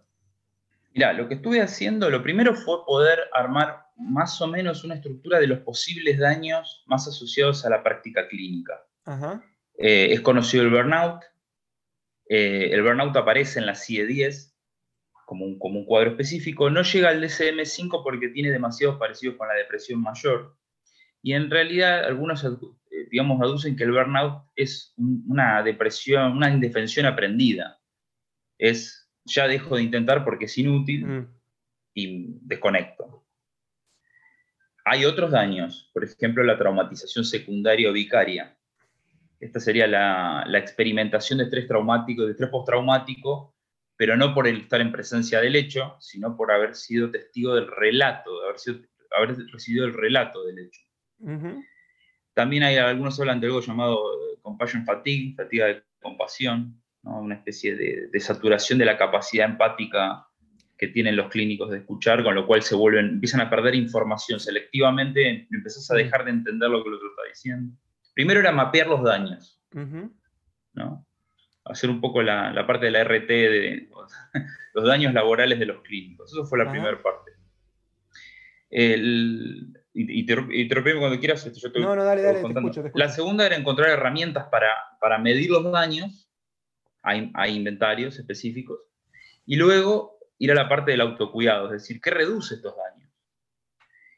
Mira, 0.99 1.12
lo 1.12 1.28
que 1.28 1.34
estuve 1.34 1.61
haciendo, 1.61 2.11
lo 2.11 2.24
primero 2.24 2.57
fue 2.57 2.84
poder 2.84 3.20
armar 3.32 3.84
más 3.99 4.42
o 4.42 4.49
menos 4.49 4.82
una 4.82 4.96
estructura 4.96 5.38
de 5.38 5.46
los 5.46 5.61
posibles 5.61 6.18
daños 6.18 6.82
más 6.88 7.07
asociados 7.07 7.64
a 7.64 7.70
la 7.70 7.84
práctica 7.84 8.26
clínica. 8.26 8.84
Eh, 9.78 10.09
es 10.11 10.20
conocido 10.22 10.64
el 10.64 10.70
burnout. 10.70 11.22
Eh, 12.28 12.70
el 12.72 12.82
burnout 12.82 13.16
aparece 13.16 13.61
en 13.61 13.66
la 13.66 13.76
CIE-10 13.76 14.53
como 15.24 15.44
un, 15.44 15.61
como 15.61 15.78
un 15.78 15.86
cuadro 15.86 16.11
específico. 16.11 16.68
No 16.68 16.82
llega 16.82 17.11
al 17.11 17.22
DSM-5 17.22 18.03
porque 18.03 18.30
tiene 18.30 18.51
demasiados 18.51 18.99
parecidos 18.99 19.36
con 19.36 19.46
la 19.46 19.55
depresión 19.55 20.03
mayor. 20.03 20.57
Y 21.22 21.34
en 21.34 21.49
realidad 21.49 22.07
algunos, 22.07 22.42
eh, 22.42 22.49
digamos, 23.09 23.40
aducen 23.40 23.76
que 23.76 23.84
el 23.84 23.92
burnout 23.92 24.42
es 24.57 24.94
una 24.96 25.62
depresión, 25.62 26.32
una 26.32 26.51
indefensión 26.51 27.07
aprendida. 27.07 27.80
Es 28.59 29.07
ya 29.29 29.49
dejo 29.49 29.76
de 29.76 29.83
intentar 29.83 30.24
porque 30.24 30.47
es 30.47 30.59
inútil 30.59 31.07
mm. 31.07 31.26
y 31.95 32.26
desconecto. 32.43 33.24
hay 34.85 35.05
otros 35.05 35.31
daños, 35.31 35.91
por 35.93 36.05
ejemplo, 36.05 36.43
la 36.43 36.59
traumatización 36.59 37.24
secundaria 37.24 37.91
o 37.91 37.93
vicaria. 37.93 38.57
Esta 39.41 39.61
sería 39.61 39.87
la, 39.87 40.59
experimentación 40.59 41.39
de 41.39 41.45
estrés 41.45 41.68
traumático, 41.68 42.24
de 42.24 42.33
estrés 42.33 42.51
postraumático, 42.51 43.55
pero 43.97 44.16
no 44.16 44.35
por 44.35 44.47
el 44.47 44.62
estar 44.62 44.81
en 44.81 44.93
presencia 44.93 45.41
del 45.41 45.57
hecho, 45.57 45.97
sino 46.01 46.37
por 46.37 46.51
haber 46.51 46.74
sido 46.74 47.11
testigo 47.11 47.55
del 47.55 47.68
relato, 47.68 48.41
de 48.41 48.47
haber, 48.47 48.59
sido, 48.59 48.79
haber 49.11 49.37
recibido 49.53 49.87
el 49.87 49.95
relato 49.95 50.45
del 50.45 50.59
hecho. 50.59 50.81
También 52.35 52.62
hay 52.62 52.76
algunos 52.76 53.18
hablan 53.18 53.41
de 53.41 53.49
algo 53.49 53.61
llamado 53.61 53.97
eh, 53.97 54.39
compassion 54.43 54.85
fatigue, 54.85 55.35
fatiga 55.35 55.66
de 55.66 55.83
compasión, 56.01 56.81
una 57.16 57.36
especie 57.36 57.74
de, 57.74 58.20
saturación 58.20 58.78
de 58.78 58.84
la 58.84 58.98
capacidad 58.98 59.48
empática 59.48 60.26
que 60.76 60.88
tienen 60.88 61.16
los 61.16 61.28
clínicos 61.28 61.70
de 61.70 61.78
escuchar, 61.78 62.22
con 62.22 62.34
lo 62.34 62.46
cual 62.46 62.62
se 62.62 62.74
vuelven, 62.74 63.06
empiezan 63.06 63.40
a 63.40 63.50
perder 63.50 63.74
información 63.74 64.38
selectivamente, 64.38 65.48
empezás 65.50 65.90
a 65.90 65.96
dejar 65.96 66.24
de 66.24 66.30
entender 66.30 66.70
lo 66.70 66.82
que 66.82 66.88
el 66.88 66.94
otro 66.94 67.09
está 67.09 67.22
diciendo. 67.28 67.76
Primero 68.14 68.40
era 68.40 68.52
mapear 68.52 68.86
los 68.86 69.02
daños, 69.02 69.61
¿no? 70.72 71.04
hacer 71.68 71.90
un 71.90 72.00
poco 72.00 72.22
la, 72.22 72.64
parte 72.66 72.86
de 72.86 72.92
la 72.92 73.04
RT 73.04 73.28
de 73.28 73.88
los 74.74 74.84
daños 74.84 75.12
laborales 75.12 75.59
de 75.59 75.66
los 75.66 75.82
clínicos. 75.82 76.32
Eso 76.32 76.44
fue 76.44 76.59
la 76.59 76.70
primera 76.70 77.00
parte. 77.02 77.32
El, 78.70 79.72
y, 79.94 80.26
te, 80.26 80.34
y 80.50 80.68
cuando 80.68 81.18
quieras. 81.18 81.46
Este, 81.46 81.61
yo 81.61 81.80
no, 81.80 81.96
no, 81.96 82.04
dale, 82.04 82.22
dale, 82.22 82.42
La 82.94 83.09
segunda 83.09 83.46
era 83.46 83.56
encontrar 83.56 83.90
herramientas 83.90 84.46
para, 84.50 84.68
para 85.00 85.18
medir 85.18 85.50
los 85.50 85.70
daños. 85.72 86.28
Hay, 87.03 87.30
hay, 87.34 87.57
inventarios 87.57 88.18
específicos. 88.18 88.80
Y 89.46 89.57
luego 89.57 90.18
ir 90.38 90.53
a 90.53 90.55
la 90.55 90.68
parte 90.68 90.90
del 90.90 91.01
autocuidado, 91.01 91.66
es 91.66 91.82
decir, 91.82 92.01
¿qué 92.01 92.11
reduce 92.11 92.57
estos 92.57 92.74
daños? 92.76 93.11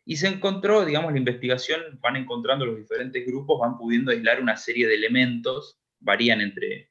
Y 0.05 0.17
se 0.17 0.29
encontró, 0.29 0.85
digamos, 0.85 1.13
la 1.13 1.19
investigación, 1.19 1.81
van 2.01 2.17
encontrando 2.17 2.67
los 2.67 2.77
diferentes 2.77 3.25
grupos, 3.27 3.61
van 3.61 3.79
pudiendo 3.79 4.11
aislar 4.11 4.41
una 4.41 4.57
serie 4.57 4.87
de 4.89 4.95
elementos, 4.95 5.79
varían 6.01 6.41
entre, 6.41 6.91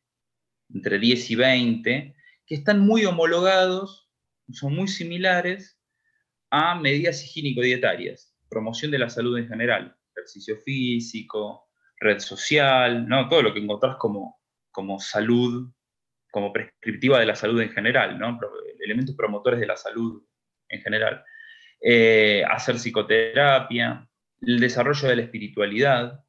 entre 0.73 0.99
10 0.99 1.31
y 1.31 1.35
20, 1.35 2.15
que 2.45 2.55
están 2.55 2.79
muy 2.79 3.05
homologados, 3.05 4.09
son 4.51 4.75
muy 4.75 4.87
similares 4.87 5.79
a 6.49 6.75
medidas 6.75 7.23
higiénico-dietarias 7.23 8.29
promoción 8.49 8.91
de 8.91 8.99
la 8.99 9.09
salud 9.09 9.37
en 9.37 9.47
general, 9.47 9.95
ejercicio 10.15 10.57
físico, 10.57 11.69
red 11.99 12.19
social, 12.19 13.07
¿no? 13.07 13.29
todo 13.29 13.43
lo 13.43 13.53
que 13.53 13.59
encontrás 13.59 13.95
como, 13.97 14.41
como 14.71 14.99
salud, 14.99 15.71
como 16.32 16.53
prescriptiva 16.53 17.19
de 17.19 17.25
la 17.25 17.36
salud 17.36 17.61
en 17.61 17.71
general, 17.71 18.19
elementos 18.84 19.15
promotores 19.15 19.59
de 19.59 19.67
la 19.67 19.75
salud 19.75 20.23
en 20.69 20.82
general. 20.82 21.23
Eh, 21.82 22.43
hacer 22.49 22.75
psicoterapia, 22.75 24.07
el 24.41 24.59
desarrollo 24.59 25.07
de 25.07 25.15
la 25.15 25.21
espiritualidad. 25.23 26.23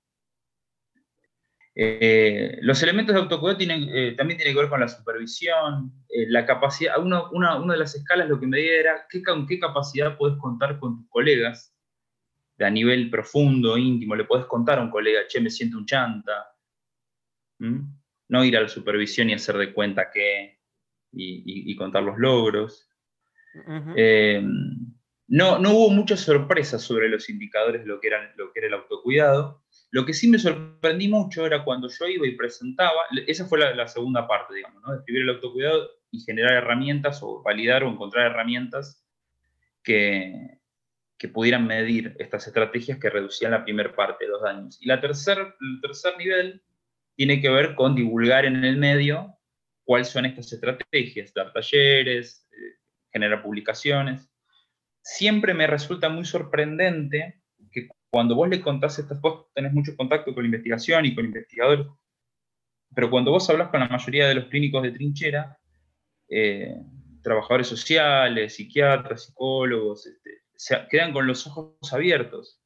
Eh, 1.75 2.59
los 2.63 2.83
elementos 2.83 3.15
de 3.15 3.21
autocuidado 3.21 3.59
eh, 3.61 4.15
también 4.17 4.37
tienen 4.37 4.55
que 4.55 4.61
ver 4.61 4.69
con 4.69 4.81
la 4.81 4.89
supervisión, 4.89 5.93
la 6.09 6.45
capacidad, 6.45 6.99
una, 6.99 7.59
de 7.59 7.79
las 7.79 7.95
escalas 7.95 8.29
lo 8.29 8.39
que 8.39 8.47
me 8.47 8.59
medía 8.59 8.81
era 8.81 9.07
qué, 9.09 9.23
con 9.23 9.47
qué 9.47 9.59
capacidad 9.59 10.17
puedes 10.17 10.37
contar 10.39 10.79
con 10.79 10.97
tus 10.97 11.09
colegas 11.09 11.75
a 12.59 12.71
nivel 12.71 13.11
profundo, 13.11 13.79
íntimo, 13.79 14.15
le 14.15 14.25
podés 14.25 14.47
contar 14.47 14.79
a 14.79 14.83
un 14.83 14.91
colega, 14.91 15.27
che, 15.27 15.41
me 15.41 15.51
siento 15.51 15.79
un 15.79 15.87
chanta. 15.87 16.55
No 18.31 18.45
ir 18.45 18.57
a 18.57 18.63
la 18.63 18.69
supervisión 18.69 19.29
y 19.29 19.35
hacer 19.35 19.57
de 19.57 19.73
cuenta 19.73 20.11
que, 20.11 20.59
y, 21.13 21.77
contar 21.77 22.03
los 22.03 22.19
logros. 22.19 22.89
Eh, 23.97 24.43
no, 25.31 25.61
no 25.61 25.71
hubo 25.71 25.91
muchas 25.91 26.21
sorpresas 26.21 26.83
sobre 26.83 27.09
los 27.09 27.31
indicadores 27.31 27.83
de 27.83 27.87
lo 27.87 28.01
que, 28.01 28.09
era, 28.09 28.33
lo 28.37 28.53
que 28.53 28.59
era 28.61 28.67
el 28.67 28.75
autocuidado. 28.75 29.63
Lo 29.93 30.05
que 30.05 30.13
sí 30.13 30.29
me 30.29 30.41
sorprendí 30.41 31.07
mucho 31.07 31.47
era 31.47 31.65
cuando 31.65 31.89
yo 31.89 32.07
iba 32.07 32.27
y 32.27 32.37
presentaba, 32.37 33.01
esa 33.29 33.47
fue 33.47 33.59
la, 33.59 33.87
segunda 33.87 34.27
parte, 34.27 34.55
digamos, 34.55 34.83
¿no? 34.83 34.93
Describir 34.93 35.23
el 35.23 35.31
autocuidado 35.31 35.89
y 36.11 36.21
generar 36.21 36.55
herramientas 36.55 37.21
o 37.23 37.43
validar 37.43 37.85
o 37.85 37.91
encontrar 37.91 38.27
herramientas 38.27 39.05
que, 39.85 40.59
que 41.17 41.29
pudieran 41.29 41.67
medir 41.67 42.17
estas 42.19 42.47
estrategias 42.47 42.99
que 42.99 43.11
reducían 43.11 43.53
la 43.53 43.63
primera 43.63 43.95
parte 43.95 44.25
de 44.25 44.31
los 44.31 44.43
daños. 44.43 44.79
Y 44.81 44.87
la 44.87 45.01
tercer, 45.01 45.39
el 45.39 45.81
tercer 45.81 46.17
nivel 46.19 46.63
tiene 47.21 47.43
que 47.43 47.51
ver 47.51 47.75
con 47.75 47.95
divulgar 47.95 48.47
en 48.47 48.65
el 48.65 48.79
medio 48.79 49.37
cuáles 49.85 50.09
son 50.09 50.25
estas 50.25 50.51
estrategias, 50.55 51.35
dar 51.35 51.53
talleres, 51.53 52.49
eh, 52.51 52.79
generar 53.13 53.43
publicaciones. 53.43 54.33
Siempre 55.03 55.53
me 55.53 55.67
resulta 55.67 56.09
muy 56.09 56.25
sorprendente 56.25 57.43
que 57.71 57.89
cuando 58.09 58.35
vos 58.35 58.49
le 58.49 58.63
contás 58.63 58.99
estas, 58.99 59.21
vos 59.21 59.49
tenés 59.55 59.75
mucho 59.75 59.95
contacto 59.97 60.33
con 60.33 60.45
la 60.45 60.47
investigación 60.47 61.05
y 61.05 61.15
con 61.15 61.27
investigadores, 61.27 61.89
pero 62.95 63.11
cuando 63.11 63.33
vos 63.33 63.51
hablas 63.51 63.69
con 63.69 63.81
la 63.81 63.89
mayoría 63.89 64.27
de 64.27 64.37
los 64.37 64.47
clínicos 64.47 64.83
de 64.83 64.93
trinchera, 64.93 65.59
eh, 66.31 66.75
trabajadores 67.23 67.67
sociales, 67.67 68.55
psiquiatras, 68.55 69.27
psicólogos, 69.27 70.07
este, 70.07 70.45
se 70.57 70.89
quedan 70.89 71.13
con 71.13 71.27
los 71.27 71.47
ojos 71.47 71.93
abiertos. 71.93 72.63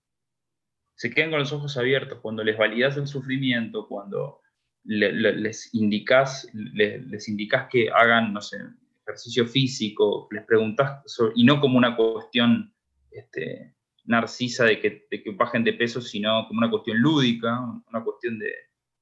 Se 0.95 1.11
quedan 1.11 1.31
con 1.31 1.41
los 1.41 1.53
ojos 1.53 1.77
abiertos 1.77 2.21
cuando 2.21 2.45
les 2.45 2.57
validas 2.57 2.97
el 2.97 3.09
sufrimiento, 3.09 3.89
cuando 3.89 4.43
les, 4.85 5.75
indicas, 5.75 6.49
les, 6.53 7.29
indicas 7.29 7.69
que 7.71 7.89
hagan, 7.91 8.33
no 8.33 8.41
sé, 8.41 8.59
ejercicio 9.03 9.47
físico, 9.47 10.29
les 10.31 10.45
preguntas, 10.45 11.03
y 11.35 11.45
no 11.45 11.61
como 11.61 11.79
una 11.79 11.97
cuestión 11.97 12.73
este, 13.11 13.75
narcisa 14.05 14.65
de 14.65 14.81
que, 14.81 15.07
de 15.11 15.23
que, 15.23 15.31
bajen 15.33 15.65
de 15.65 15.73
peso, 15.73 16.01
sino 16.01 16.47
como 16.47 16.59
una 16.59 16.71
cuestión 16.71 16.99
lúdica, 16.99 17.61
una 17.61 18.05
cuestión 18.05 18.39
de, 18.39 18.53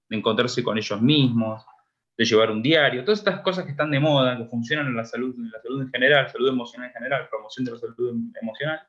de, 0.09 0.17
encontrarse 0.17 0.63
con 0.63 0.79
ellos 0.79 1.01
mismos, 1.01 1.65
de 2.17 2.25
llevar 2.25 2.51
un 2.51 2.63
diario, 2.63 3.05
todas 3.05 3.21
estas 3.21 3.41
cosas 3.41 3.65
que 3.65 3.71
están 3.71 3.91
de 3.91 4.01
moda, 4.01 4.37
que 4.37 4.45
funcionan 4.45 4.87
en 4.87 4.97
la 4.97 5.05
salud, 5.05 5.35
en 5.37 5.51
la 5.51 5.61
salud 5.61 5.83
en 5.83 5.91
general, 5.91 6.31
salud 6.31 6.49
emocional 6.49 6.89
en 6.89 6.95
general, 6.95 7.29
promoción 7.31 7.65
de 7.65 7.73
la 7.73 7.79
salud 7.79 8.23
emocional, 8.41 8.81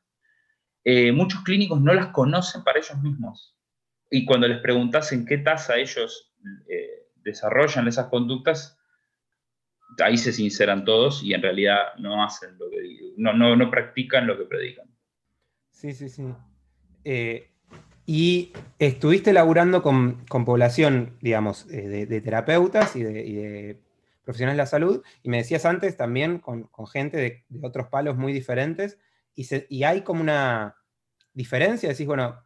eh, 0.84 1.12
muchos 1.12 1.42
clínicos 1.42 1.80
no 1.80 1.94
las 1.94 2.08
conocen 2.08 2.62
para 2.62 2.78
ellos 2.78 3.00
mismos. 3.00 3.56
Y 4.10 4.26
cuando 4.26 4.46
les 4.46 4.60
preguntas 4.60 5.10
en 5.12 5.24
qué 5.24 5.38
tasa 5.38 5.76
ellos 5.76 6.33
eh, 6.68 7.08
desarrollan 7.22 7.88
esas 7.88 8.08
conductas, 8.08 8.78
ahí 10.02 10.16
se 10.16 10.32
sinceran 10.32 10.84
todos 10.84 11.22
y 11.22 11.34
en 11.34 11.42
realidad 11.42 11.94
no 11.98 12.24
hacen 12.24 12.58
lo 12.58 12.70
que 12.70 13.14
no, 13.16 13.32
no, 13.32 13.56
no 13.56 13.70
practican 13.70 14.26
lo 14.26 14.36
que 14.36 14.44
predican. 14.44 14.86
Sí, 15.70 15.92
sí, 15.92 16.08
sí. 16.08 16.24
Eh, 17.04 17.50
y 18.06 18.52
estuviste 18.78 19.32
laburando 19.32 19.82
con, 19.82 20.24
población, 20.26 21.16
digamos, 21.20 21.66
de, 21.66 22.20
terapeutas 22.20 22.96
y 22.96 23.02
de, 23.02 23.80
profesionales 24.24 24.56
de 24.56 24.62
la 24.62 24.66
salud, 24.66 25.02
y 25.22 25.28
me 25.28 25.38
decías 25.38 25.64
antes 25.64 25.96
también 25.96 26.38
con, 26.38 26.68
gente 26.92 27.16
de, 27.16 27.44
otros 27.62 27.88
palos 27.88 28.16
muy 28.16 28.32
diferentes 28.32 28.98
y, 29.34 29.82
hay 29.84 30.02
como 30.02 30.20
una 30.20 30.76
diferencia, 31.32 31.88
decís, 31.88 32.06
bueno, 32.06 32.40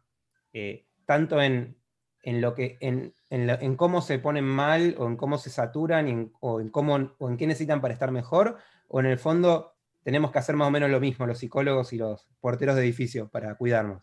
eh, 0.53 0.85
tanto 1.05 1.41
en, 1.41 1.75
lo 2.23 2.55
que, 2.55 2.77
en, 2.79 3.13
en, 3.29 3.75
cómo 3.75 4.01
se 4.01 4.19
ponen 4.19 4.45
mal 4.45 4.95
o 4.97 5.07
en 5.07 5.15
cómo 5.15 5.37
se 5.37 5.49
saturan 5.49 6.31
o, 6.39 6.61
en 6.61 6.69
cómo, 6.69 7.15
o 7.17 7.29
en 7.29 7.37
qué 7.37 7.47
necesitan 7.47 7.81
para 7.81 7.93
estar 7.93 8.11
mejor, 8.11 8.57
o 8.87 8.99
en 8.99 9.05
el 9.05 9.19
fondo 9.19 9.75
tenemos 10.03 10.31
que 10.31 10.39
hacer 10.39 10.55
más 10.55 10.67
o 10.67 10.71
menos 10.71 10.89
lo 10.89 10.99
mismo 10.99 11.27
los 11.27 11.39
psicólogos 11.39 11.93
y 11.93 11.97
los 11.97 12.27
porteros 12.39 12.75
de 12.75 12.81
edificio 12.81 13.29
para 13.29 13.55
cuidarnos. 13.55 14.01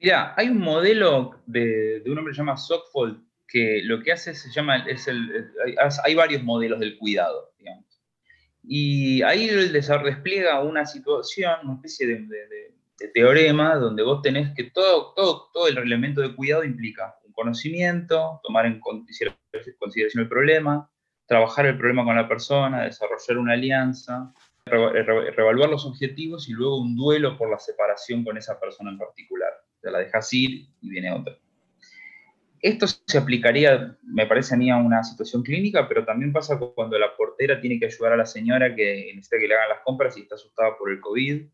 Mira, 0.00 0.34
hay 0.36 0.48
un 0.48 0.58
modelo 0.58 1.40
de, 1.46 2.02
un 2.06 2.18
hombre 2.18 2.32
que 2.32 2.36
se 2.36 2.42
llama 2.42 2.56
Sockfold 2.56 3.24
que 3.46 3.82
lo 3.84 4.02
que 4.02 4.12
hace 4.12 4.34
se 4.34 4.50
llama, 4.50 4.78
es 4.86 5.06
el, 5.06 5.52
hay 6.02 6.14
varios 6.14 6.42
modelos 6.42 6.80
del 6.80 6.98
cuidado, 6.98 7.52
digamos. 7.58 7.84
Y 8.62 9.22
ahí 9.22 9.48
él 9.48 9.72
despliega 9.72 10.62
una 10.62 10.86
situación, 10.86 11.54
una 11.64 11.74
especie 11.74 12.06
de, 12.06 12.74
teorema, 13.12 13.76
donde 13.76 14.02
vos 14.02 14.22
tenés 14.22 14.54
que 14.54 14.64
todo, 14.64 15.12
todo, 15.14 15.50
todo 15.52 15.68
el 15.68 15.76
elemento 15.76 16.22
de 16.22 16.34
cuidado 16.34 16.64
implica 16.64 17.14
conocimiento, 17.34 18.40
tomar 18.42 18.66
en 18.66 18.80
consideración 18.80 20.22
el 20.22 20.28
problema, 20.28 20.90
trabajar 21.26 21.66
el 21.66 21.76
problema 21.76 22.04
con 22.04 22.16
la 22.16 22.28
persona, 22.28 22.84
desarrollar 22.84 23.38
una 23.38 23.52
alianza, 23.54 24.32
reevaluar 24.66 25.68
los 25.68 25.84
objetivos 25.86 26.48
y 26.48 26.52
luego 26.52 26.80
un 26.80 26.96
duelo 26.96 27.36
por 27.36 27.50
la 27.50 27.58
separación 27.58 28.24
con 28.24 28.36
esa 28.36 28.58
persona 28.58 28.90
en 28.90 28.98
particular. 28.98 29.52
Te 29.80 29.90
la 29.90 29.98
dejas 29.98 30.32
ir 30.32 30.68
y 30.80 30.88
viene 30.88 31.12
otra. 31.12 31.36
Esto 32.60 32.86
se 32.86 33.18
aplicaría, 33.18 33.94
me 34.02 34.26
parece 34.26 34.54
a 34.54 34.56
mí, 34.56 34.70
a 34.70 34.78
una 34.78 35.04
situación 35.04 35.42
clínica, 35.42 35.86
pero 35.86 36.06
también 36.06 36.32
pasa 36.32 36.58
cuando 36.58 36.98
la 36.98 37.14
portera 37.14 37.60
tiene 37.60 37.78
que 37.78 37.86
ayudar 37.86 38.14
a 38.14 38.16
la 38.16 38.24
señora 38.24 38.74
que 38.74 39.12
necesita 39.14 39.38
que 39.38 39.48
le 39.48 39.54
hagan 39.54 39.68
las 39.68 39.80
compras 39.84 40.16
y 40.16 40.22
está 40.22 40.36
asustada 40.36 40.78
por 40.78 40.90
el 40.90 40.98
COVID, 41.00 41.46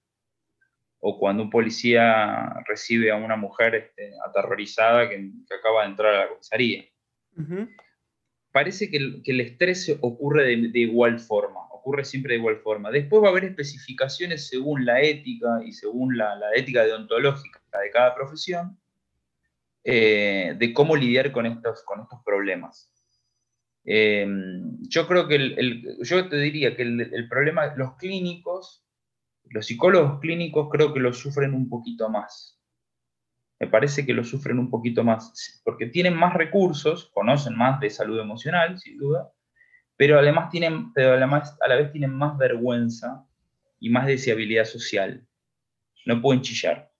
o 1.00 1.18
cuando 1.18 1.42
un 1.42 1.50
policía 1.50 2.62
recibe 2.66 3.10
a 3.10 3.16
una 3.16 3.36
mujer 3.36 3.74
este, 3.74 4.12
aterrorizada 4.26 5.08
que, 5.08 5.30
acaba 5.58 5.82
de 5.82 5.90
entrar 5.90 6.14
a 6.14 6.18
la 6.20 6.28
comisaría. 6.28 6.84
Parece 8.52 8.90
que 8.90 8.96
el, 8.96 9.40
estrés 9.40 9.96
ocurre 10.00 10.44
de, 10.44 10.78
igual 10.78 11.18
forma, 11.18 11.60
ocurre 11.70 12.04
siempre 12.04 12.34
de 12.34 12.40
igual 12.40 12.58
forma. 12.58 12.90
Después 12.90 13.22
va 13.22 13.28
a 13.28 13.30
haber 13.30 13.44
especificaciones 13.44 14.48
según 14.48 14.84
la 14.84 15.00
ética 15.00 15.60
y 15.64 15.72
según 15.72 16.18
la, 16.18 16.38
ética 16.54 16.84
deontológica 16.84 17.60
de 17.82 17.90
cada 17.90 18.14
profesión 18.14 18.78
eh, 19.84 20.54
de 20.58 20.72
cómo 20.74 20.96
lidiar 20.96 21.32
con 21.32 21.46
estos, 21.46 21.82
con 21.84 22.00
estos 22.00 22.20
problemas. 22.24 22.90
Eh, 23.84 24.26
yo 24.80 25.06
creo 25.06 25.26
que 25.26 25.36
el, 25.36 25.98
yo 26.02 26.28
te 26.28 26.36
diría 26.36 26.76
que 26.76 26.82
el, 26.82 27.28
problema, 27.28 27.74
los 27.76 27.96
clínicos, 27.96 28.84
los 29.50 29.66
psicólogos 29.66 30.20
clínicos 30.20 30.68
creo 30.70 30.94
que 30.94 31.00
lo 31.00 31.12
sufren 31.12 31.54
un 31.54 31.68
poquito 31.68 32.08
más. 32.08 32.58
Me 33.58 33.66
parece 33.66 34.06
que 34.06 34.14
lo 34.14 34.24
sufren 34.24 34.58
un 34.58 34.70
poquito 34.70 35.04
más, 35.04 35.60
porque 35.64 35.86
tienen 35.86 36.16
más 36.16 36.34
recursos, 36.34 37.10
conocen 37.12 37.56
más 37.56 37.78
de 37.80 37.90
salud 37.90 38.18
emocional, 38.18 38.78
sin 38.78 38.96
duda, 38.96 39.30
pero 39.96 40.18
además 40.18 40.50
tienen, 40.50 40.92
pero 40.94 41.12
además 41.12 41.58
a 41.60 41.68
la 41.68 41.76
vez 41.76 41.92
tienen 41.92 42.14
más 42.14 42.38
vergüenza 42.38 43.26
y 43.80 43.90
más 43.90 44.06
deseabilidad 44.06 44.64
social. 44.64 45.26
No 46.06 46.22
pueden 46.22 46.42
chillar. 46.42 46.90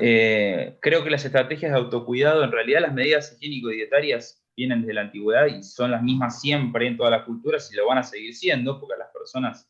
Eh, 0.00 0.78
creo 0.80 1.02
que 1.04 1.10
las 1.10 1.24
estrategias 1.24 1.72
de 1.72 1.78
autocuidado, 1.78 2.44
en 2.44 2.52
realidad 2.52 2.80
las 2.80 2.92
medidas 2.92 3.32
higiénico-dietarias 3.32 4.44
vienen 4.56 4.82
desde 4.82 4.94
la 4.94 5.02
antigüedad 5.02 5.46
y 5.46 5.62
son 5.62 5.92
las 5.92 6.02
mismas 6.02 6.40
siempre 6.40 6.86
en 6.86 6.96
todas 6.96 7.12
las 7.12 7.24
culturas 7.24 7.72
y 7.72 7.76
lo 7.76 7.86
van 7.86 7.98
a 7.98 8.02
seguir 8.02 8.34
siendo, 8.34 8.78
porque 8.78 8.94
a 8.94 8.98
las 8.98 9.12
personas 9.12 9.69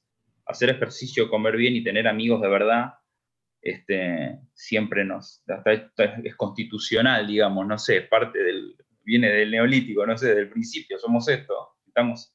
hacer 0.51 0.71
ejercicio, 0.71 1.29
comer 1.29 1.57
bien 1.57 1.77
y 1.77 1.85
tener 1.85 2.09
amigos 2.09 2.41
de 2.41 2.49
verdad, 2.49 2.95
este, 3.63 4.39
siempre 4.55 5.05
nos, 5.05 5.43
es 6.25 6.37
constitucional, 6.37 7.27
digamos, 7.27 7.67
no 7.67 7.79
sé, 7.79 8.03
parte 8.03 8.43
del, 8.43 8.77
viene 9.03 9.29
del 9.29 9.51
neolítico, 9.51 10.07
no 10.07 10.17
sé, 10.17 10.35
del 10.35 10.49
principio, 10.49 10.99
somos 10.99 11.29
esto, 11.29 11.77
estamos 11.87 12.35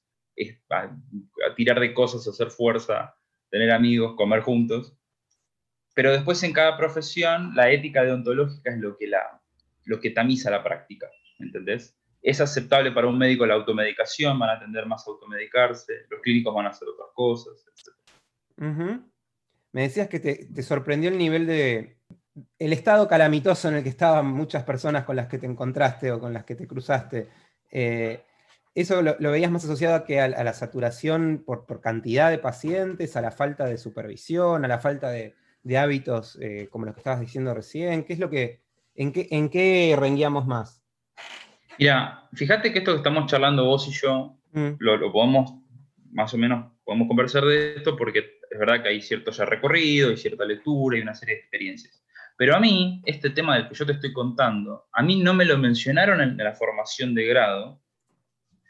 a, 0.69 1.55
tirar 1.55 1.79
de 1.79 1.93
cosas, 1.93 2.27
hacer 2.27 2.51
fuerza, 2.51 3.15
tener 3.49 3.71
amigos, 3.71 4.15
comer 4.15 4.41
juntos. 4.41 4.97
Pero 5.93 6.11
después 6.11 6.43
en 6.43 6.51
cada 6.51 6.77
profesión 6.77 7.55
la 7.55 7.71
ética 7.71 8.03
deontológica 8.03 8.71
es 8.71 8.79
lo 8.79 8.97
que, 8.97 9.07
la, 9.07 9.41
lo 9.85 9.99
que 9.99 10.11
tamiza 10.11 10.51
la 10.51 10.63
práctica, 10.63 11.07
¿entendés? 11.39 11.97
Es 12.21 12.41
aceptable 12.41 12.91
para 12.91 13.07
un 13.07 13.17
médico 13.17 13.45
la 13.45 13.53
automedicación, 13.53 14.37
van 14.37 14.49
a 14.49 14.59
tender 14.59 14.85
más 14.87 15.07
a 15.07 15.11
automedicarse, 15.11 15.93
los 16.09 16.19
clínicos 16.21 16.53
van 16.53 16.65
a 16.65 16.69
hacer 16.69 16.87
otras 16.89 17.09
cosas, 17.13 17.65
etc. 17.67 17.95
Me 18.57 19.81
decías 19.81 20.07
que 20.07 20.19
te, 20.19 20.45
te 20.45 20.63
sorprendió 20.63 21.09
el 21.09 21.17
nivel 21.17 21.45
de, 21.47 21.95
el 22.59 22.73
estado 22.73 23.07
calamitoso 23.07 23.69
en 23.69 23.75
el 23.75 23.83
que 23.83 23.89
estaban 23.89 24.27
muchas 24.27 24.63
personas 24.63 25.05
con 25.05 25.15
las 25.15 25.27
que 25.27 25.37
te 25.37 25.45
encontraste 25.45 26.11
o 26.11 26.19
con 26.19 26.33
las 26.33 26.43
que 26.43 26.55
te 26.55 26.67
cruzaste, 26.67 27.29
eh, 27.71 28.23
¿eso 28.73 29.01
lo, 29.01 29.15
veías 29.31 29.51
más 29.51 29.63
asociado 29.63 29.95
a, 29.95 30.05
que 30.05 30.19
a, 30.19 30.27
la 30.27 30.53
saturación 30.53 31.43
por, 31.45 31.65
cantidad 31.81 32.29
de 32.29 32.37
pacientes, 32.37 33.15
a 33.15 33.21
la 33.21 33.31
falta 33.31 33.65
de 33.65 33.77
supervisión, 33.77 34.65
a 34.65 34.67
la 34.67 34.79
falta 34.79 35.09
de, 35.09 35.35
hábitos 35.77 36.37
eh, 36.41 36.67
como 36.69 36.85
los 36.85 36.93
que 36.93 36.99
estabas 36.99 37.21
diciendo 37.21 37.53
recién? 37.53 38.03
¿Qué 38.03 38.13
es 38.13 38.19
lo 38.19 38.29
que, 38.29 38.61
en, 38.95 39.11
qué, 39.11 39.27
en 39.31 39.49
qué 39.49 39.95
renguíamos 39.97 40.45
más? 40.45 40.83
Mira, 41.79 42.29
fíjate 42.33 42.71
que 42.71 42.79
esto 42.79 42.91
que 42.91 42.97
estamos 42.97 43.29
charlando 43.29 43.65
vos 43.65 43.87
y 43.87 43.91
yo, 43.91 44.37
mm. 44.51 44.75
lo, 44.79 44.97
lo, 44.97 45.11
podemos, 45.11 45.55
más 46.15 46.33
o 46.33 46.37
menos, 46.37 46.71
podemos 46.85 47.09
conversar 47.09 47.43
de 47.43 47.75
esto 47.75 47.97
porque 47.97 48.19
es 48.49 48.59
verdad 48.59 48.81
que 48.81 48.89
hay 48.89 49.01
cierto 49.01 49.31
ya 49.31 49.43
recorrido, 49.43 50.11
y 50.11 50.17
cierta 50.17 50.45
lectura 50.45 50.97
y 50.97 51.01
una 51.01 51.13
serie 51.13 51.35
de 51.35 51.41
experiencias. 51.41 52.01
Pero 52.37 52.55
a 52.55 52.59
mí, 52.59 53.01
este 53.05 53.29
tema 53.29 53.55
del 53.55 53.67
que 53.67 53.75
yo 53.75 53.85
te 53.85 53.91
estoy 53.91 54.13
contando, 54.13 54.87
a 54.93 55.03
mí 55.03 55.21
no 55.21 55.33
me 55.33 55.43
lo 55.43 55.57
mencionaron 55.57 56.21
en 56.21 56.37
la 56.37 56.53
formación 56.53 57.13
de 57.13 57.25
grado 57.25 57.81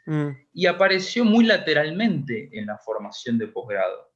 mm. 0.06 0.28
y 0.54 0.66
apareció 0.66 1.24
muy 1.24 1.44
lateralmente 1.44 2.50
en 2.52 2.66
la 2.66 2.78
formación 2.78 3.38
de 3.38 3.46
posgrado. 3.46 4.12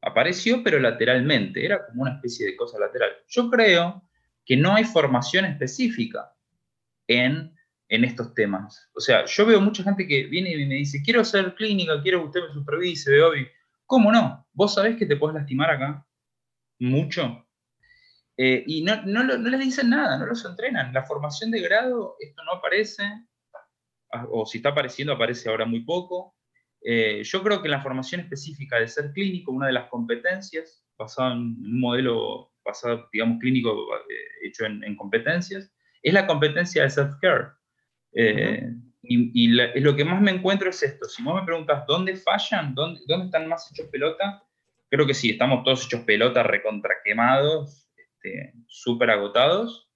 Apareció, 0.00 0.64
pero 0.64 0.80
lateralmente, 0.80 1.64
era 1.64 1.86
como 1.86 2.02
una 2.02 2.14
especie 2.14 2.46
de 2.46 2.56
cosa 2.56 2.76
lateral. 2.76 3.12
Yo 3.28 3.48
creo 3.48 4.02
que 4.44 4.56
no 4.56 4.74
hay 4.74 4.82
formación 4.82 5.44
específica 5.44 6.34
en, 7.06 7.54
en 7.92 8.04
estos 8.04 8.34
temas. 8.34 8.90
O 8.94 9.00
sea, 9.00 9.24
yo 9.26 9.46
veo 9.46 9.60
mucha 9.60 9.82
gente 9.82 10.06
que 10.06 10.24
viene 10.24 10.50
y 10.52 10.66
me 10.66 10.76
dice, 10.76 11.02
quiero 11.04 11.20
hacer 11.20 11.54
clínica, 11.54 12.00
quiero 12.02 12.20
que 12.20 12.26
usted 12.26 12.40
me 12.48 12.54
supervise, 12.54 13.10
veo, 13.10 13.32
¿cómo 13.86 14.10
no? 14.10 14.46
¿Vos 14.52 14.74
sabés 14.74 14.96
que 14.96 15.06
te 15.06 15.16
puedes 15.16 15.34
lastimar 15.34 15.70
acá? 15.70 16.06
Mucho 16.78 17.46
eh, 18.36 18.64
y 18.66 18.82
no, 18.82 19.02
no, 19.04 19.22
no, 19.24 19.36
les 19.50 19.60
dicen 19.60 19.90
nada, 19.90 20.18
no 20.18 20.26
los 20.26 20.44
entrenan. 20.44 20.92
La 20.92 21.04
formación 21.04 21.50
de 21.50 21.60
grado, 21.60 22.16
esto 22.18 22.42
no 22.44 22.52
aparece, 22.52 23.04
ah, 24.12 24.26
o 24.30 24.46
si 24.46 24.58
está 24.58 24.70
apareciendo, 24.70 25.12
aparece 25.12 25.48
ahora 25.48 25.66
muy 25.66 25.84
poco. 25.84 26.34
Eh, 26.80 27.22
yo 27.24 27.42
creo 27.42 27.62
que 27.62 27.68
la 27.68 27.82
formación 27.82 28.22
específica 28.22 28.78
de 28.78 28.88
ser 28.88 29.12
clínico, 29.12 29.52
una 29.52 29.66
de 29.66 29.74
las 29.74 29.88
competencias, 29.88 30.84
basada 30.98 31.34
en 31.34 31.38
un 31.38 31.80
modelo 31.80 32.52
basado, 32.64 33.08
digamos, 33.12 33.38
clínico 33.38 33.94
eh, 33.96 34.48
hecho 34.48 34.64
en, 34.64 34.96
competencias, 34.96 35.72
es 36.02 36.12
la 36.12 36.26
competencia 36.26 36.82
de 36.82 36.90
self-care. 36.90 37.52
Y, 38.14 39.48
lo 39.48 39.96
que 39.96 40.04
más 40.04 40.20
me 40.20 40.30
encuentro 40.30 40.70
es 40.70 40.82
esto. 40.82 41.06
Si 41.06 41.22
vos 41.22 41.34
me 41.34 41.46
preguntas 41.46 41.84
dónde 41.86 42.16
fallan, 42.16 42.74
dónde, 42.74 43.00
dónde 43.06 43.26
están 43.26 43.48
más 43.48 43.70
hechos 43.70 43.88
pelota, 43.88 44.42
creo 44.90 45.06
que 45.06 45.14
sí, 45.14 45.30
estamos 45.30 45.64
todos 45.64 45.86
hechos 45.86 46.02
pelota, 46.02 46.42
recontraquemados, 46.42 47.88
este, 47.96 48.52
súper 48.66 49.10
agotados, 49.10 49.88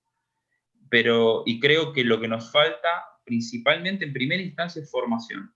pero 0.88 1.42
y 1.46 1.60
creo 1.60 1.92
que 1.92 2.02
lo 2.04 2.20
que 2.20 2.28
nos 2.28 2.50
falta 2.50 3.04
principalmente 3.24 4.04
en 4.04 4.12
primera 4.12 4.42
instancia 4.42 4.82
es 4.82 4.90
formación. 4.90 5.52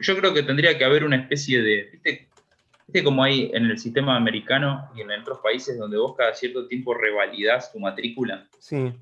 yo, 0.00 0.16
creo 0.16 0.34
que 0.34 0.42
tendría 0.42 0.76
que 0.76 0.84
haber 0.84 1.04
una 1.04 1.16
especie 1.16 1.62
de, 1.62 1.90
¿viste, 1.92 3.04
como 3.04 3.22
hay 3.22 3.50
en 3.54 3.66
el 3.66 3.78
sistema 3.78 4.16
americano 4.16 4.90
y 4.96 5.02
en 5.02 5.10
otros 5.10 5.38
países 5.40 5.78
donde 5.78 5.98
vos 5.98 6.16
cada 6.16 6.34
cierto 6.34 6.66
tiempo 6.66 6.94
revalidás 6.94 7.72
tu 7.72 7.78
matrícula? 7.78 8.48
Sí. 8.58 8.92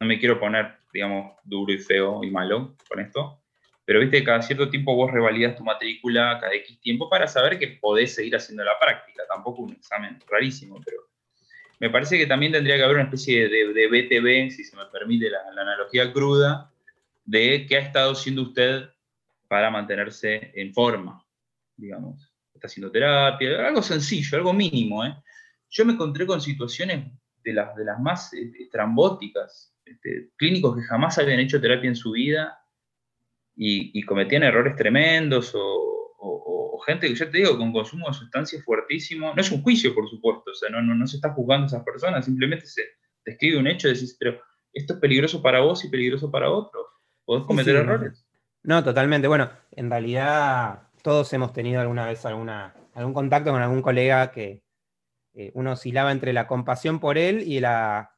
No 0.00 0.06
me 0.06 0.18
quiero 0.18 0.38
poner, 0.38 0.78
digamos, 0.92 1.36
duro 1.44 1.72
y 1.72 1.78
feo 1.78 2.22
y 2.22 2.30
malo 2.30 2.76
con 2.88 3.00
esto, 3.00 3.42
pero 3.84 4.00
viste, 4.00 4.22
cada 4.22 4.42
cierto 4.42 4.68
tiempo 4.68 4.94
vos 4.94 5.10
revalidas 5.10 5.56
tu 5.56 5.64
matrícula 5.64 6.38
cada 6.40 6.52
X 6.54 6.78
tiempo 6.80 7.08
para 7.08 7.26
saber 7.26 7.58
que 7.58 7.78
podés 7.80 8.14
seguir 8.14 8.36
haciendo 8.36 8.62
la 8.62 8.78
práctica. 8.78 9.22
Tampoco 9.26 9.62
un 9.62 9.72
examen 9.72 10.18
rarísimo, 10.28 10.78
pero 10.84 11.08
me 11.80 11.90
parece 11.90 12.18
que 12.18 12.26
también 12.26 12.52
tendría 12.52 12.76
que 12.76 12.82
haber 12.82 12.96
una 12.96 13.04
especie 13.04 13.48
de, 13.48 13.72
de 13.72 13.86
BTV, 13.86 14.50
si 14.50 14.64
se 14.64 14.76
me 14.76 14.84
permite 14.86 15.30
la, 15.30 15.38
analogía 15.52 16.12
cruda, 16.12 16.70
de 17.24 17.66
qué 17.68 17.76
ha 17.76 17.80
estado 17.80 18.12
haciendo 18.12 18.42
usted 18.42 18.90
para 19.48 19.70
mantenerse 19.70 20.52
en 20.54 20.74
forma, 20.74 21.24
digamos. 21.76 22.30
Está 22.52 22.66
haciendo 22.66 22.90
terapia, 22.90 23.66
algo 23.66 23.82
sencillo, 23.82 24.36
algo 24.36 24.52
mínimo. 24.52 25.04
¿eh? 25.04 25.14
Yo 25.70 25.84
me 25.84 25.92
encontré 25.92 26.26
con 26.26 26.40
situaciones 26.40 27.06
de 27.44 27.52
las, 27.52 27.74
de 27.76 27.84
las 27.84 28.00
más 28.00 28.34
eh, 28.34 28.50
estrambóticas, 28.58 29.72
este, 29.90 30.30
clínicos 30.36 30.76
que 30.76 30.82
jamás 30.82 31.18
habían 31.18 31.40
hecho 31.40 31.60
terapia 31.60 31.88
en 31.88 31.96
su 31.96 32.12
vida 32.12 32.58
y, 33.56 34.02
cometían 34.04 34.44
errores 34.44 34.76
tremendos 34.76 35.52
o, 35.54 35.84
gente 36.86 37.08
que 37.08 37.14
yo 37.16 37.28
te 37.28 37.38
digo 37.38 37.58
con 37.58 37.70
consumo 37.70 38.06
de 38.06 38.14
sustancias 38.14 38.64
fuertísimo. 38.64 39.34
No 39.34 39.40
es 39.42 39.50
un 39.50 39.62
juicio, 39.62 39.94
por 39.94 40.08
supuesto, 40.08 40.50
o 40.50 40.54
sea, 40.54 40.70
no, 40.70 40.80
no, 40.80 41.06
se 41.06 41.16
está 41.16 41.34
juzgando 41.34 41.64
a 41.64 41.66
esas 41.66 41.84
personas, 41.84 42.24
simplemente 42.24 42.64
se 42.64 42.82
describe 43.26 43.58
un 43.58 43.66
hecho 43.66 43.88
y 43.88 43.92
decís, 43.92 44.16
pero 44.18 44.40
esto 44.72 44.94
es 44.94 45.00
peligroso 45.00 45.42
para 45.42 45.60
vos 45.60 45.84
y 45.84 45.90
peligroso 45.90 46.30
para 46.30 46.50
otros. 46.50 46.86
Podés 47.26 47.44
cometer 47.44 47.76
errores. 47.76 48.24
No, 48.62 48.82
totalmente. 48.82 49.28
Bueno, 49.28 49.50
en 49.72 49.90
realidad 49.90 50.88
todos 51.02 51.30
hemos 51.34 51.52
tenido 51.52 51.80
alguna 51.80 52.06
vez 52.06 52.24
alguna, 52.24 52.74
algún 52.94 53.12
contacto 53.12 53.50
con 53.50 53.60
algún 53.60 53.82
colega 53.82 54.30
que 54.30 54.62
eh, 55.34 55.50
uno 55.54 55.72
oscilaba 55.72 56.10
entre 56.10 56.32
la 56.32 56.46
compasión 56.46 57.00
por 57.00 57.18
él 57.18 57.42
y 57.42 57.60
la, 57.60 58.17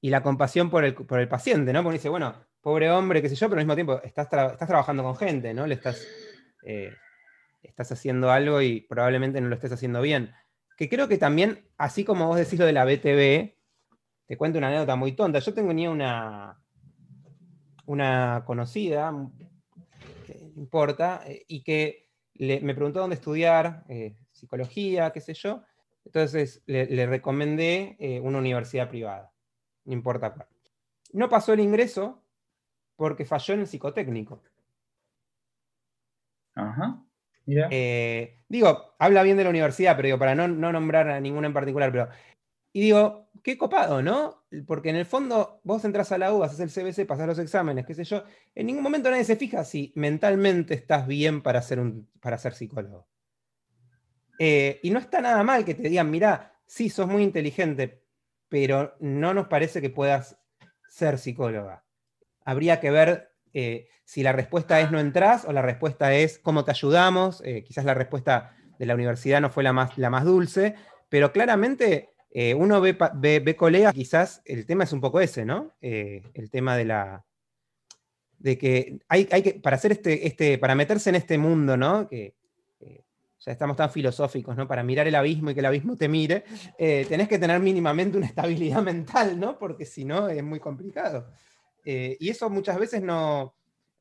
y 0.00 0.10
la 0.10 0.22
compasión 0.22 0.70
por 0.70 0.84
el, 0.84 0.94
por 0.94 1.20
el 1.20 1.28
paciente, 1.28 1.72
¿no? 1.72 1.82
Porque 1.82 1.98
dice, 1.98 2.08
bueno, 2.08 2.34
pobre 2.60 2.90
hombre, 2.90 3.22
qué 3.22 3.28
sé 3.28 3.34
yo, 3.34 3.48
pero 3.48 3.60
al 3.60 3.66
mismo 3.66 3.74
tiempo 3.74 4.00
estás, 4.02 4.26
estás 4.26 4.68
trabajando 4.68 5.02
con 5.02 5.16
gente, 5.16 5.54
¿no? 5.54 5.66
Le 5.66 5.74
estás, 5.74 6.06
eh, 6.64 6.92
estás 7.62 7.92
haciendo 7.92 8.30
algo 8.30 8.62
y 8.62 8.82
probablemente 8.82 9.40
no 9.40 9.48
lo 9.48 9.54
estés 9.54 9.72
haciendo 9.72 10.00
bien. 10.00 10.32
Que 10.76 10.88
creo 10.88 11.08
que 11.08 11.18
también, 11.18 11.66
así 11.76 12.04
como 12.04 12.28
vos 12.28 12.38
decís 12.38 12.58
lo 12.58 12.66
de 12.66 12.72
la 12.72 12.84
BTV, 12.84 13.56
te 14.26 14.36
cuento 14.36 14.58
una 14.58 14.68
anécdota 14.68 14.96
muy 14.96 15.12
tonta. 15.12 15.40
Yo 15.40 15.54
tenía 15.54 15.90
una, 15.90 16.62
una 17.86 18.44
conocida, 18.46 19.12
que 20.26 20.34
no 20.54 20.62
importa, 20.62 21.22
eh, 21.26 21.44
y 21.48 21.62
que 21.62 22.10
me 22.34 22.74
preguntó 22.74 23.00
dónde 23.00 23.16
estudiar, 23.16 23.84
eh, 23.88 24.14
psicología, 24.30 25.10
qué 25.10 25.20
sé 25.20 25.34
yo. 25.34 25.64
Entonces 26.04 26.62
le, 26.66 27.06
recomendé 27.06 28.20
una 28.22 28.38
universidad 28.38 28.88
privada, 28.88 29.30
no 29.88 29.94
importa 29.94 30.32
cuál. 30.32 30.46
No 31.12 31.28
pasó 31.28 31.54
el 31.54 31.60
ingreso 31.60 32.22
porque 32.96 33.24
falló 33.24 33.54
en 33.54 33.60
el 33.60 33.66
psicotécnico. 33.66 34.42
Ajá. 36.54 37.02
Eh, 37.46 38.42
digo, 38.48 38.94
habla 38.98 39.22
bien 39.22 39.38
de 39.38 39.44
la 39.44 39.50
universidad, 39.50 39.96
pero 39.96 40.06
digo, 40.06 40.18
para 40.18 40.34
no, 40.34 40.48
nombrar 40.48 41.08
a 41.08 41.20
ninguna 41.20 41.46
en 41.46 41.54
particular, 41.54 41.90
pero 41.90 42.08
Y 42.72 42.82
digo, 42.82 43.30
qué 43.42 43.56
copado, 43.56 44.02
¿no? 44.02 44.44
Porque 44.66 44.90
en 44.90 44.96
el 44.96 45.06
fondo 45.06 45.60
vos 45.64 45.82
entras 45.86 46.12
a 46.12 46.18
la 46.18 46.34
U, 46.34 46.42
haces 46.42 46.60
el 46.60 46.70
CBC, 46.70 47.06
pasás 47.06 47.26
los 47.26 47.38
exámenes, 47.38 47.86
qué 47.86 47.94
sé 47.94 48.04
yo. 48.04 48.24
En 48.54 48.66
ningún 48.66 48.82
momento 48.82 49.10
nadie 49.10 49.24
se 49.24 49.36
fija 49.36 49.64
si 49.64 49.92
mentalmente 49.96 50.74
estás 50.74 51.06
bien 51.06 51.40
para 51.42 51.62
ser, 51.62 51.80
un, 51.80 52.10
para 52.20 52.36
ser 52.36 52.52
psicólogo. 52.52 53.08
Eh, 54.38 54.80
y 54.82 54.90
no 54.90 54.98
está 54.98 55.22
nada 55.22 55.42
mal 55.42 55.64
que 55.64 55.74
te 55.74 55.88
digan, 55.88 56.10
mirá, 56.10 56.52
sí, 56.66 56.90
sos 56.90 57.08
muy 57.08 57.22
inteligente, 57.22 58.02
pero 58.48 58.96
no 59.00 59.34
nos 59.34 59.48
parece 59.48 59.80
que 59.80 59.90
puedas 59.90 60.38
ser 60.88 61.18
psicóloga. 61.18 61.84
Habría 62.44 62.80
que 62.80 62.90
ver 62.90 63.32
eh, 63.52 63.88
si 64.04 64.22
la 64.22 64.32
respuesta 64.32 64.80
es 64.80 64.90
no 64.90 64.98
entras 64.98 65.44
o 65.44 65.52
la 65.52 65.62
respuesta 65.62 66.14
es 66.14 66.38
cómo 66.38 66.64
te 66.64 66.70
ayudamos. 66.70 67.42
Eh, 67.44 67.62
quizás 67.64 67.84
la 67.84 67.94
respuesta 67.94 68.56
de 68.78 68.86
la 68.86 68.94
universidad 68.94 69.40
no 69.40 69.50
fue 69.50 69.62
la 69.62 69.72
más, 69.72 69.98
la 69.98 70.10
más 70.10 70.24
dulce, 70.24 70.74
pero 71.08 71.32
claramente 71.32 72.10
eh, 72.30 72.54
uno 72.54 72.80
ve, 72.80 72.96
ve, 73.14 73.56
colegas, 73.56 73.94
quizás 73.94 74.42
el 74.44 74.66
tema 74.66 74.84
es 74.84 74.92
un 74.92 75.00
poco 75.00 75.20
ese, 75.20 75.44
¿no? 75.44 75.74
el 75.80 76.50
tema 76.50 76.76
de 76.76 76.84
la. 76.84 77.24
de 78.38 78.56
que 78.56 78.98
hay, 79.08 79.28
hay, 79.30 79.42
que. 79.42 79.54
para 79.54 79.76
hacer 79.76 79.92
este, 79.92 80.26
este. 80.26 80.58
para 80.58 80.74
meterse 80.74 81.10
en 81.10 81.16
este 81.16 81.38
mundo, 81.38 81.76
¿no? 81.76 82.08
Que 82.08 82.34
ya 83.40 83.52
estamos 83.52 83.76
tan 83.76 83.90
filosóficos, 83.90 84.56
¿no? 84.56 84.66
Para 84.66 84.82
mirar 84.82 85.06
el 85.06 85.14
abismo 85.14 85.50
y 85.50 85.54
que 85.54 85.60
el 85.60 85.66
abismo 85.66 85.96
te 85.96 86.08
mire, 86.08 86.44
tenés 86.78 87.28
que 87.28 87.38
tener 87.38 87.60
mínimamente 87.60 88.16
una 88.16 88.26
estabilidad 88.26 88.82
mental, 88.82 89.38
¿no? 89.38 89.58
Porque 89.58 89.84
si 89.84 90.04
no 90.04 90.28
es 90.28 90.42
muy 90.42 90.60
complicado. 90.60 91.30
y 91.84 92.28
eso 92.28 92.50
muchas 92.50 92.78
veces 92.78 93.02
no, 93.02 93.54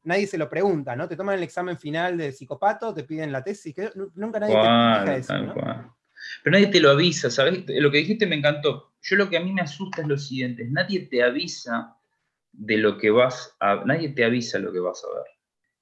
nadie 0.07 0.25
se 0.25 0.38
lo 0.38 0.49
pregunta, 0.49 0.95
¿no? 0.95 1.07
Te 1.07 1.15
toman 1.15 1.35
el 1.38 1.43
examen 1.43 1.77
final 1.77 2.17
de 2.17 2.31
psicopato, 2.31 2.93
te 2.93 3.03
piden 3.03 3.31
la 3.31 3.43
tesis, 3.43 3.75
que 3.75 3.91
nunca 4.15 4.39
nadie 4.39 4.55
te 4.55 4.59
explica 4.61 5.17
eso, 5.17 5.38
¿no? 5.38 5.97
Pero 6.43 6.53
nadie 6.53 6.67
te 6.67 6.79
lo 6.79 6.91
avisa, 6.91 7.29
¿sabes? 7.29 7.63
Lo 7.67 7.91
que 7.91 7.97
dijiste 7.99 8.25
me 8.25 8.38
encantó. 8.38 8.93
Yo 9.01 9.17
lo 9.17 9.29
que 9.29 9.38
a 9.38 9.41
mí 9.41 9.53
me 9.53 9.61
asusta 9.61 10.01
es 10.01 10.07
lo 10.07 10.17
siguiente, 10.17 10.65
nadie 10.69 11.01
te 11.01 11.23
avisa 11.23 11.95
de 12.51 12.77
lo 12.77 12.97
que 12.97 13.11
vas 13.11 13.55
a, 13.59 13.83
nadie 13.85 14.09
te 14.09 14.25
avisa 14.25 14.57
lo 14.59 14.71
que 14.71 14.79
vas 14.79 15.03
a 15.03 15.13
ver. 15.13 15.36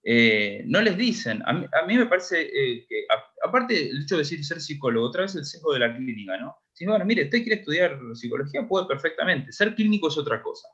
Eh, 0.07 0.61
no 0.67 0.81
les 0.81 0.95
dicen, 0.95 1.41
a 1.43 1.51
mí, 1.51 1.97
me 1.97 2.05
parece 2.05 2.41
eh, 2.43 2.85
que, 2.87 3.07
aparte 3.43 3.89
el 3.89 4.03
hecho 4.03 4.15
de 4.15 4.21
decir 4.21 4.45
ser 4.45 4.61
psicólogo, 4.61 5.07
otra 5.07 5.23
vez 5.23 5.33
el 5.33 5.45
sesgo 5.45 5.73
de 5.73 5.79
la 5.79 5.95
clínica, 5.95 6.37
¿no? 6.37 6.55
Si, 6.73 6.85
bueno, 6.85 7.03
mire, 7.05 7.23
usted 7.23 7.41
quiere 7.41 7.61
estudiar 7.61 7.99
psicología, 8.13 8.67
puede 8.67 8.85
perfectamente, 8.85 9.51
ser 9.51 9.73
clínico 9.73 10.09
es 10.09 10.17
otra 10.19 10.43
cosa. 10.43 10.67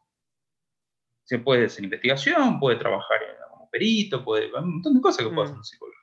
Se 1.23 1.39
puede 1.39 1.67
hacer 1.67 1.85
investigación, 1.85 2.59
puede 2.59 2.75
trabajar 2.75 3.19
como 3.49 3.69
perito, 3.69 4.21
puede, 4.25 4.47
hay 4.47 4.63
un 4.63 4.73
montón 4.73 4.95
de 4.95 5.01
cosas 5.01 5.25
que 5.25 5.33
puede 5.33 5.43
hacer 5.43 5.55
un 5.55 5.61
mm. 5.61 5.63
psicólogo. 5.63 5.97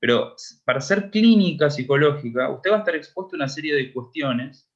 Pero 0.00 0.34
para 0.66 0.82
ser 0.82 1.10
clínica 1.10 1.70
psicológica, 1.70 2.50
usted 2.50 2.70
va 2.70 2.76
a 2.76 2.80
estar 2.80 2.96
expuesto 2.96 3.34
a 3.34 3.38
una 3.38 3.48
serie 3.48 3.74
de 3.74 3.94
cuestiones 3.94 4.70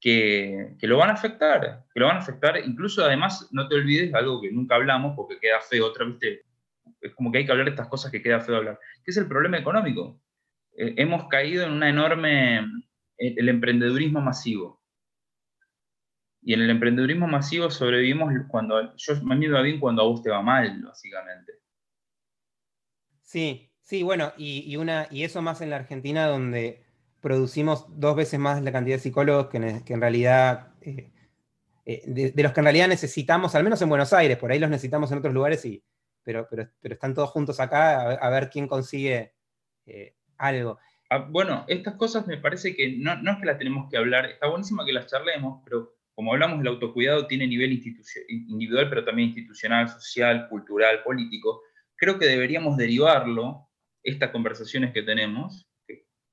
que, 0.00 0.76
que, 0.80 0.86
lo 0.86 0.96
van 0.96 1.10
a 1.10 1.12
afectar, 1.12 1.84
que 1.92 2.00
lo 2.00 2.06
van 2.06 2.16
a 2.16 2.20
afectar. 2.20 2.56
Incluso, 2.64 3.04
además, 3.04 3.48
no 3.52 3.68
te 3.68 3.74
olvides 3.74 4.14
algo 4.14 4.40
que 4.40 4.50
nunca 4.50 4.76
hablamos 4.76 5.14
porque 5.14 5.38
queda 5.38 5.60
feo, 5.60 5.86
otra 5.86 6.06
vez, 6.06 6.47
es 7.00 7.14
como 7.14 7.30
que 7.30 7.38
hay 7.38 7.46
que 7.46 7.52
hablar 7.52 7.66
de 7.66 7.72
estas 7.72 7.88
cosas 7.88 8.10
que 8.10 8.22
queda 8.22 8.40
feo 8.40 8.56
hablar, 8.56 8.78
que 9.04 9.10
es 9.10 9.16
el 9.16 9.28
problema 9.28 9.58
económico. 9.58 10.20
Eh, 10.76 10.94
hemos 10.96 11.28
caído 11.28 11.64
en 11.64 11.72
una 11.72 11.88
enorme, 11.88 12.60
el 13.16 13.48
emprendedurismo 13.48 14.20
masivo. 14.20 14.78
Y 16.42 16.54
en 16.54 16.62
el 16.62 16.70
emprendedurismo 16.70 17.26
masivo 17.26 17.70
sobrevivimos 17.70 18.32
cuando, 18.48 18.96
yo, 18.96 19.14
a 19.14 19.34
mí 19.34 19.48
me 19.48 19.62
bien 19.62 19.80
cuando 19.80 20.02
a 20.02 20.06
vos 20.06 20.22
te 20.22 20.30
va 20.30 20.40
mal, 20.40 20.80
básicamente. 20.82 21.52
Sí, 23.22 23.70
sí, 23.82 24.02
bueno, 24.02 24.32
y, 24.38 24.74
una, 24.76 25.08
y 25.10 25.24
eso 25.24 25.42
más 25.42 25.60
en 25.60 25.70
la 25.70 25.76
Argentina 25.76 26.26
donde 26.26 26.84
producimos 27.20 27.86
dos 27.88 28.16
veces 28.16 28.38
más 28.38 28.62
la 28.62 28.72
cantidad 28.72 28.96
de 28.96 29.02
psicólogos 29.02 29.48
que, 29.48 29.58
en, 29.58 30.00
realidad, 30.00 30.68
eh, 30.80 31.10
eh, 31.84 32.02
de, 32.06 32.42
los 32.42 32.52
que 32.52 32.60
en 32.60 32.64
realidad 32.64 32.88
necesitamos, 32.88 33.54
al 33.54 33.64
menos 33.64 33.82
en 33.82 33.88
Buenos 33.88 34.12
Aires, 34.12 34.38
por 34.38 34.50
ahí 34.50 34.58
los 34.58 34.70
necesitamos 34.70 35.10
en 35.12 35.18
otros 35.18 35.34
lugares, 35.34 35.64
y, 35.66 35.82
pero, 36.28 36.46
pero, 36.50 36.94
están 36.94 37.14
todos 37.14 37.30
juntos 37.30 37.58
acá 37.58 38.12
a, 38.12 38.28
ver 38.28 38.50
quién 38.50 38.68
consigue 38.68 39.32
eh, 39.86 40.14
algo. 40.36 40.78
Ah, 41.08 41.26
bueno, 41.26 41.64
estas 41.68 41.94
cosas 41.94 42.26
me 42.26 42.36
parece 42.36 42.76
que 42.76 42.98
no, 42.98 43.16
no, 43.22 43.32
es 43.32 43.38
que 43.38 43.46
las 43.46 43.56
tenemos 43.56 43.88
que 43.88 43.96
hablar, 43.96 44.26
está 44.26 44.46
buenísimo 44.46 44.84
que 44.84 44.92
las 44.92 45.06
charlemos, 45.06 45.62
pero 45.64 45.96
como 46.14 46.34
hablamos, 46.34 46.60
el 46.60 46.66
autocuidado 46.66 47.26
tiene 47.26 47.46
nivel 47.46 47.82
individual, 48.28 48.90
pero 48.90 49.06
también 49.06 49.28
institucional, 49.28 49.88
social, 49.88 50.48
cultural, 50.50 51.02
político. 51.02 51.62
Creo 51.96 52.18
que 52.18 52.26
deberíamos 52.26 52.76
derivarlo, 52.76 53.66
estas 54.02 54.30
conversaciones 54.30 54.92
que 54.92 55.02
tenemos, 55.02 55.66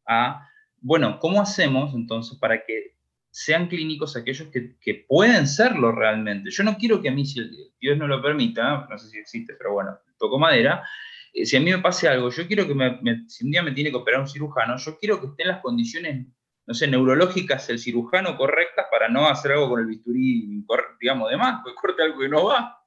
a, 0.05 0.45
bueno, 0.81 1.19
¿cómo 1.21 1.41
hacemos 1.41 1.93
entonces 1.93 2.37
para 2.37 2.65
que 2.65 2.94
sean 3.38 3.67
clínicos 3.67 4.15
aquellos 4.15 4.47
que, 4.47 5.05
pueden 5.09 5.45
serlo 5.45 5.91
realmente? 5.91 6.51
Yo 6.51 6.63
no 6.63 6.77
quiero 6.77 7.01
que 7.01 7.09
a 7.09 7.11
mí, 7.11 7.25
si 7.25 7.41
Dios 7.81 7.97
no 7.97 8.07
lo 8.07 8.21
permita, 8.21 8.88
no 8.89 8.97
sé 8.97 9.09
si 9.09 9.17
existe, 9.17 9.55
pero 9.57 9.73
bueno, 9.73 9.99
toco 10.17 10.39
madera, 10.39 10.83
eh, 11.33 11.45
si 11.45 11.57
a 11.57 11.59
mí 11.59 11.69
me 11.69 11.79
pase 11.79 12.07
algo, 12.07 12.29
yo 12.29 12.47
quiero 12.47 12.65
que 12.65 12.73
si 13.27 13.43
un 13.43 13.51
día 13.51 13.61
me 13.61 13.73
tiene 13.73 13.89
que 13.89 13.97
operar 13.97 14.21
un 14.21 14.29
cirujano, 14.29 14.77
yo 14.77 14.97
quiero 14.97 15.19
que 15.19 15.27
estén 15.27 15.49
las 15.49 15.59
condiciones 15.59 16.27
no 16.65 16.73
sé, 16.73 16.88
neurológicas 16.88 17.69
el 17.69 17.77
cirujano 17.77 18.38
correctas 18.38 18.86
para 18.89 19.09
no 19.09 19.27
hacer 19.27 19.51
algo 19.51 19.69
con 19.69 19.81
el 19.81 19.86
bisturí, 19.86 20.63
digamos, 20.99 21.29
de 21.29 21.38
más, 21.38 21.59
pues 21.61 21.75
corte 21.75 22.03
algo 22.03 22.19
que 22.19 22.29
no 22.29 22.45
va. 22.45 22.79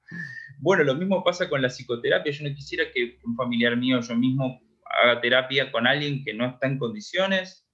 Bueno, 0.59 0.83
lo 0.83 0.95
mismo 0.95 1.23
pasa 1.23 1.49
con 1.49 1.63
la 1.63 1.69
psicoterapia. 1.69 2.33
Yo 2.33 2.49
no 2.49 2.55
quisiera 2.55 2.91
que 2.93 3.19
un 3.25 3.37
familiar 3.37 3.77
mío, 3.77 4.01
yo 4.01 4.17
mismo, 4.17 4.61
haga 5.05 5.21
terapia 5.21 5.71
con 5.71 5.87
alguien 5.87 6.25
que 6.25 6.35
no 6.35 6.47
está 6.47 6.67
en 6.67 6.79
condiciones 6.79 7.68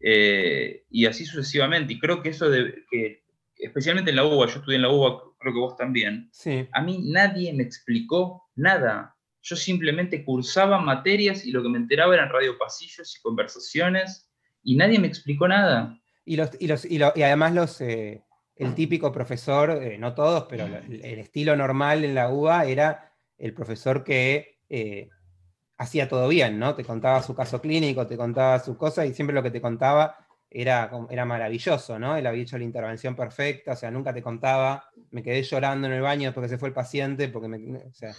eh, 0.00 0.84
y 0.90 1.06
así 1.06 1.24
sucesivamente. 1.24 1.94
Y 1.94 1.98
creo 1.98 2.22
que 2.22 2.30
eso 2.30 2.48
de 2.50 2.84
que, 2.90 3.22
especialmente 3.56 4.10
en 4.10 4.16
la 4.16 4.24
UBA, 4.24 4.46
yo 4.46 4.58
estudié 4.58 4.76
en 4.76 4.82
la 4.82 4.90
UBA, 4.90 5.22
creo 5.38 5.52
que 5.52 5.60
vos 5.60 5.76
también, 5.76 6.30
a 6.72 6.82
mí 6.82 7.10
nadie 7.10 7.52
me 7.52 7.62
explicó 7.62 8.48
nada. 8.54 9.16
Yo 9.42 9.56
simplemente 9.56 10.24
cursaba 10.24 10.80
materias 10.80 11.44
y 11.44 11.52
lo 11.52 11.62
que 11.62 11.68
me 11.68 11.78
enteraba 11.78 12.14
eran 12.14 12.30
radiopasillos 12.30 13.16
y 13.16 13.20
conversaciones 13.20 14.30
y 14.62 14.76
nadie 14.76 14.98
me 14.98 15.06
explicó 15.06 15.46
nada. 15.46 16.00
Y, 16.24 16.36
los, 16.36 16.50
y, 16.58 16.68
los, 16.68 16.86
y, 16.86 17.02
además 17.22 17.52
los, 17.52 17.80
eh, 17.82 18.24
el 18.56 18.74
típico 18.74 19.12
profesor, 19.12 19.70
eh, 19.70 19.98
no 19.98 20.14
todos, 20.14 20.46
pero 20.48 20.66
el, 20.66 21.18
estilo 21.18 21.56
normal 21.56 22.04
en 22.04 22.14
la 22.14 22.30
UBA 22.30 22.64
era 22.66 23.12
el 23.36 23.52
profesor 23.52 24.04
que 24.04 24.60
eh, 24.68 25.08
hacía 25.76 26.08
todo 26.08 26.28
bien, 26.28 26.58
¿no? 26.58 26.74
Te 26.74 26.84
contaba 26.84 27.22
su 27.22 27.34
caso 27.34 27.60
clínico, 27.60 28.06
te 28.06 28.16
contaba 28.16 28.58
su 28.60 28.76
cosa 28.76 29.04
y 29.06 29.14
siempre 29.14 29.34
lo 29.34 29.42
que 29.42 29.50
te 29.50 29.60
contaba 29.60 30.16
era, 30.50 30.90
era 31.10 31.24
maravilloso, 31.24 31.98
¿no? 31.98 32.16
Él 32.16 32.26
había 32.26 32.42
hecho 32.42 32.58
la 32.58 32.64
intervención 32.64 33.16
perfecta, 33.16 33.72
o 33.72 33.76
sea, 33.76 33.90
nunca 33.90 34.14
te 34.14 34.22
contaba, 34.22 34.88
me 35.10 35.22
quedé 35.22 35.42
llorando 35.42 35.88
en 35.88 35.94
el 35.94 36.02
baño 36.02 36.32
porque 36.32 36.48
se 36.48 36.58
fue 36.58 36.68
el 36.68 36.74
paciente, 36.74 37.28
porque 37.28 37.48
me... 37.48 37.76
O 37.78 37.92
sea, 37.92 38.14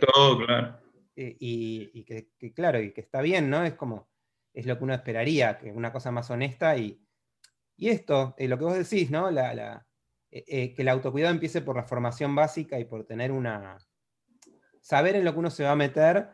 todo, 0.00 0.44
claro. 0.44 0.80
Y, 1.14 1.90
y 1.94 2.04
que, 2.04 2.28
claro, 2.54 2.80
y 2.80 2.92
que 2.92 3.00
está 3.00 3.20
bien, 3.20 3.50
¿no? 3.50 3.64
Es 3.64 3.74
como 3.74 4.08
es 4.58 4.66
lo 4.66 4.76
que 4.76 4.84
uno 4.84 4.94
esperaría, 4.94 5.58
que 5.58 5.70
una 5.70 5.92
cosa 5.92 6.10
más 6.10 6.30
honesta 6.30 6.76
y, 6.76 7.00
y 7.76 7.88
esto, 7.90 8.34
eh, 8.38 8.48
lo 8.48 8.58
que 8.58 8.64
vos 8.64 8.76
decís, 8.76 9.10
¿no? 9.10 9.30
La, 9.30 9.86
eh, 10.30 10.44
eh, 10.48 10.74
que 10.74 10.82
el 10.82 10.88
autocuidado 10.88 11.32
empiece 11.32 11.60
por 11.60 11.76
la 11.76 11.84
formación 11.84 12.34
básica 12.34 12.78
y 12.78 12.84
por 12.84 13.04
tener 13.04 13.30
una... 13.30 13.78
saber 14.80 15.14
en 15.14 15.24
lo 15.24 15.32
que 15.32 15.38
uno 15.38 15.50
se 15.50 15.62
va 15.62 15.72
a 15.72 15.76
meter, 15.76 16.28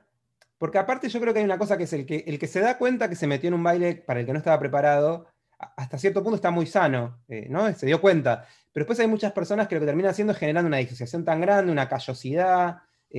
porque 0.58 0.78
aparte 0.78 1.08
yo 1.08 1.20
creo 1.20 1.32
que 1.32 1.40
hay 1.40 1.44
una 1.44 1.58
cosa 1.58 1.76
que 1.76 1.84
es 1.84 1.92
el 1.92 2.06
que, 2.06 2.24
el 2.26 2.38
que 2.38 2.46
se 2.46 2.60
da 2.60 2.78
cuenta 2.78 3.08
que 3.08 3.16
se 3.16 3.26
metió 3.26 3.48
en 3.48 3.54
un 3.54 3.62
baile 3.62 3.96
para 3.96 4.20
el 4.20 4.26
que 4.26 4.32
no 4.32 4.38
estaba 4.38 4.58
preparado, 4.58 5.26
hasta 5.58 5.98
cierto 5.98 6.22
punto 6.22 6.36
está 6.36 6.50
muy 6.50 6.66
sano, 6.66 7.22
¿no? 7.48 7.72
Se 7.74 7.86
dio 7.86 8.00
cuenta. 8.00 8.46
Pero 8.72 8.84
después 8.84 8.98
hay 9.00 9.06
muchas 9.06 9.32
personas 9.32 9.68
que 9.68 9.76
lo 9.76 9.80
que 9.80 9.86
terminan 9.86 10.10
haciendo 10.10 10.32
es 10.32 10.38
generando 10.38 10.68
una 10.68 10.78
disociación 10.78 11.24
tan 11.24 11.40
grande, 11.40 11.72
una 11.72 11.88
callosidad, 11.88 12.78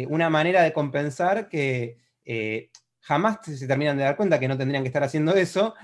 una 0.09 0.29
manera 0.29 0.61
de 0.61 0.73
compensar 0.73 1.47
que 1.47 1.97
jamás 3.05 3.39
se 3.43 3.67
terminan 3.67 3.97
de 3.97 4.03
dar 4.03 4.17
cuenta 4.17 4.39
que 4.39 4.47
no 4.47 4.57
tendrían 4.57 4.83
que 4.83 4.89
estar 4.89 5.03
haciendo 5.03 5.33
eso 5.35 5.75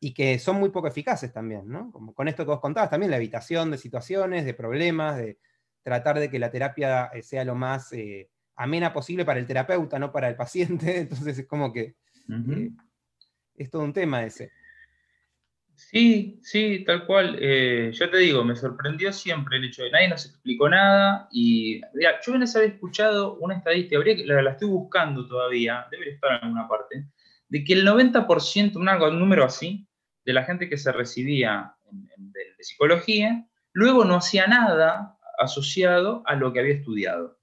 y 0.00 0.14
que 0.14 0.38
son 0.38 0.56
muy 0.56 0.70
poco 0.70 0.88
eficaces 0.88 1.32
también, 1.32 1.66
¿no? 1.66 1.90
Como 1.90 2.14
con 2.14 2.28
esto 2.28 2.44
que 2.44 2.50
vos 2.50 2.60
contabas, 2.60 2.90
también 2.90 3.10
la 3.10 3.16
evitación 3.16 3.70
de 3.70 3.78
situaciones, 3.78 4.44
de 4.44 4.54
problemas, 4.54 5.16
de 5.16 5.38
tratar 5.82 6.18
de 6.18 6.30
que 6.30 6.38
la 6.38 6.50
terapia 6.50 7.06
eh, 7.06 7.22
sea 7.22 7.44
lo 7.44 7.54
más 7.54 7.92
eh, 7.92 8.30
amena 8.58 8.92
posible 8.92 9.24
para 9.24 9.40
el 9.40 9.46
terapeuta, 9.46 9.98
no 9.98 10.12
para 10.12 10.28
el 10.28 10.36
paciente. 10.36 10.98
Entonces 11.00 11.38
es 11.38 11.46
como 11.46 11.72
que 11.72 11.94
eh, 12.28 12.70
es 13.54 13.70
todo 13.70 13.82
un 13.82 13.92
tema 13.92 14.24
ese. 14.24 14.52
Sí, 15.74 16.40
sí, 16.42 16.82
tal 16.84 17.06
cual. 17.06 17.38
Eh, 17.40 17.92
yo 17.94 18.10
te 18.10 18.18
digo, 18.18 18.44
me 18.44 18.56
sorprendió 18.56 19.12
siempre 19.12 19.58
el 19.58 19.64
hecho 19.66 19.82
de 19.82 19.88
que 19.88 19.92
nadie 19.92 20.08
nos 20.08 20.26
explicó 20.26 20.68
nada. 20.68 21.28
Y 21.30 21.80
yo 22.26 22.36
les 22.36 22.56
había 22.56 22.68
escuchado 22.68 23.36
una 23.36 23.56
estadística, 23.56 23.96
habría, 23.96 24.16
la, 24.26 24.42
la, 24.42 24.50
estoy 24.50 24.68
buscando 24.68 25.26
todavía, 25.26 25.86
debe 25.90 26.10
estar 26.10 26.32
en 26.32 26.44
alguna 26.44 26.68
parte, 26.68 27.06
de 27.48 27.64
que 27.64 27.74
el 27.74 27.86
90%, 27.86 28.76
un 28.76 29.18
número 29.20 29.44
así, 29.44 29.86
de 30.24 30.32
la 30.32 30.44
gente 30.44 30.68
que 30.68 30.76
se 30.76 30.92
recibía 30.92 31.74
de, 31.90 32.44
psicología, 32.60 33.46
luego 33.72 34.04
no 34.04 34.16
hacía 34.16 34.46
nada 34.46 35.16
asociado 35.38 36.22
a 36.26 36.34
lo 36.34 36.52
que 36.52 36.60
había 36.60 36.74
estudiado. 36.74 37.37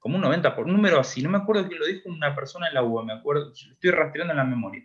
Como 0.00 0.16
un 0.16 0.24
90%, 0.24 0.56
por 0.56 0.66
un 0.66 0.72
número 0.72 0.98
así. 0.98 1.22
No 1.22 1.30
me 1.30 1.38
acuerdo 1.38 1.68
quién 1.68 1.78
lo 1.78 1.86
dijo 1.86 2.08
una 2.08 2.34
persona 2.34 2.68
en 2.68 2.74
la 2.74 2.82
UBA, 2.82 3.04
me 3.04 3.12
acuerdo, 3.12 3.52
estoy 3.52 3.90
rastreando 3.90 4.32
en 4.32 4.38
la 4.38 4.44
memoria. 4.44 4.84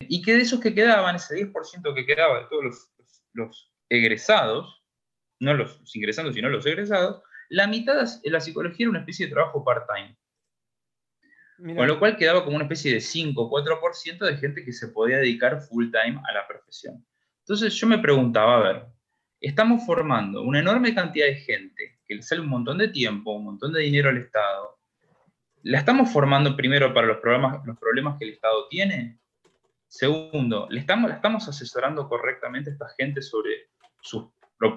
Y 0.00 0.20
que 0.20 0.34
de 0.34 0.42
esos 0.42 0.60
que 0.60 0.74
quedaban, 0.74 1.16
ese 1.16 1.36
10% 1.36 1.94
que 1.94 2.04
quedaba 2.04 2.40
de 2.40 2.46
todos 2.50 2.64
los, 2.64 2.92
los 3.32 3.72
egresados, 3.88 4.84
no 5.40 5.54
los, 5.54 5.80
ingresados, 5.94 6.34
sino 6.34 6.48
los 6.48 6.66
egresados, 6.66 7.22
la 7.48 7.66
mitad 7.68 7.94
de 8.22 8.30
la 8.30 8.40
psicología 8.40 8.84
era 8.84 8.90
una 8.90 9.00
especie 9.00 9.26
de 9.26 9.32
trabajo 9.32 9.64
part-time. 9.64 10.16
Con 11.56 11.86
lo 11.86 12.00
cual 12.00 12.16
quedaba 12.16 12.44
como 12.44 12.56
una 12.56 12.64
especie 12.64 12.92
de 12.92 13.00
5 13.00 13.40
o 13.40 13.50
4% 13.50 14.18
de 14.18 14.36
gente 14.36 14.64
que 14.64 14.72
se 14.72 14.88
podía 14.88 15.18
dedicar 15.18 15.60
full-time 15.60 16.20
a 16.28 16.32
la 16.32 16.48
profesión. 16.48 17.06
Entonces 17.40 17.72
yo 17.74 17.86
me 17.86 17.98
preguntaba, 17.98 18.56
a 18.56 18.60
ver, 18.60 18.86
estamos 19.40 19.86
formando 19.86 20.42
una 20.42 20.58
enorme 20.58 20.94
cantidad 20.94 21.26
de 21.26 21.36
gente 21.36 21.93
le 22.16 22.22
sale 22.22 22.40
un 22.40 22.48
montón 22.48 22.78
de 22.78 22.88
tiempo, 22.88 23.32
un 23.32 23.44
montón 23.44 23.72
de 23.72 23.82
dinero 23.82 24.10
al 24.10 24.18
Estado. 24.18 24.78
¿La 25.62 25.78
estamos 25.78 26.12
formando 26.12 26.56
primero 26.56 26.92
para 26.92 27.06
los 27.06 27.18
problemas, 27.18 27.64
los 27.64 27.78
problemas 27.78 28.18
que 28.18 28.26
el 28.26 28.34
Estado 28.34 28.68
tiene? 28.68 29.18
Segundo, 29.88 30.66
¿le 30.70 30.80
estamos, 30.80 31.08
¿la 31.08 31.16
estamos 31.16 31.48
asesorando 31.48 32.08
correctamente 32.08 32.70
a 32.70 32.72
esta 32.72 32.88
gente 32.98 33.22
sobre 33.22 33.68
su, 34.00 34.32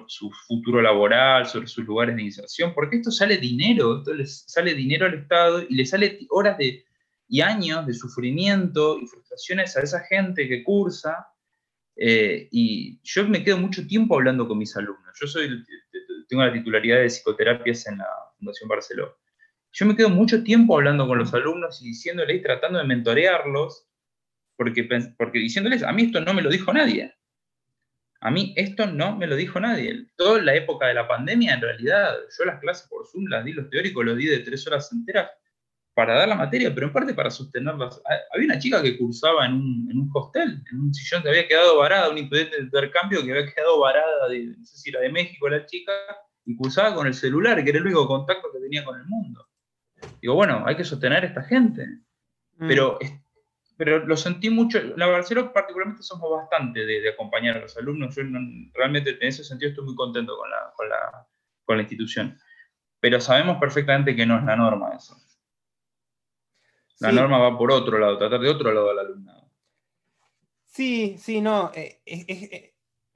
su 0.06 0.30
futuro 0.46 0.80
laboral, 0.80 1.46
sobre 1.46 1.66
sus 1.66 1.84
lugares 1.84 2.16
de 2.16 2.22
inserción? 2.22 2.72
Porque 2.74 2.96
esto 2.96 3.10
sale 3.10 3.36
dinero, 3.36 3.98
esto 3.98 4.14
les 4.14 4.44
sale 4.46 4.74
dinero 4.74 5.06
al 5.06 5.14
Estado 5.14 5.62
y 5.68 5.74
le 5.74 5.84
sale 5.84 6.20
horas 6.30 6.56
de, 6.56 6.84
y 7.28 7.40
años 7.40 7.86
de 7.86 7.94
sufrimiento 7.94 8.98
y 8.98 9.06
frustraciones 9.06 9.76
a 9.76 9.80
esa 9.80 10.00
gente 10.00 10.48
que 10.48 10.62
cursa 10.62 11.26
eh, 12.00 12.48
y 12.52 13.00
yo 13.02 13.28
me 13.28 13.42
quedo 13.42 13.58
mucho 13.58 13.84
tiempo 13.86 14.14
hablando 14.14 14.46
con 14.46 14.56
mis 14.56 14.76
alumnos. 14.76 15.18
Yo 15.20 15.26
soy, 15.26 15.48
tengo 16.28 16.44
la 16.44 16.52
titularidad 16.52 16.98
de 16.98 17.10
psicoterapias 17.10 17.86
en 17.86 17.98
la 17.98 18.08
Fundación 18.36 18.68
Barcelona. 18.68 19.12
Yo 19.72 19.86
me 19.86 19.96
quedo 19.96 20.10
mucho 20.10 20.42
tiempo 20.42 20.76
hablando 20.76 21.06
con 21.06 21.18
los 21.18 21.32
alumnos 21.34 21.82
y 21.82 21.86
diciéndoles, 21.88 22.42
tratando 22.42 22.78
de 22.78 22.84
mentorearlos, 22.84 23.86
porque, 24.56 24.88
porque 25.16 25.38
diciéndoles, 25.38 25.82
a 25.82 25.92
mí 25.92 26.04
esto 26.04 26.20
no 26.20 26.34
me 26.34 26.42
lo 26.42 26.50
dijo 26.50 26.72
nadie. 26.72 27.14
A 28.20 28.30
mí 28.30 28.52
esto 28.56 28.86
no 28.86 29.16
me 29.16 29.26
lo 29.26 29.36
dijo 29.36 29.60
nadie. 29.60 30.06
Toda 30.16 30.42
la 30.42 30.54
época 30.54 30.86
de 30.88 30.94
la 30.94 31.06
pandemia, 31.06 31.54
en 31.54 31.60
realidad, 31.60 32.16
yo 32.36 32.44
las 32.44 32.60
clases 32.60 32.88
por 32.88 33.06
Zoom 33.06 33.26
las 33.28 33.44
di, 33.44 33.52
los 33.52 33.70
teóricos 33.70 34.04
los 34.04 34.16
di 34.16 34.26
de 34.26 34.40
tres 34.40 34.66
horas 34.66 34.90
enteras 34.92 35.30
para 35.98 36.14
dar 36.14 36.28
la 36.28 36.36
materia, 36.36 36.72
pero 36.72 36.86
en 36.86 36.92
parte 36.92 37.12
para 37.12 37.28
sostenerlas. 37.28 38.00
Había 38.32 38.46
una 38.46 38.58
chica 38.60 38.80
que 38.80 38.96
cursaba 38.96 39.46
en 39.46 39.54
un, 39.54 39.88
en 39.90 39.98
un 39.98 40.08
hostel, 40.14 40.62
en 40.70 40.80
un 40.80 40.94
sillón 40.94 41.24
que 41.24 41.28
había 41.28 41.48
quedado 41.48 41.76
varada, 41.76 42.08
un 42.08 42.18
estudiante 42.18 42.54
de 42.54 42.62
intercambio 42.62 43.24
que 43.24 43.32
había 43.32 43.52
quedado 43.52 43.80
varada, 43.80 44.28
de, 44.28 44.46
no 44.46 44.64
sé 44.64 44.76
si 44.76 44.90
era 44.90 45.00
de 45.00 45.10
México 45.10 45.48
la 45.48 45.66
chica, 45.66 45.92
y 46.44 46.54
cursaba 46.54 46.94
con 46.94 47.08
el 47.08 47.14
celular, 47.14 47.64
que 47.64 47.70
era 47.70 47.80
el 47.80 47.86
único 47.86 48.06
contacto 48.06 48.46
que 48.52 48.60
tenía 48.60 48.84
con 48.84 48.96
el 48.96 49.06
mundo. 49.06 49.44
Digo, 50.22 50.36
bueno, 50.36 50.62
hay 50.66 50.76
que 50.76 50.84
sostener 50.84 51.24
a 51.24 51.26
esta 51.26 51.42
gente. 51.42 51.84
Mm. 52.58 52.68
Pero, 52.68 52.98
pero 53.76 54.06
lo 54.06 54.16
sentí 54.16 54.50
mucho, 54.50 54.80
la 54.96 55.06
Barcelona 55.06 55.52
particularmente 55.52 56.04
somos 56.04 56.30
bastante 56.30 56.86
de, 56.86 57.08
acompañar 57.08 57.56
a 57.56 57.62
los 57.62 57.76
alumnos. 57.76 58.14
Yo 58.14 58.22
realmente 58.72 59.18
en 59.20 59.26
ese 59.26 59.42
sentido 59.42 59.70
estoy 59.70 59.84
muy 59.84 59.96
contento 59.96 60.36
con 60.36 60.48
la, 60.48 60.72
con 60.76 60.88
la, 60.88 61.26
con 61.64 61.76
la 61.76 61.82
institución. 61.82 62.38
Pero 63.00 63.20
sabemos 63.20 63.58
perfectamente 63.58 64.14
que 64.14 64.26
no 64.26 64.38
es 64.38 64.44
la 64.44 64.54
norma 64.54 64.94
eso. 64.94 65.16
La 67.00 67.12
norma 67.12 67.38
va 67.38 67.56
por 67.56 67.70
otro 67.70 67.98
lado, 67.98 68.18
tratar 68.18 68.40
de 68.40 68.48
otro 68.48 68.72
lado 68.72 68.90
al 68.90 68.98
alumnado. 68.98 69.48
Sí, 70.64 71.16
sí, 71.18 71.40
no, 71.40 71.70
eh, 71.74 72.00
eh, 72.06 72.74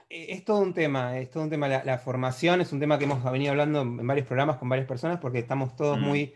es, 0.09 0.45
todo 0.45 0.61
un 0.61 0.75
tema, 0.75 1.19
es 1.19 1.31
todo 1.31 1.43
un 1.45 1.51
tema. 1.51 1.69
La, 1.69 1.99
formación 1.99 2.61
es 2.61 2.73
un 2.73 2.81
tema 2.81 2.99
que 2.99 3.05
hemos 3.05 3.23
venido 3.25 3.53
hablando 3.53 3.83
en 3.83 4.07
varios 4.07 4.27
programas 4.27 4.57
con 4.57 4.69
varias 4.69 4.89
personas 4.89 5.19
porque 5.19 5.41
estamos 5.41 5.77
todos 5.77 5.99
muy... 5.99 6.35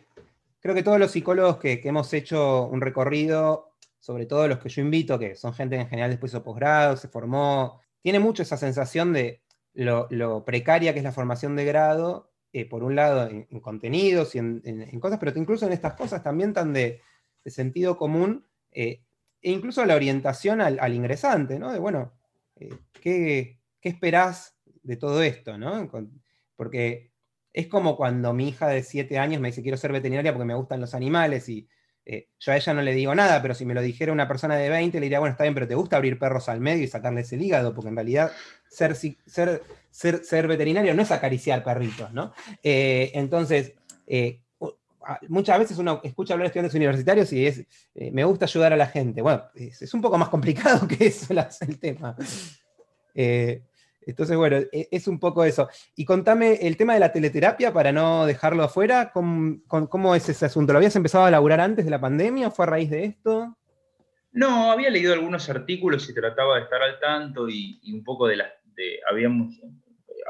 Creo 0.61 0.75
que 0.75 0.83
todos 0.83 0.99
los 0.99 1.13
psicólogos 1.13 1.59
que, 1.59 1.81
hemos 1.85 2.13
hecho 2.13 2.67
un 2.67 2.81
recorrido, 2.81 3.73
sobre 4.01 4.27
todo 4.27 4.49
los 4.49 4.59
que 4.59 4.69
yo 4.69 4.83
invito, 4.83 5.19
que 5.19 5.37
son 5.37 5.53
gente 5.55 5.77
en 5.77 5.89
general 5.89 6.11
después 6.11 6.33
de 6.33 6.41
posgrado, 6.41 6.97
se 6.97 7.09
formó, 7.09 7.81
tiene 8.03 8.19
mucho 8.19 8.43
esa 8.43 8.57
sensación 8.57 9.13
de 9.13 9.43
lo, 9.75 10.45
precaria 10.45 10.93
que 10.93 11.01
es 11.01 11.05
la 11.05 11.13
formación 11.13 11.55
de 11.55 11.65
grado, 11.65 12.31
eh, 12.53 12.65
por 12.69 12.83
un 12.83 12.97
lado 12.97 13.29
en, 13.29 13.45
contenidos 13.61 14.35
y 14.35 14.39
en, 14.39 14.63
en, 14.65 15.01
cosas, 15.01 15.19
pero 15.19 15.39
incluso 15.39 15.67
en 15.67 15.73
estas 15.73 15.95
cosas 15.95 16.23
también 16.23 16.53
tan 16.53 16.73
de, 16.73 17.01
de 17.47 17.53
sentido 17.53 17.97
común 17.97 18.45
eh, 18.73 19.05
e 19.41 19.53
incluso 19.53 19.85
la 19.87 19.95
orientación 19.95 20.61
al, 20.61 20.93
ingresante, 20.93 21.61
¿no? 21.61 21.73
De, 21.73 21.79
bueno, 21.79 22.13
eh, 22.57 22.75
¿qué, 23.01 23.61
esperás 23.81 24.57
de 24.83 24.97
todo 24.97 25.23
esto, 25.23 25.57
¿no? 25.57 25.89
porque 26.57 27.13
es 27.53 27.69
como 27.69 27.97
cuando 27.97 28.33
mi 28.33 28.49
hija 28.49 28.67
de 28.67 28.83
7 28.83 29.17
años 29.21 29.41
me 29.41 29.49
dice 29.49 29.63
quiero 29.63 29.77
ser 29.77 29.93
veterinaria 29.93 30.33
porque 30.33 30.47
me 30.47 30.57
gustan 30.57 30.81
los 30.81 30.93
animales 30.93 31.49
y 31.49 31.69
eh, 32.05 32.31
yo 32.41 32.51
a 32.51 32.57
ella 32.57 32.75
no 32.75 32.83
le 32.83 32.95
digo 32.95 33.15
nada, 33.15 33.41
pero 33.43 33.55
si 33.55 33.65
me 33.65 33.75
lo 33.75 33.81
dijera 33.81 34.13
una 34.13 34.27
persona 34.27 34.57
de 34.57 34.69
20 34.69 34.99
le 34.99 35.05
diría, 35.05 35.21
bueno, 35.21 35.35
está 35.35 35.45
bien, 35.45 35.55
pero 35.55 35.69
te 35.69 35.77
gusta 35.77 35.99
abrir 35.99 36.19
perros 36.19 36.49
al 36.49 36.61
medio 36.61 36.83
y 36.83 36.89
sacarles 36.89 37.33
el 37.33 37.43
hígado, 37.43 37.75
porque 37.75 37.91
en 37.91 37.97
realidad 37.97 38.33
ser, 38.69 38.97
ser, 38.97 39.63
ser, 39.91 40.25
ser 40.25 40.49
veterinario 40.49 40.95
no 40.95 41.03
es 41.03 41.13
acariciar 41.13 41.63
perritos, 41.63 42.13
¿no? 42.13 42.33
entonces, 42.65 43.75
muchas 45.29 45.59
veces 45.59 45.79
uno 45.79 46.01
escucha 46.03 46.35
hablar 46.35 46.47
de 46.47 46.49
estudiantes 46.49 46.75
universitarios 46.75 47.33
y 47.33 47.47
es, 47.47 47.65
eh, 47.95 48.11
me 48.13 48.25
gusta 48.25 48.47
ayudar 48.47 48.73
a 48.73 48.77
la 48.77 48.87
gente. 48.87 49.23
Bueno, 49.23 49.45
es, 49.55 49.95
un 49.95 50.01
poco 50.01 50.19
más 50.19 50.29
complicado 50.29 50.87
que 50.89 51.07
eso 51.07 51.33
el 51.33 51.79
tema. 51.79 52.17
Eh, 53.15 53.63
entonces, 54.03 54.37
bueno, 54.37 54.57
e, 54.57 54.89
es 54.91 55.09
un 55.09 55.19
poco 55.19 55.45
eso. 55.45 55.69
Y 55.95 56.05
contame 56.05 56.55
el 56.67 56.77
tema 56.77 56.95
de 56.95 57.01
la 57.01 57.13
teleterapia 57.13 57.73
para 57.73 57.93
no 57.93 58.27
dejarlo 58.27 58.63
afuera. 58.63 59.13
¿Cómo, 59.13 60.15
es 60.15 60.29
ese 60.29 60.47
asunto? 60.47 60.73
¿Lo 60.73 60.79
habías 60.79 60.97
empezado 60.97 61.25
a 61.25 61.31
laburar 61.31 61.61
antes 61.61 61.85
de 61.85 61.91
la 61.91 62.01
pandemia 62.01 62.49
o 62.49 62.51
fue 62.51 62.67
a 62.67 62.71
raíz 62.71 62.91
de 62.91 63.05
esto? 63.05 63.57
No, 64.33 64.71
había 64.71 64.91
leído 64.91 65.15
algunos 65.15 65.49
artículos 65.49 66.09
y 66.09 66.15
trataba 66.15 66.57
de 66.57 66.63
estar 66.63 66.83
al 66.83 67.01
tanto 67.01 67.49
y, 67.49 67.81
un 67.93 68.05
poco 68.05 68.27
de 68.27 68.37
las... 68.37 68.49
habíamos, 69.11 69.55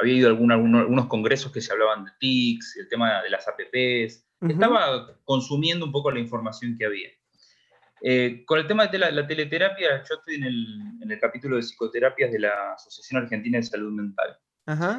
había 0.01 0.15
ido 0.15 0.29
a 0.29 0.31
algunos 0.31 1.07
congresos 1.07 1.51
que 1.51 1.61
se 1.61 1.73
hablaban 1.73 2.05
de 2.05 2.13
TICs, 2.21 2.77
el 2.77 2.89
tema 2.89 3.21
de 3.23 3.31
las 3.31 3.49
APPs, 3.49 4.26
estaba 4.41 5.19
consumiendo 5.25 5.87
un 5.87 5.93
poco 5.93 6.11
la 6.11 6.21
información 6.21 6.77
que 6.79 6.87
había. 6.87 7.09
Eh, 8.03 8.45
con 8.45 8.59
el 8.59 8.67
tema 8.67 8.87
de 8.87 8.99
la, 8.99 9.27
teleterapia, 9.27 10.03
yo 10.09 10.15
estoy 10.17 10.35
en 10.37 10.45
el, 10.45 11.19
capítulo 11.21 11.57
de 11.57 11.63
psicoterapias 11.63 12.31
de 12.31 12.41
la 12.41 12.75
Asociación 12.75 13.23
Argentina 13.23 13.59
de 13.59 13.65
Salud 13.65 13.93
Mental. 13.93 14.37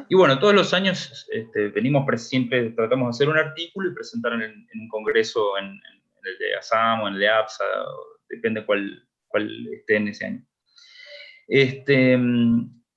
Y 0.08 0.14
bueno, 0.14 0.38
todos 0.38 0.54
los 0.54 0.72
años 0.72 1.26
este, 1.30 1.68
venimos, 1.68 2.04
siempre 2.22 2.70
tratamos 2.70 3.06
de 3.06 3.10
hacer 3.10 3.28
un 3.28 3.38
artículo 3.38 3.90
y 3.90 3.94
presentar 3.94 4.32
en, 4.32 4.66
un 4.74 4.88
congreso 4.88 5.58
en, 5.58 5.66
el 5.66 6.38
de 6.38 6.56
ASAM 6.56 7.02
o 7.02 7.08
en 7.08 7.14
el 7.14 7.20
de 7.20 7.28
APSA, 7.28 7.64
depende 8.30 8.64
cuál, 8.64 9.06
cuál 9.28 9.68
esté 9.72 9.96
en 9.96 10.08
ese 10.08 10.26
año. 10.26 10.42
Este, 11.46 12.18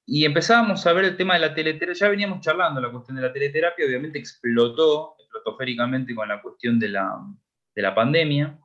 y 0.05 0.25
empezábamos 0.25 0.85
a 0.87 0.93
ver 0.93 1.05
el 1.05 1.17
tema 1.17 1.35
de 1.35 1.41
la 1.41 1.53
teleterapia, 1.53 1.99
ya 1.99 2.09
veníamos 2.09 2.41
charlando 2.41 2.81
la 2.81 2.91
cuestión 2.91 3.17
de 3.17 3.23
la 3.23 3.33
teleterapia, 3.33 3.85
obviamente 3.85 4.19
explotó 4.19 5.15
estratosféricamente 5.31 6.13
con 6.13 6.27
la 6.27 6.41
cuestión 6.41 6.79
de 6.79 6.89
la, 6.89 7.17
de 7.73 7.81
la 7.81 7.95
pandemia. 7.95 8.59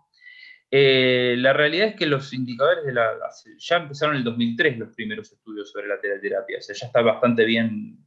Eh, 0.70 1.36
la 1.38 1.52
realidad 1.52 1.88
es 1.88 1.96
que 1.96 2.06
los 2.06 2.32
indicadores 2.32 2.84
de 2.84 2.92
la, 2.92 3.10
ya 3.58 3.76
empezaron 3.76 4.16
en 4.16 4.18
el 4.18 4.24
2003 4.24 4.78
los 4.78 4.94
primeros 4.94 5.30
estudios 5.32 5.70
sobre 5.70 5.86
la 5.86 6.00
teleterapia, 6.00 6.58
o 6.58 6.62
sea, 6.62 6.74
ya 6.74 6.86
está 6.86 7.02
bastante 7.02 7.44
bien, 7.44 7.98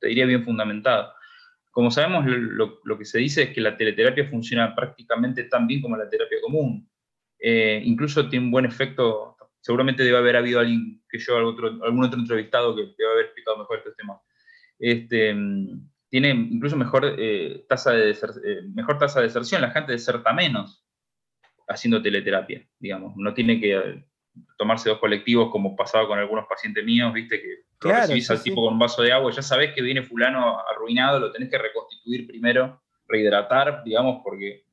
te 0.00 0.08
diría 0.08 0.24
bien 0.24 0.44
fundamentado. 0.44 1.12
Como 1.70 1.90
sabemos, 1.90 2.24
lo, 2.26 2.80
lo, 2.82 2.98
que 2.98 3.04
se 3.04 3.18
dice 3.18 3.42
es 3.44 3.50
que 3.50 3.60
la 3.60 3.76
teleterapia 3.76 4.26
funciona 4.26 4.74
prácticamente 4.74 5.44
tan 5.44 5.66
bien 5.66 5.82
como 5.82 5.96
la 5.96 6.08
terapia 6.08 6.38
común. 6.40 6.88
Eh, 7.38 7.80
incluso 7.84 8.28
tiene 8.28 8.46
un 8.46 8.50
buen 8.50 8.64
efecto, 8.64 9.36
seguramente 9.60 10.02
debe 10.02 10.16
haber 10.16 10.36
habido 10.36 10.58
alguien 10.58 11.00
que 11.08 11.18
yo, 11.18 11.36
algún 11.36 12.04
otro 12.04 12.18
entrevistado 12.18 12.74
que 12.74 12.82
debe 12.98 13.12
haber 13.12 13.24
explicado 13.26 13.58
mejor 13.58 13.78
este 13.78 13.92
tema. 13.92 14.20
Este, 14.78 15.34
tiene 16.10 16.30
incluso 16.30 16.76
mejor, 16.76 17.14
eh, 17.18 17.64
tasa 17.68 17.92
de 17.92 18.10
eh, 18.10 18.62
mejor 18.74 18.98
tasa 18.98 19.20
de 19.20 19.26
deserción, 19.26 19.60
la 19.60 19.70
gente 19.70 19.92
deserta 19.92 20.32
menos 20.32 20.84
haciendo 21.68 22.00
teleterapia, 22.00 22.66
digamos. 22.78 23.14
No 23.16 23.34
tiene 23.34 23.60
que 23.60 23.76
eh, 23.76 24.04
tomarse 24.56 24.88
dos 24.88 24.98
colectivos 24.98 25.50
como 25.50 25.76
pasaba 25.76 26.06
con 26.06 26.18
algunos 26.18 26.46
pacientes 26.46 26.84
míos, 26.84 27.12
viste, 27.12 27.40
que 27.40 27.48
claro, 27.78 28.00
recibís 28.02 28.30
al 28.30 28.42
tipo 28.42 28.62
con 28.62 28.74
un 28.74 28.78
vaso 28.78 29.02
de 29.02 29.12
agua, 29.12 29.30
ya 29.32 29.42
sabés 29.42 29.74
que 29.74 29.82
viene 29.82 30.02
fulano 30.02 30.58
arruinado, 30.60 31.20
lo 31.20 31.32
tenés 31.32 31.50
que 31.50 31.58
reconstituir 31.58 32.26
primero, 32.26 32.82
rehidratar, 33.06 33.82
digamos, 33.84 34.22
porque... 34.24 34.64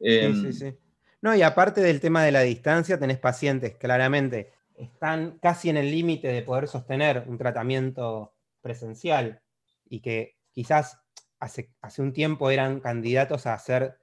sí, 0.00 0.34
sí, 0.34 0.46
em, 0.46 0.52
sí. 0.52 0.74
No, 1.20 1.36
y 1.36 1.42
aparte 1.42 1.80
del 1.80 2.00
tema 2.00 2.24
de 2.24 2.32
la 2.32 2.40
distancia, 2.40 2.98
tenés 2.98 3.18
pacientes 3.18 3.76
claramente 3.76 4.52
están 4.76 5.38
casi 5.40 5.70
en 5.70 5.76
el 5.76 5.90
límite 5.90 6.28
de 6.28 6.42
poder 6.42 6.68
sostener 6.68 7.24
un 7.26 7.38
tratamiento 7.38 8.34
presencial 8.60 9.40
y 9.88 10.00
que 10.00 10.36
quizás 10.52 10.98
hace, 11.40 11.72
hace 11.80 12.02
un 12.02 12.12
tiempo 12.12 12.50
eran 12.50 12.80
candidatos 12.80 13.46
a 13.46 13.54
hacer 13.54 13.98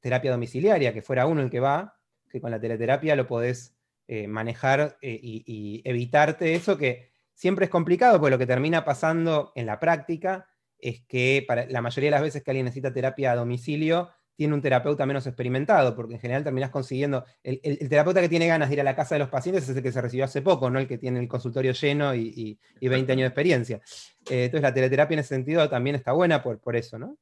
terapia 0.00 0.30
domiciliaria, 0.30 0.92
que 0.92 1.02
fuera 1.02 1.26
uno 1.26 1.40
el 1.40 1.50
que 1.50 1.60
va, 1.60 1.98
que 2.28 2.40
con 2.40 2.50
la 2.50 2.60
teleterapia 2.60 3.16
lo 3.16 3.26
podés 3.26 3.76
eh, 4.08 4.28
manejar 4.28 4.98
eh, 5.02 5.18
y, 5.20 5.82
evitarte 5.84 6.54
eso 6.54 6.78
que 6.78 7.10
siempre 7.34 7.64
es 7.64 7.70
complicado, 7.70 8.20
porque 8.20 8.30
lo 8.30 8.38
que 8.38 8.46
termina 8.46 8.84
pasando 8.84 9.52
en 9.56 9.66
la 9.66 9.80
práctica 9.80 10.46
es 10.78 11.00
que 11.06 11.44
para 11.46 11.66
la 11.66 11.82
mayoría 11.82 12.08
de 12.08 12.12
las 12.12 12.22
veces 12.22 12.42
que 12.42 12.50
alguien 12.50 12.66
necesita 12.66 12.92
terapia 12.92 13.32
a 13.32 13.36
domicilio, 13.36 14.10
tiene 14.36 14.54
un 14.54 14.60
terapeuta 14.60 15.06
menos 15.06 15.26
experimentado, 15.26 15.96
porque 15.96 16.14
en 16.14 16.20
general 16.20 16.44
terminás 16.44 16.70
consiguiendo, 16.70 17.24
el, 17.42 17.60
terapeuta 17.88 18.20
que 18.20 18.28
tiene 18.28 18.46
ganas 18.46 18.68
de 18.68 18.74
ir 18.74 18.80
a 18.80 18.84
la 18.84 18.94
casa 18.94 19.14
de 19.14 19.20
los 19.20 19.28
pacientes 19.28 19.68
es 19.68 19.76
el 19.76 19.82
que 19.82 19.92
se 19.92 20.00
recibió 20.00 20.24
hace 20.24 20.42
poco, 20.42 20.70
no 20.70 20.78
el 20.78 20.86
que 20.86 20.98
tiene 20.98 21.18
el 21.20 21.28
consultorio 21.28 21.72
lleno 21.72 22.14
y, 22.14 22.58
20 22.80 23.12
años 23.12 23.22
de 23.22 23.28
experiencia. 23.28 23.80
Eh, 24.30 24.44
entonces 24.44 24.62
la 24.62 24.74
teleterapia 24.74 25.14
en 25.14 25.20
ese 25.20 25.34
sentido 25.34 25.68
también 25.68 25.96
está 25.96 26.12
buena 26.12 26.42
por, 26.42 26.60
por 26.60 26.76
eso, 26.76 26.98
¿no? 26.98 27.16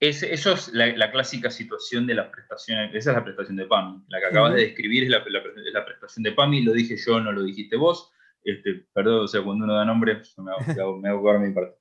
eso 0.00 0.54
es 0.54 0.68
la, 0.72 1.10
clásica 1.12 1.50
situación 1.50 2.06
de 2.06 2.14
las 2.14 2.30
prestaciones, 2.30 2.94
esa 2.94 3.10
es 3.10 3.16
la 3.16 3.24
prestación 3.24 3.56
de 3.56 3.66
PAMI. 3.66 4.02
La 4.08 4.18
que 4.18 4.26
acabas 4.26 4.54
de 4.54 4.62
describir 4.62 5.04
es 5.04 5.10
la, 5.10 5.84
prestación 5.84 6.22
de 6.22 6.32
PAMI, 6.32 6.62
lo 6.62 6.72
dije 6.72 6.96
yo, 6.96 7.20
no 7.20 7.32
lo 7.32 7.42
dijiste 7.42 7.76
vos. 7.76 8.10
Este, 8.42 8.86
perdón, 8.94 9.24
o 9.24 9.28
sea, 9.28 9.42
cuando 9.42 9.66
uno 9.66 9.74
da 9.74 9.84
nombre, 9.84 10.22
me 10.38 10.52
hago, 10.52 10.96
me 10.96 11.08
hago, 11.10 11.38
mi 11.38 11.52
parte. 11.52 11.76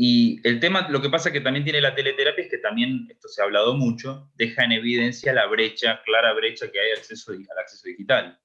Y 0.00 0.40
el 0.44 0.60
tema, 0.60 0.88
lo 0.88 1.00
que 1.00 1.10
pasa 1.10 1.32
que 1.32 1.40
también 1.40 1.64
tiene 1.64 1.80
la 1.80 1.94
teleterapia 1.94 2.44
es 2.44 2.50
que 2.50 2.58
también, 2.58 3.06
esto 3.10 3.28
se 3.28 3.40
ha 3.40 3.44
hablado 3.44 3.74
mucho, 3.74 4.30
deja 4.34 4.64
en 4.64 4.72
evidencia 4.72 5.32
la 5.32 5.46
brecha, 5.46 6.00
clara 6.04 6.32
brecha 6.32 6.70
que 6.70 6.80
hay 6.80 6.92
acceso, 6.92 7.32
al 7.32 7.58
acceso 7.58 7.88
digital. 7.88 8.38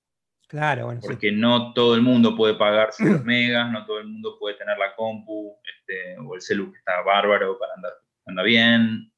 Claro, 0.47 0.85
bueno. 0.85 1.01
Porque 1.01 1.31
no 1.31 1.73
todo 1.73 1.95
el 1.95 2.01
mundo 2.01 2.35
puede 2.35 2.55
pagarse 2.55 3.05
los 3.05 3.23
megas, 3.23 3.71
no 3.71 3.85
todo 3.85 3.99
el 3.99 4.07
mundo 4.07 4.37
puede 4.39 4.55
tener 4.55 4.77
la 4.77 4.95
compu 4.95 5.55
este, 5.63 6.17
o 6.17 6.33
el 6.35 6.41
celu 6.41 6.71
que 6.71 6.77
está 6.79 7.01
bárbaro 7.01 7.57
para 7.59 7.73
andar 7.75 7.93
anda 8.29 8.43
bien. 8.43 9.11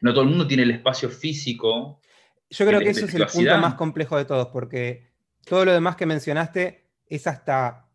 No 0.00 0.12
todo 0.12 0.24
el 0.24 0.30
mundo 0.30 0.46
tiene 0.46 0.64
el 0.64 0.70
espacio 0.70 1.08
físico. 1.08 2.00
Yo 2.50 2.66
creo 2.66 2.80
que 2.80 2.90
ese 2.90 3.06
es 3.06 3.14
el 3.14 3.26
punto 3.26 3.58
más 3.58 3.74
complejo 3.74 4.16
de 4.16 4.24
todos, 4.24 4.48
porque 4.48 5.10
todo 5.44 5.64
lo 5.64 5.72
demás 5.72 5.96
que 5.96 6.06
mencionaste 6.06 6.90
es 7.06 7.26
hasta 7.26 7.88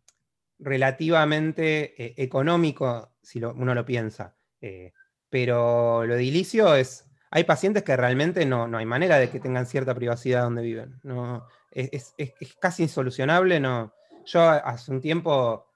relativamente 0.58 2.02
eh, 2.02 2.14
económico, 2.18 3.09
si 3.22 3.42
uno 3.42 3.74
lo 3.74 3.84
piensa. 3.84 4.34
Eh, 4.60 4.92
pero 5.28 6.04
lo 6.06 6.14
edilicio 6.14 6.74
es. 6.74 7.06
Hay 7.30 7.44
pacientes 7.44 7.84
que 7.84 7.96
realmente 7.96 8.44
no, 8.44 8.66
no, 8.66 8.78
hay 8.78 8.86
manera 8.86 9.16
de 9.16 9.30
que 9.30 9.38
tengan 9.38 9.66
cierta 9.66 9.94
privacidad 9.94 10.42
donde 10.42 10.62
viven. 10.62 10.98
No, 11.02 11.46
es, 11.70 12.14
casi 12.60 12.84
insolucionable. 12.84 13.60
No. 13.60 13.92
Yo 14.26 14.42
hace 14.42 14.90
un 14.90 15.00
tiempo 15.00 15.66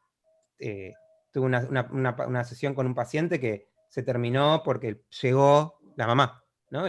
eh, 0.58 0.94
tuve 1.32 1.46
una, 1.46 2.44
sesión 2.44 2.74
con 2.74 2.86
un 2.86 2.94
paciente 2.94 3.40
que 3.40 3.68
se 3.88 4.02
terminó 4.02 4.62
porque 4.64 5.02
llegó 5.22 5.78
la 5.96 6.06
mamá. 6.06 6.44
¿no? 6.70 6.84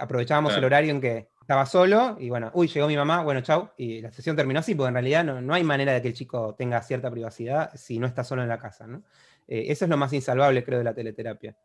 aprovechábamos 0.00 0.56
el 0.56 0.64
horario 0.64 0.90
en 0.90 1.00
que 1.00 1.32
estaba 1.40 1.66
solo 1.66 2.16
y 2.18 2.30
bueno, 2.30 2.50
uy, 2.54 2.68
llegó 2.68 2.86
mi 2.86 2.96
mamá, 2.96 3.22
bueno, 3.22 3.40
chau. 3.40 3.70
Y 3.76 4.00
la 4.00 4.10
sesión 4.12 4.36
terminó 4.36 4.60
así, 4.60 4.74
porque 4.74 4.88
en 4.88 4.94
realidad 4.94 5.24
no, 5.24 5.54
hay 5.54 5.64
manera 5.64 5.92
de 5.92 6.00
que 6.00 6.08
el 6.08 6.14
chico 6.14 6.54
tenga 6.56 6.80
cierta 6.82 7.10
privacidad 7.10 7.70
si 7.74 7.98
no 7.98 8.06
está 8.06 8.24
solo 8.24 8.42
en 8.42 8.48
la 8.48 8.58
casa. 8.58 8.86
¿no? 8.86 9.02
Eh, 9.48 9.64
eso 9.68 9.84
es 9.84 9.90
lo 9.90 9.96
más 9.96 10.12
insalvable, 10.12 10.64
creo, 10.64 10.78
de 10.78 10.84
la 10.84 10.94
teleterapia. 10.94 11.56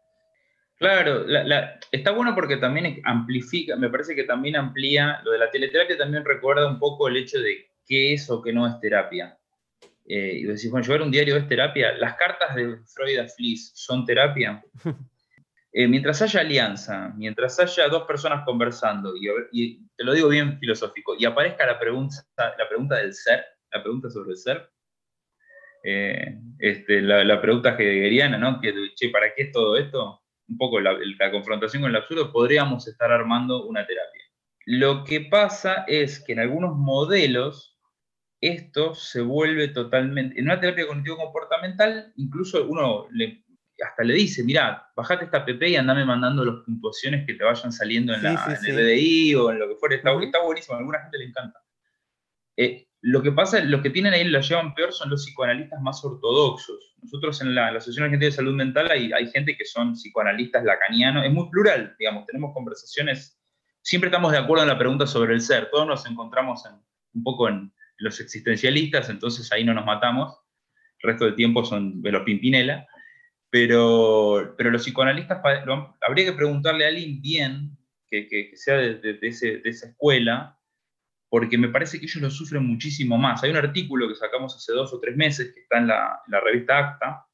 Claro, 0.77 1.25
está 1.91 2.11
bueno 2.11 2.35
porque 2.35 2.57
también 2.57 3.01
amplifica, 3.03 3.75
me 3.75 3.89
parece 3.89 4.13
que 4.13 4.25
también 4.25 4.55
amplía, 4.55 5.21
lo 5.23 5.31
de 5.31 5.39
la 5.39 5.49
teleterapia 5.49 5.97
también 5.97 6.23
recuerda 6.23 6.67
un 6.67 6.77
poco 6.77 7.07
el 7.07 7.17
hecho 7.17 7.39
de 7.39 7.71
qué 7.83 8.13
es 8.13 8.29
o 8.29 8.43
qué 8.43 8.53
no 8.53 8.67
es 8.67 8.79
terapia. 8.79 9.37
Eh, 10.05 10.39
y 10.39 10.43
decís, 10.43 10.69
bueno, 10.69 10.85
llevar 10.85 11.01
un 11.01 11.11
diario 11.11 11.35
es 11.35 11.47
terapia. 11.47 11.93
¿Las 11.97 12.15
cartas 12.15 12.55
de 12.55 12.77
Freud 12.85 13.19
a 13.19 13.27
Fliss 13.27 13.71
son 13.75 14.05
terapia? 14.05 14.63
Eh, 15.73 15.87
mientras 15.87 16.19
haya 16.23 16.39
alianza, 16.39 17.13
mientras 17.17 17.59
haya 17.59 17.87
dos 17.87 18.07
personas 18.07 18.43
conversando, 18.45 19.13
y, 19.51 19.85
te 19.95 20.03
lo 20.03 20.13
digo 20.13 20.27
bien 20.29 20.57
filosófico, 20.57 21.13
y 21.19 21.25
aparezca 21.25 21.67
la 21.67 21.77
pregunta, 21.77 22.25
la 22.35 22.67
pregunta 22.67 22.95
del 22.95 23.13
ser, 23.13 23.45
la 23.71 23.83
pregunta 23.83 24.09
sobre 24.09 24.31
el 24.31 24.37
ser, 24.37 24.71
eh, 25.83 26.39
este, 26.59 27.01
la, 27.01 27.41
pregunta 27.41 27.75
heideggeriana, 27.77 28.37
¿no? 28.37 28.59
Que, 28.59 28.73
che, 28.95 29.09
¿para 29.09 29.33
qué 29.33 29.43
es 29.43 29.51
todo 29.51 29.77
esto? 29.77 30.21
Un 30.47 30.57
poco 30.57 30.79
la, 30.79 30.97
confrontación 31.31 31.81
con 31.81 31.91
el 31.91 31.97
absurdo, 31.97 32.31
podríamos 32.31 32.87
estar 32.87 33.11
armando 33.11 33.65
una 33.65 33.85
terapia. 33.85 34.23
Lo 34.65 35.03
que 35.03 35.21
pasa 35.21 35.85
es 35.87 36.23
que 36.23 36.33
en 36.33 36.39
algunos 36.39 36.75
modelos 36.75 37.77
esto 38.41 38.93
se 38.95 39.21
vuelve 39.21 39.69
totalmente, 39.69 40.39
en 40.39 40.45
una 40.45 40.59
terapia 40.59 40.87
cognitivo-comportamental, 40.87 42.13
incluso 42.17 42.65
uno 42.67 43.07
le, 43.11 43.43
hasta 43.83 44.03
le 44.03 44.13
dice, 44.13 44.43
mira, 44.43 44.89
bajate 44.95 45.25
esta 45.25 45.37
app 45.37 45.49
y 45.49 45.75
andame 45.75 46.05
mandando 46.05 46.45
las 46.45 46.63
puntuaciones 46.65 47.25
que 47.25 47.33
te 47.33 47.43
vayan 47.43 47.71
saliendo 47.71 48.13
en, 48.13 48.23
la, 48.23 48.59
el 48.65 48.75
BDI 48.75 49.35
o 49.35 49.51
en 49.51 49.59
lo 49.59 49.67
que 49.67 49.75
fuera. 49.75 49.95
Está, 49.95 50.11
buenísimo, 50.41 50.75
a 50.75 50.79
alguna 50.79 51.01
gente 51.01 51.17
le 51.17 51.25
encanta. 51.25 51.59
Eh, 52.57 52.86
lo 53.01 53.21
que 53.21 53.31
pasa, 53.31 53.59
los 53.63 53.81
que 53.81 53.89
tienen 53.89 54.13
ahí 54.13 54.23
lo 54.23 54.41
llevan 54.41 54.73
peor 54.73 54.91
son 54.91 55.09
los 55.09 55.23
psicoanalistas 55.23 55.79
más 55.81 56.03
ortodoxos. 56.03 56.95
Nosotros 57.01 57.41
en 57.41 57.53
la, 57.53 57.67
Asociación 57.67 58.05
Argentina 58.05 58.29
de 58.29 58.35
Salud 58.35 58.55
Mental 58.55 58.89
hay, 58.89 59.11
hay 59.11 59.27
gente 59.27 59.55
que 59.55 59.65
son 59.65 59.93
psicoanalistas 59.93 60.63
lacanianos, 60.63 61.25
es 61.25 61.31
muy 61.31 61.49
plural, 61.49 61.95
digamos, 61.99 62.25
tenemos 62.25 62.53
conversaciones, 62.53 63.39
siempre 63.81 64.09
estamos 64.09 64.31
de 64.31 64.39
acuerdo 64.39 64.63
en 64.63 64.69
la 64.69 64.79
pregunta 64.79 65.05
sobre 65.05 65.33
el 65.33 65.41
ser, 65.41 65.69
todos 65.71 65.87
nos 65.87 66.05
encontramos 66.05 66.63
un 67.13 67.23
poco 67.23 67.49
en 67.49 67.71
los 67.97 68.19
existencialistas, 68.19 69.09
entonces 69.09 69.51
ahí 69.51 69.63
no 69.63 69.73
nos 69.73 69.85
matamos, 69.85 70.35
el 70.99 71.11
resto 71.11 71.25
del 71.25 71.35
tiempo 71.35 71.63
son 71.63 72.01
de 72.01 72.11
los 72.11 72.23
Pimpinela, 72.23 72.87
pero, 73.49 74.55
pero 74.57 74.71
los 74.71 74.83
psicoanalistas, 74.83 75.39
habría 76.01 76.25
que 76.25 76.33
preguntarle 76.33 76.85
a 76.85 76.89
alguien 76.89 77.21
bien, 77.21 77.77
que, 78.09 78.51
sea 78.55 78.77
de, 78.77 79.19
esa 79.21 79.87
escuela, 79.87 80.56
porque 81.29 81.57
me 81.57 81.69
parece 81.69 81.99
que 81.99 82.05
ellos 82.05 82.21
lo 82.21 82.29
sufren 82.29 82.65
muchísimo 82.65 83.17
más. 83.17 83.43
Hay 83.43 83.51
un 83.51 83.57
artículo 83.57 84.07
que 84.07 84.15
sacamos 84.15 84.55
hace 84.55 84.71
dos 84.73 84.93
o 84.93 84.99
tres 84.99 85.15
meses, 85.15 85.53
que 85.53 85.61
está 85.61 85.77
en 85.77 85.87
la, 85.87 86.21
revista 86.43 86.77
Acta, 86.77 87.25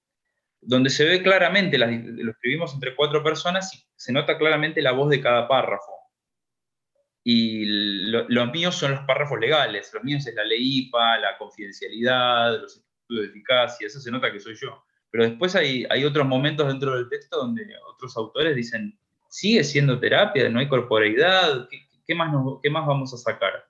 donde 0.61 0.89
se 0.89 1.05
ve 1.05 1.21
claramente, 1.21 1.77
lo 1.77 2.31
escribimos 2.31 2.73
entre 2.73 2.95
cuatro 2.95 3.23
personas 3.23 3.73
y 3.75 3.85
se 3.95 4.11
nota 4.11 4.37
claramente 4.37 4.81
la 4.81 4.93
voz 4.93 5.09
de 5.09 5.21
cada 5.21 5.47
párrafo. 5.47 5.91
Y 7.25 7.65
los 7.65 8.51
míos 8.51 8.75
son 8.75 8.91
los 8.91 9.01
párrafos 9.01 9.39
legales, 9.39 9.91
los 9.93 10.03
míos 10.03 10.25
es 10.27 10.35
la 10.35 10.43
ley 10.43 10.79
IPA, 10.79 11.19
la 11.19 11.37
confidencialidad, 11.37 12.61
los 12.61 12.77
estudios 12.77 13.25
de 13.25 13.29
eficacia, 13.29 13.87
eso 13.87 13.99
se 13.99 14.11
nota 14.11 14.31
que 14.31 14.39
soy 14.39 14.55
yo. 14.55 14.83
Pero 15.09 15.25
después 15.25 15.55
hay, 15.55 15.85
hay 15.89 16.03
otros 16.03 16.27
momentos 16.27 16.67
dentro 16.67 16.95
del 16.95 17.07
texto 17.07 17.37
donde 17.37 17.65
otros 17.87 18.17
autores 18.17 18.55
dicen, 18.55 18.97
sigue 19.29 19.63
siendo 19.63 19.99
terapia, 19.99 20.49
no 20.49 20.59
hay 20.59 20.67
corporeidad, 20.67 21.69
¿qué, 22.05 22.15
más, 22.15 22.33
qué 22.61 22.69
más 22.69 22.85
vamos 22.85 23.13
a 23.13 23.17
sacar? 23.17 23.65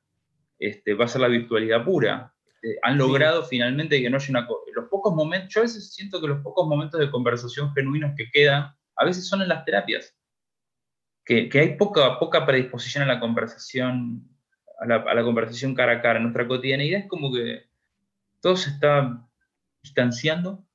Este, 0.65 0.93
va 0.93 1.05
a 1.05 1.07
ser 1.07 1.21
la 1.21 1.27
virtualidad 1.27 1.83
pura. 1.83 2.33
Eh, 2.61 2.77
han 2.81 2.97
logrado 2.97 3.43
finalmente 3.43 4.01
que 4.01 4.09
no 4.09 4.17
haya 4.17 4.29
una... 4.29 4.47
Los 4.73 4.87
pocos 4.89 5.13
momentos, 5.13 5.53
yo 5.53 5.61
a 5.61 5.63
veces 5.63 5.93
siento 5.93 6.21
que 6.21 6.27
los 6.27 6.41
pocos 6.41 6.67
momentos 6.67 6.99
de 6.99 7.11
conversación 7.11 7.73
genuinos 7.73 8.13
que 8.15 8.29
quedan, 8.31 8.73
a 8.95 9.05
veces 9.05 9.27
son 9.27 9.41
en 9.41 9.49
las 9.49 9.65
terapias. 9.65 10.15
Que, 11.25 11.49
que 11.49 11.59
hay 11.59 11.75
poca, 11.75 12.19
poca 12.19 12.45
predisposición 12.45 13.03
a 13.03 13.07
la 13.07 13.19
conversación, 13.19 14.27
a 14.79 14.85
la, 14.85 14.95
a 14.95 15.13
la, 15.13 15.23
conversación 15.23 15.73
cara 15.73 15.93
a 15.93 16.01
cara. 16.01 16.19
Nuestra 16.19 16.47
cotidianidad 16.47 17.01
es 17.01 17.07
como 17.07 17.33
que 17.33 17.63
todo 18.41 18.55
se 18.55 18.69
está 18.69 19.25
distanciando 19.81 20.65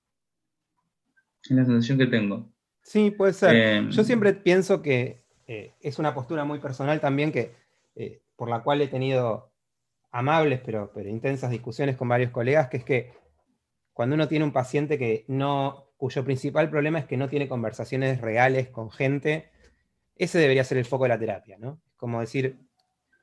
es 1.44 1.50
la 1.50 1.64
sensación 1.64 1.98
que 1.98 2.06
tengo. 2.06 2.48
Sí, 2.82 3.10
puede 3.10 3.32
ser. 3.32 3.54
Em, 3.54 3.90
Yo 3.90 4.04
siempre 4.04 4.32
pienso 4.34 4.82
que 4.82 5.24
eh, 5.46 5.74
es 5.80 5.98
una 5.98 6.14
postura 6.14 6.44
muy 6.44 6.58
personal 6.58 7.00
también 7.00 7.32
que, 7.32 7.54
eh, 7.96 8.20
por 8.36 8.48
la 8.48 8.62
cual 8.62 8.80
he 8.80 8.88
tenido 8.88 9.50
amables 10.10 10.60
pero, 10.64 10.90
pero 10.94 11.08
intensas 11.08 11.50
discusiones 11.50 11.96
con 11.96 12.08
varios 12.08 12.30
colegas, 12.30 12.68
que 12.68 12.78
es 12.78 12.84
que 12.84 13.12
cuando 13.92 14.14
uno 14.14 14.28
tiene 14.28 14.44
un 14.44 14.52
paciente 14.52 14.98
que 14.98 15.24
no, 15.28 15.92
cuyo 15.96 16.24
principal 16.24 16.70
problema 16.70 16.98
es 16.98 17.06
que 17.06 17.16
no 17.16 17.28
tiene 17.28 17.48
conversaciones 17.48 18.20
reales 18.20 18.68
con 18.68 18.90
gente, 18.90 19.50
ese 20.16 20.38
debería 20.38 20.64
ser 20.64 20.78
el 20.78 20.84
foco 20.84 21.04
de 21.04 21.10
la 21.10 21.18
terapia, 21.18 21.58
¿no? 21.58 21.80
Como 21.96 22.20
decir, 22.20 22.58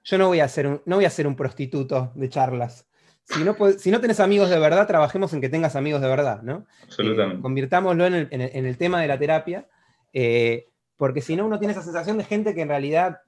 yo 0.04 0.18
no 0.18 0.28
voy 0.28 0.42
a 0.42 0.48
ser 0.48 0.82
no 0.86 0.96
voy 0.96 1.06
a 1.06 1.10
ser 1.10 1.28
un 1.28 1.36
prostituto 1.36 2.12
de 2.16 2.30
charlas 2.30 2.88
si 3.26 3.44
no, 3.44 3.56
si 3.78 3.92
no 3.92 4.00
tenés 4.00 4.20
amigos 4.20 4.50
de 4.50 4.60
verdad, 4.60 4.86
trabajemos 4.86 5.34
en 5.34 5.42
que 5.42 5.50
tengas 5.50 5.76
amigos 5.76 6.02
de 6.02 6.08
verdad, 6.08 6.44
¿no? 6.44 6.66
Absolutamente. 6.84 7.40
Eh, 7.40 7.42
convirtámoslo 7.42 8.06
en 8.06 8.30
el, 8.32 8.78
tema 8.78 9.02
de 9.02 9.08
la 9.08 9.18
terapia, 9.18 9.68
eh, 10.14 10.70
porque 10.96 11.22
si 11.22 11.36
no, 11.36 11.46
uno 11.46 11.58
tiene 11.58 11.72
esa 11.72 11.82
sensación 11.82 12.20
de 12.20 12.24
gente 12.24 12.54
que 12.54 12.62
en 12.62 12.70
realidad 12.70 13.22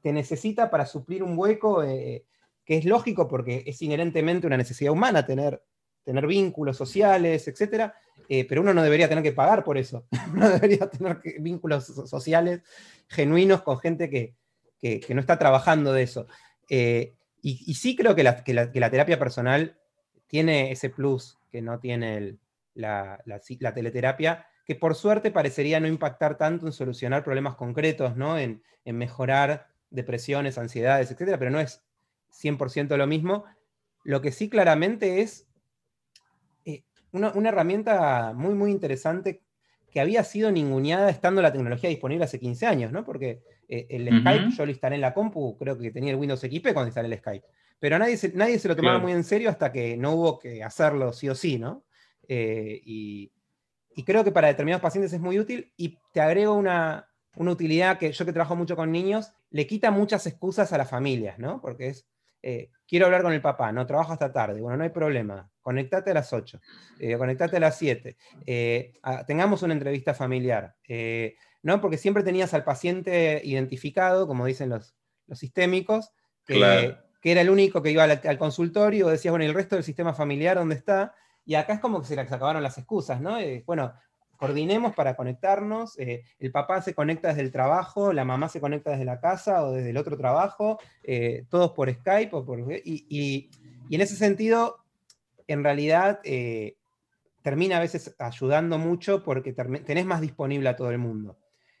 te 0.00 0.12
necesita 0.12 0.70
para 0.70 0.86
suplir 0.86 1.22
un 1.22 1.38
hueco, 1.38 1.82
eh, 1.84 2.24
que 2.64 2.78
es 2.78 2.84
lógico 2.84 3.28
porque 3.28 3.64
es 3.66 3.82
inherentemente 3.82 4.46
una 4.46 4.56
necesidad 4.56 4.92
humana 4.92 5.26
tener, 5.26 5.62
tener 6.04 6.26
vínculos 6.26 6.76
sociales, 6.76 7.48
etc. 7.48 7.92
pero 8.48 8.60
uno 8.60 8.72
no 8.72 8.82
debería 8.82 9.08
tener 9.08 9.24
que 9.24 9.32
pagar 9.32 9.64
por 9.64 9.78
eso. 9.78 10.06
uno 10.32 10.48
debería 10.48 10.88
tener 10.88 11.20
vínculos 11.40 11.86
sociales 11.86 12.62
genuinos 13.08 13.62
con 13.62 13.78
gente 13.78 14.08
que, 14.08 14.34
que, 14.80 15.14
no 15.14 15.20
está 15.20 15.38
trabajando 15.38 15.92
de 15.92 16.02
eso. 16.02 16.26
Y, 17.42 17.74
sí 17.74 17.96
creo 17.96 18.14
que 18.14 18.22
la, 18.22 18.42
terapia 18.90 19.18
personal 19.18 19.76
tiene 20.28 20.70
ese 20.70 20.90
plus 20.90 21.38
que 21.50 21.60
no 21.60 21.80
tiene 21.80 22.38
la, 22.74 23.22
teleterapia, 23.74 24.46
que 24.64 24.76
por 24.76 24.94
suerte 24.94 25.32
parecería 25.32 25.80
no 25.80 25.88
impactar 25.88 26.38
tanto 26.38 26.66
en 26.66 26.72
solucionar 26.72 27.24
problemas 27.24 27.56
concretos, 27.56 28.16
¿no? 28.16 28.38
en, 28.38 28.62
mejorar 28.84 29.68
depresiones, 29.90 30.56
ansiedades, 30.56 31.10
etc. 31.10 31.36
Pero 31.38 31.50
no 31.50 31.60
es 31.60 31.82
100% 32.32 32.96
lo 32.96 33.06
mismo. 33.06 33.44
Lo 34.04 34.20
que 34.20 34.32
sí 34.32 34.48
claramente 34.48 35.20
es 35.20 35.46
eh, 36.64 36.84
una, 37.12 37.32
herramienta 37.48 38.32
muy, 38.34 38.54
muy 38.54 38.70
interesante 38.70 39.42
que 39.90 40.00
había 40.00 40.24
sido 40.24 40.50
ninguneada 40.50 41.10
estando 41.10 41.42
la 41.42 41.52
tecnología 41.52 41.90
disponible 41.90 42.24
hace 42.24 42.40
15 42.40 42.66
años, 42.66 42.92
¿no? 42.92 43.04
Porque 43.04 43.42
eh, 43.68 43.86
el 43.90 44.20
Skype 44.20 44.50
yo 44.56 44.64
lo 44.64 44.70
instalé 44.70 44.94
en 44.94 45.02
la 45.02 45.12
compu, 45.12 45.56
creo 45.58 45.78
que 45.78 45.90
tenía 45.90 46.10
el 46.10 46.16
Windows 46.16 46.40
XP 46.40 46.72
cuando 46.72 46.86
instalé 46.86 47.08
el 47.08 47.18
Skype. 47.18 47.46
Pero 47.78 47.98
nadie 47.98 48.16
se, 48.16 48.32
nadie 48.32 48.58
se 48.58 48.68
lo 48.68 48.76
tomaba 48.76 48.98
muy 48.98 49.12
en 49.12 49.24
serio 49.24 49.50
hasta 49.50 49.72
que 49.72 49.96
no 49.96 50.12
hubo 50.12 50.38
que 50.38 50.62
hacerlo 50.62 51.12
sí 51.12 51.28
o 51.28 51.34
sí, 51.34 51.58
¿no? 51.58 51.84
Eh, 52.28 52.80
y, 52.84 53.32
creo 54.06 54.24
que 54.24 54.32
para 54.32 54.48
determinados 54.48 54.80
pacientes 54.80 55.12
es 55.12 55.20
muy 55.20 55.38
útil 55.38 55.72
y 55.76 55.98
te 56.12 56.20
agrego 56.20 56.54
una, 56.54 57.08
una 57.36 57.50
utilidad 57.50 57.98
que 57.98 58.12
yo 58.12 58.24
que 58.24 58.32
trabajo 58.32 58.56
mucho 58.56 58.76
con 58.76 58.90
niños, 58.90 59.32
le 59.50 59.66
quita 59.66 59.90
muchas 59.90 60.26
excusas 60.26 60.72
a 60.72 60.78
las 60.78 60.88
familias, 60.88 61.38
¿no? 61.38 61.60
Porque 61.60 61.88
es, 61.88 62.06
eh, 62.42 62.70
quiero 62.86 63.06
hablar 63.06 63.22
con 63.22 63.32
el 63.32 63.40
papá, 63.40 63.72
no 63.72 63.86
trabajo 63.86 64.12
hasta 64.12 64.32
tarde, 64.32 64.60
bueno, 64.60 64.76
no 64.76 64.84
hay 64.84 64.90
problema, 64.90 65.50
conectate 65.60 66.10
a 66.10 66.14
las 66.14 66.32
8, 66.32 66.60
eh, 66.98 67.16
conectate 67.16 67.56
a 67.56 67.60
las 67.60 67.78
7, 67.78 68.16
eh, 68.46 68.92
tengamos 69.26 69.62
una 69.62 69.74
entrevista 69.74 70.12
familiar, 70.12 70.74
¿no? 71.62 71.80
Porque 71.80 71.98
siempre 71.98 72.22
tenías 72.22 72.52
al 72.54 72.64
paciente 72.64 73.40
identificado, 73.44 74.26
como 74.26 74.44
dicen 74.44 74.68
los, 74.68 74.96
los 75.26 75.38
sistémicos, 75.38 76.10
que, 76.44 76.96
era 77.24 77.40
el 77.40 77.50
único 77.50 77.82
que 77.82 77.92
iba 77.92 78.02
al, 78.02 78.38
consultorio, 78.38 79.06
decías, 79.06 79.30
bueno, 79.30 79.44
¿y 79.44 79.48
el 79.48 79.54
resto 79.54 79.76
del 79.76 79.84
sistema 79.84 80.12
familiar 80.12 80.56
dónde 80.56 80.74
está? 80.74 81.14
Y 81.44 81.54
acá 81.54 81.74
es 81.74 81.80
como 81.80 82.00
que 82.00 82.08
se 82.08 82.18
acabaron 82.18 82.62
las 82.62 82.78
excusas, 82.78 83.20
¿no? 83.20 83.36
bueno, 83.64 83.92
coordinemos 84.42 84.92
para 84.92 85.14
conectarnos, 85.14 85.96
eh, 86.00 86.24
el 86.40 86.50
papá 86.50 86.82
se 86.82 86.94
conecta 86.94 87.28
desde 87.28 87.42
el 87.42 87.52
trabajo, 87.52 88.12
la 88.12 88.24
mamá 88.24 88.48
se 88.48 88.60
conecta 88.60 88.90
desde 88.90 89.04
la 89.04 89.20
casa 89.20 89.64
o 89.64 89.70
desde 89.70 89.90
el 89.90 89.96
otro 89.96 90.16
trabajo, 90.16 90.80
eh, 91.04 91.44
todos 91.48 91.70
por 91.70 91.88
Skype. 91.88 92.34
O 92.34 92.44
por, 92.44 92.58
y, 92.84 93.50
en 93.88 94.00
ese 94.00 94.16
sentido, 94.16 94.78
en 95.46 95.62
realidad, 95.62 96.18
eh, 96.24 96.74
termina 97.42 97.76
a 97.76 97.80
veces 97.80 98.16
ayudando 98.18 98.78
mucho 98.78 99.22
porque 99.22 99.52
tenés 99.52 100.06
más 100.06 100.20
disponible 100.20 100.68
a 100.70 100.74
todo 100.74 100.90
el 100.90 100.98
mundo. 100.98 101.38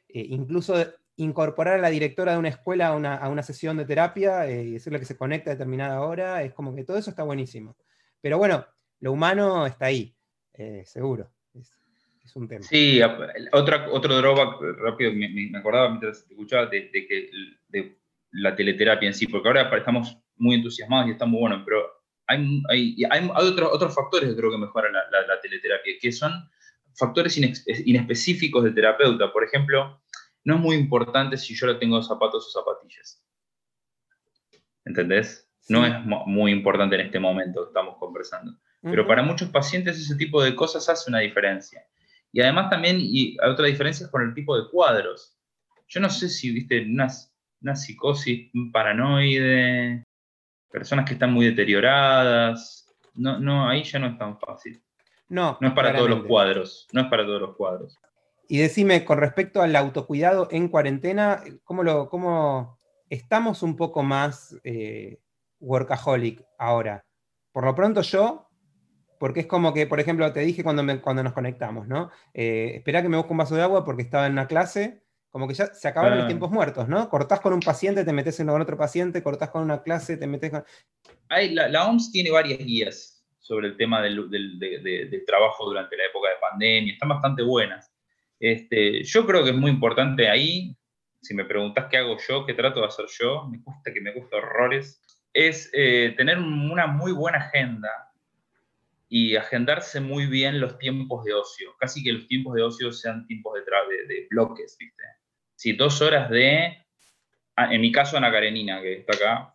incluso 0.08 0.76
incorporar 1.16 1.74
a 1.74 1.82
la 1.82 1.90
directora 1.90 2.32
de 2.32 2.38
una 2.38 2.50
escuela 2.50 2.88
a 2.88 3.28
una, 3.28 3.42
sesión 3.42 3.76
de 3.76 3.86
terapia 3.86 4.48
y 4.48 4.74
decirle 4.74 5.00
que 5.00 5.04
se 5.04 5.16
conecta 5.16 5.50
a 5.50 5.54
determinada 5.54 6.00
hora, 6.00 6.44
es 6.44 6.52
como 6.54 6.76
que 6.76 6.84
todo 6.84 6.96
eso 6.96 7.10
está 7.10 7.24
buenísimo. 7.24 7.76
Pero 8.20 8.38
bueno, 8.38 8.64
lo 9.00 9.10
humano 9.10 9.66
está 9.66 9.86
ahí, 9.86 10.14
seguro 10.84 11.28
es 12.24 12.36
un 12.36 12.48
tema. 12.48 12.62
Sí, 12.62 13.00
otra, 13.52 13.88
otro 13.90 14.16
drawback 14.16 14.60
rápido, 14.78 15.12
me, 15.12 15.50
acordaba 15.56 15.88
mientras 15.88 16.26
te 16.26 16.34
escuchaba 16.34 16.66
de, 16.66 16.90
que 16.90 17.30
de 17.68 17.98
la 18.32 18.54
teleterapia 18.54 19.08
en 19.08 19.14
sí, 19.14 19.26
porque 19.26 19.48
ahora 19.48 19.70
estamos 19.76 20.16
muy 20.36 20.56
entusiasmados 20.56 21.08
y 21.08 21.12
está 21.12 21.26
muy 21.26 21.40
bueno, 21.40 21.62
pero 21.64 21.82
hay, 22.26 22.62
hay, 22.70 22.96
hay, 23.10 23.30
otros, 23.34 23.70
otros 23.72 23.94
factores 23.94 24.30
que 24.30 24.36
creo 24.36 24.50
que 24.50 24.58
mejoran 24.58 24.92
la, 24.92 25.04
la, 25.10 25.40
teleterapia, 25.40 25.94
que 26.00 26.12
son 26.12 26.32
factores 26.94 27.36
inespecíficos 27.36 28.64
del 28.64 28.74
terapeuta. 28.74 29.32
Por 29.32 29.44
ejemplo, 29.44 30.00
no 30.44 30.54
es 30.54 30.60
muy 30.60 30.76
importante 30.76 31.36
si 31.36 31.54
yo 31.54 31.78
tengo 31.78 32.02
zapatos 32.02 32.46
o 32.46 32.50
zapatillas. 32.50 33.22
¿Entendés? 34.84 35.48
No 35.68 35.86
es 35.86 35.94
muy 36.04 36.50
importante 36.50 36.96
en 36.96 37.02
este 37.02 37.20
momento 37.20 37.62
que 37.62 37.68
estamos 37.68 37.96
conversando. 37.98 38.52
Pero 38.82 39.06
para 39.06 39.22
muchos 39.22 39.48
pacientes 39.48 39.96
ese 39.96 40.16
tipo 40.16 40.42
de 40.42 40.56
cosas 40.56 40.88
hace 40.88 41.08
una 41.08 41.20
diferencia. 41.20 41.86
Y 42.32 42.40
además 42.40 42.70
también, 42.70 42.96
y 42.98 43.36
hay 43.40 43.50
otra 43.50 43.66
diferencia 43.66 44.06
es 44.06 44.10
con 44.10 44.22
el 44.22 44.34
tipo 44.34 44.56
de 44.56 44.68
cuadros. 44.70 45.36
Yo 45.86 46.00
no 46.00 46.08
sé 46.08 46.30
si, 46.30 46.50
viste, 46.50 46.86
una, 46.86 47.08
una 47.60 47.76
psicosis 47.76 48.50
paranoide, 48.72 50.02
personas 50.70 51.04
que 51.04 51.12
están 51.12 51.32
muy 51.32 51.44
deterioradas. 51.46 52.88
No, 53.14 53.38
no, 53.38 53.68
ahí 53.68 53.84
ya 53.84 53.98
no 53.98 54.06
es 54.06 54.18
tan 54.18 54.38
fácil. 54.38 54.82
No, 55.28 55.58
no 55.60 55.68
es 55.68 55.74
para 55.74 55.94
todos 55.94 56.08
los 56.08 56.24
cuadros. 56.24 56.88
No 56.92 57.02
es 57.02 57.06
para 57.08 57.24
todos 57.24 57.42
los 57.42 57.56
cuadros. 57.56 57.98
Y 58.48 58.58
decime, 58.58 59.04
con 59.04 59.18
respecto 59.18 59.62
al 59.62 59.76
autocuidado 59.76 60.48
en 60.50 60.68
cuarentena, 60.68 61.42
¿cómo, 61.64 61.82
lo, 61.82 62.08
cómo 62.08 62.78
estamos 63.08 63.62
un 63.62 63.76
poco 63.76 64.02
más 64.02 64.58
eh, 64.64 65.20
workaholic 65.60 66.42
ahora? 66.58 67.04
Por 67.52 67.64
lo 67.64 67.74
pronto 67.74 68.00
yo 68.00 68.48
porque 69.22 69.38
es 69.38 69.46
como 69.46 69.72
que, 69.72 69.86
por 69.86 70.00
ejemplo, 70.00 70.32
te 70.32 70.40
dije 70.40 70.64
cuando, 70.64 70.82
cuando 71.00 71.22
nos 71.22 71.32
conectamos, 71.32 71.86
¿no? 71.86 72.10
Eh, 72.34 72.72
espera 72.78 73.02
que 73.02 73.08
me 73.08 73.16
busque 73.16 73.30
un 73.30 73.38
vaso 73.38 73.54
de 73.54 73.62
agua 73.62 73.84
porque 73.84 74.02
estaba 74.02 74.26
en 74.26 74.32
una 74.32 74.48
clase, 74.48 75.04
como 75.30 75.46
que 75.46 75.54
ya 75.54 75.66
se 75.66 75.86
acabaron 75.86 76.18
los 76.18 76.26
tiempos 76.26 76.50
muertos, 76.50 76.88
¿no? 76.88 77.08
Cortás 77.08 77.38
con 77.38 77.52
un 77.52 77.60
paciente, 77.60 78.04
te 78.04 78.12
metes 78.12 78.36
con 78.38 78.48
otro 78.48 78.76
paciente, 78.76 79.22
cortás 79.22 79.50
con 79.50 79.62
una 79.62 79.80
clase, 79.84 80.16
te 80.16 80.26
metes 80.26 80.50
con... 80.50 80.64
Hay, 81.28 81.54
la, 81.54 81.86
OMS 81.86 82.10
tiene 82.10 82.32
varias 82.32 82.58
guías 82.58 83.24
sobre 83.38 83.68
el 83.68 83.76
tema 83.76 84.02
del, 84.02 84.28
trabajo 85.24 85.66
durante 85.66 85.96
la 85.96 86.06
época 86.06 86.28
de 86.28 86.34
pandemia, 86.40 86.92
están 86.94 87.10
bastante 87.10 87.44
buenas. 87.44 87.94
Este, 88.40 89.04
yo 89.04 89.24
creo 89.24 89.44
que 89.44 89.50
es 89.50 89.56
muy 89.56 89.70
importante 89.70 90.28
ahí, 90.28 90.76
si 91.20 91.32
me 91.32 91.44
preguntas 91.44 91.86
qué 91.88 91.98
hago 91.98 92.16
yo, 92.28 92.44
qué 92.44 92.54
trato 92.54 92.80
de 92.80 92.86
hacer 92.86 93.06
yo, 93.20 93.46
me 93.48 93.58
gusta 93.58 93.92
que 93.92 94.00
me 94.00 94.14
gusta 94.14 94.38
horrores, 94.38 95.00
es 95.32 95.70
eh, 95.74 96.12
tener 96.16 96.38
una 96.38 96.88
muy 96.88 97.12
buena 97.12 97.38
agenda, 97.38 98.11
y 99.14 99.36
agendarse 99.36 100.00
muy 100.00 100.24
bien 100.24 100.58
los 100.58 100.78
tiempos 100.78 101.22
de 101.26 101.34
ocio. 101.34 101.76
Casi 101.78 102.02
que 102.02 102.14
los 102.14 102.26
tiempos 102.26 102.54
de 102.54 102.62
ocio 102.62 102.90
sean 102.90 103.26
tiempos 103.26 103.52
de, 103.52 103.60
de, 103.60 104.06
de 104.06 104.26
bloques, 104.30 104.74
¿viste? 104.80 105.02
Si 105.54 105.74
dos 105.74 106.00
horas 106.00 106.30
de, 106.30 106.78
ah, 107.56 107.74
en 107.74 107.82
mi 107.82 107.92
caso 107.92 108.16
Ana 108.16 108.32
Karenina, 108.32 108.80
que 108.80 109.00
está 109.00 109.14
acá, 109.14 109.54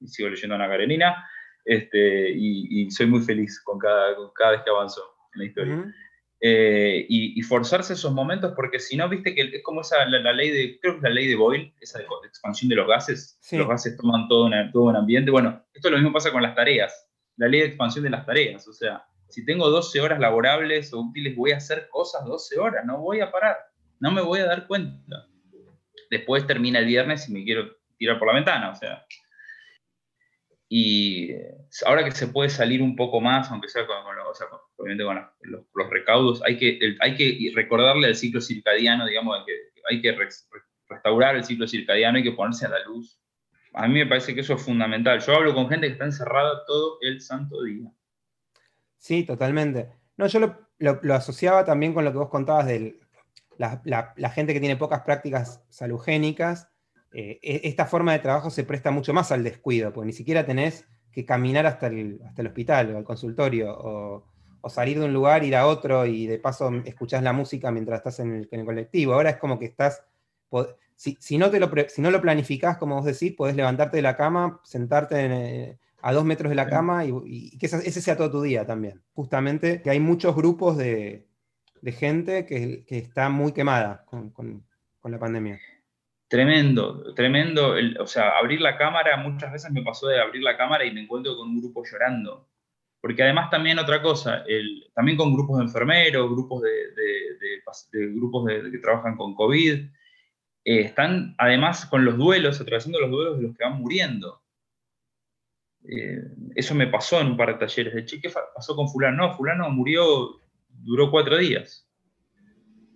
y 0.00 0.08
sigo 0.08 0.28
leyendo 0.28 0.56
Ana 0.56 0.66
Karenina, 0.66 1.24
este, 1.64 2.32
y, 2.32 2.90
soy 2.90 3.06
muy 3.06 3.20
feliz 3.20 3.62
con 3.62 3.78
cada, 3.78 4.16
cada 4.34 4.50
vez 4.50 4.62
que 4.64 4.70
avanzo 4.70 5.00
en 5.34 5.38
la 5.38 5.44
historia. 5.46 5.94
Eh, 6.40 7.06
y, 7.08 7.40
forzarse 7.42 7.92
esos 7.92 8.12
momentos, 8.12 8.54
porque 8.56 8.80
si 8.80 8.96
no, 8.96 9.08
viste 9.08 9.36
que 9.36 9.42
es 9.42 9.62
como 9.62 9.82
esa, 9.82 10.04
la, 10.06 10.32
ley 10.32 10.50
de, 10.50 10.80
creo 10.80 10.94
que 10.94 10.98
es 10.98 11.02
la 11.04 11.10
ley 11.10 11.28
de 11.28 11.36
Boyle, 11.36 11.72
esa 11.80 12.00
de, 12.00 12.06
expansión 12.26 12.68
de 12.70 12.74
los 12.74 12.88
gases, 12.88 13.38
los 13.52 13.68
gases 13.68 13.96
toman 13.96 14.26
todo, 14.26 14.50
todo 14.72 14.82
un 14.82 14.96
ambiente. 14.96 15.30
Bueno, 15.30 15.64
esto 15.72 15.90
lo 15.90 15.96
mismo 15.96 16.12
pasa 16.12 16.32
con 16.32 16.42
las 16.42 16.56
tareas 16.56 17.05
la 17.36 17.48
ley 17.48 17.60
de 17.60 17.66
expansión 17.66 18.04
de 18.04 18.10
las 18.10 18.26
tareas. 18.26 18.66
O 18.68 18.72
sea, 18.72 19.06
si 19.28 19.44
tengo 19.44 19.68
12 19.68 20.00
horas 20.00 20.18
laborables 20.20 20.92
o 20.92 21.00
útiles, 21.00 21.36
voy 21.36 21.52
a 21.52 21.58
hacer 21.58 21.88
cosas 21.90 22.24
12 22.24 22.58
horas, 22.58 22.84
no 22.84 22.98
voy 22.98 23.20
a 23.20 23.30
parar, 23.30 23.56
no 24.00 24.10
me 24.10 24.22
voy 24.22 24.40
a 24.40 24.46
dar 24.46 24.66
cuenta. 24.66 25.26
Después 26.10 26.46
termina 26.46 26.78
el 26.78 26.86
viernes 26.86 27.28
y 27.28 27.32
me 27.32 27.44
quiero 27.44 27.76
tirar 27.98 28.18
por 28.18 28.28
la 28.28 28.34
ventana, 28.34 28.70
o 28.70 28.74
sea. 28.74 29.04
Y 30.68 31.30
ahora 31.84 32.04
que 32.04 32.10
se 32.10 32.26
puede 32.26 32.50
salir 32.50 32.82
un 32.82 32.96
poco 32.96 33.20
más, 33.20 33.50
aunque 33.50 33.68
sea 33.68 33.86
con, 33.86 33.96
los, 35.42 35.90
recaudos, 35.90 36.42
hay 36.44 36.58
que, 36.58 37.52
recordarle 37.54 38.08
el 38.08 38.16
ciclo 38.16 38.40
circadiano, 38.40 39.06
digamos, 39.06 39.44
que 39.46 39.52
hay 39.88 40.02
que 40.02 40.16
restaurar 40.88 41.36
el 41.36 41.44
ciclo 41.44 41.68
circadiano, 41.68 42.18
hay 42.18 42.24
que 42.24 42.32
ponerse 42.32 42.66
a 42.66 42.70
la 42.70 42.84
luz 42.84 43.20
a 43.76 43.86
mí 43.88 43.94
me 43.94 44.06
parece 44.06 44.34
que 44.34 44.40
eso 44.40 44.54
es 44.54 44.62
fundamental. 44.62 45.20
Yo 45.20 45.34
hablo 45.34 45.54
con 45.54 45.68
gente 45.68 45.86
que 45.86 45.92
está 45.92 46.06
encerrada 46.06 46.64
todo 46.66 46.96
el 47.02 47.20
santo 47.20 47.62
día. 47.62 47.92
Sí, 48.96 49.24
totalmente. 49.24 49.90
No, 50.16 50.26
yo 50.28 50.58
lo, 50.78 51.14
asociaba 51.14 51.62
también 51.66 51.92
con 51.92 52.02
lo 52.02 52.10
que 52.10 52.18
vos 52.18 52.30
contabas 52.30 52.66
de 52.66 52.98
la, 53.58 54.30
gente 54.34 54.54
que 54.54 54.60
tiene 54.60 54.76
pocas 54.76 55.02
prácticas 55.02 55.62
salugénicas. 55.68 56.70
Eh, 57.12 57.38
e, 57.42 57.60
esta 57.64 57.84
forma 57.84 58.12
de 58.12 58.20
trabajo 58.20 58.48
se 58.48 58.64
presta 58.64 58.90
mucho 58.90 59.12
más 59.12 59.30
al 59.30 59.44
descuido, 59.44 59.92
porque 59.92 60.06
ni 60.06 60.12
siquiera 60.14 60.46
tenés 60.46 60.86
que 61.12 61.26
caminar 61.26 61.66
hasta 61.66 61.88
el, 61.88 62.20
hasta 62.26 62.40
el 62.40 62.48
hospital 62.48 62.94
o 62.94 62.98
al 62.98 63.04
consultorio, 63.04 63.76
o, 63.78 64.24
salir 64.70 64.98
de 64.98 65.04
un 65.04 65.12
lugar, 65.12 65.44
ir 65.44 65.54
a 65.54 65.66
otro 65.66 66.06
y 66.06 66.26
de 66.26 66.40
paso 66.40 66.72
escuchás 66.84 67.22
la 67.22 67.32
música 67.32 67.70
mientras 67.70 67.98
estás 67.98 68.18
en 68.20 68.32
el, 68.32 68.48
en 68.50 68.60
el 68.60 68.66
colectivo. 68.66 69.12
Ahora 69.12 69.30
es 69.30 69.36
como 69.36 69.60
que 69.60 69.66
estás 69.66 70.02
si, 70.96 71.38
no 71.38 71.50
te 71.50 71.60
lo, 71.60 71.70
si 71.88 72.00
no 72.00 72.10
lo 72.10 72.20
planificás, 72.20 72.78
como 72.78 72.96
vos 72.96 73.04
decís, 73.04 73.34
podés 73.36 73.54
levantarte 73.54 73.98
de 73.98 74.02
la 74.02 74.16
cama, 74.16 74.60
sentarte 74.64 75.26
eh, 75.26 75.78
a 76.00 76.12
dos 76.12 76.24
metros 76.24 76.50
de 76.50 76.56
la 76.56 76.68
cama 76.68 77.04
y, 77.04 77.56
que 77.58 77.66
ese, 77.66 78.00
sea 78.00 78.16
todo 78.16 78.30
tu 78.30 78.42
día 78.42 78.66
también. 78.66 79.02
Justamente 79.14 79.82
que 79.82 79.90
hay 79.90 80.00
muchos 80.00 80.34
grupos 80.34 80.76
de, 80.76 81.26
gente 81.84 82.46
que, 82.46 82.84
está 82.88 83.28
muy 83.28 83.52
quemada 83.52 84.04
con, 84.06 84.64
la 85.04 85.18
pandemia. 85.18 85.60
Tremendo, 86.28 87.14
tremendo. 87.14 87.74
o 88.00 88.06
sea, 88.06 88.30
abrir 88.38 88.60
la 88.60 88.76
cámara, 88.76 89.16
muchas 89.18 89.52
veces 89.52 89.70
me 89.70 89.82
pasó 89.82 90.08
de 90.08 90.20
abrir 90.20 90.42
la 90.42 90.56
cámara 90.56 90.84
y 90.84 90.92
me 90.92 91.02
encuentro 91.02 91.36
con 91.36 91.50
un 91.50 91.60
grupo 91.60 91.84
llorando. 91.84 92.48
Porque 93.00 93.22
además 93.22 93.50
también 93.50 93.78
otra 93.78 94.02
cosa, 94.02 94.44
también 94.94 95.16
con 95.16 95.32
grupos 95.32 95.58
de 95.58 95.64
enfermeros, 95.64 96.28
grupos 96.28 96.62
de, 96.62 98.08
grupos 98.12 98.48
que 98.48 98.78
trabajan 98.78 99.16
con 99.16 99.34
COVID, 99.34 99.86
eh, 100.66 100.80
están 100.80 101.36
además 101.38 101.86
con 101.86 102.04
los 102.04 102.18
duelos, 102.18 102.60
atravesando 102.60 102.98
los 102.98 103.08
duelos 103.08 103.36
de 103.36 103.44
los 103.44 103.56
que 103.56 103.62
van 103.62 103.78
muriendo. 103.78 104.42
Eh, 105.88 106.24
eso 106.56 106.74
me 106.74 106.88
pasó 106.88 107.20
en 107.20 107.28
un 107.28 107.36
par 107.36 107.52
de 107.52 107.64
talleres 107.64 107.94
de 107.94 108.04
che, 108.04 108.20
¿qué 108.20 108.32
pasó 108.52 108.74
con 108.74 108.88
fulano? 108.88 109.28
No, 109.28 109.36
fulano 109.36 109.70
murió, 109.70 110.40
duró 110.68 111.12
cuatro 111.12 111.38
días. 111.38 111.88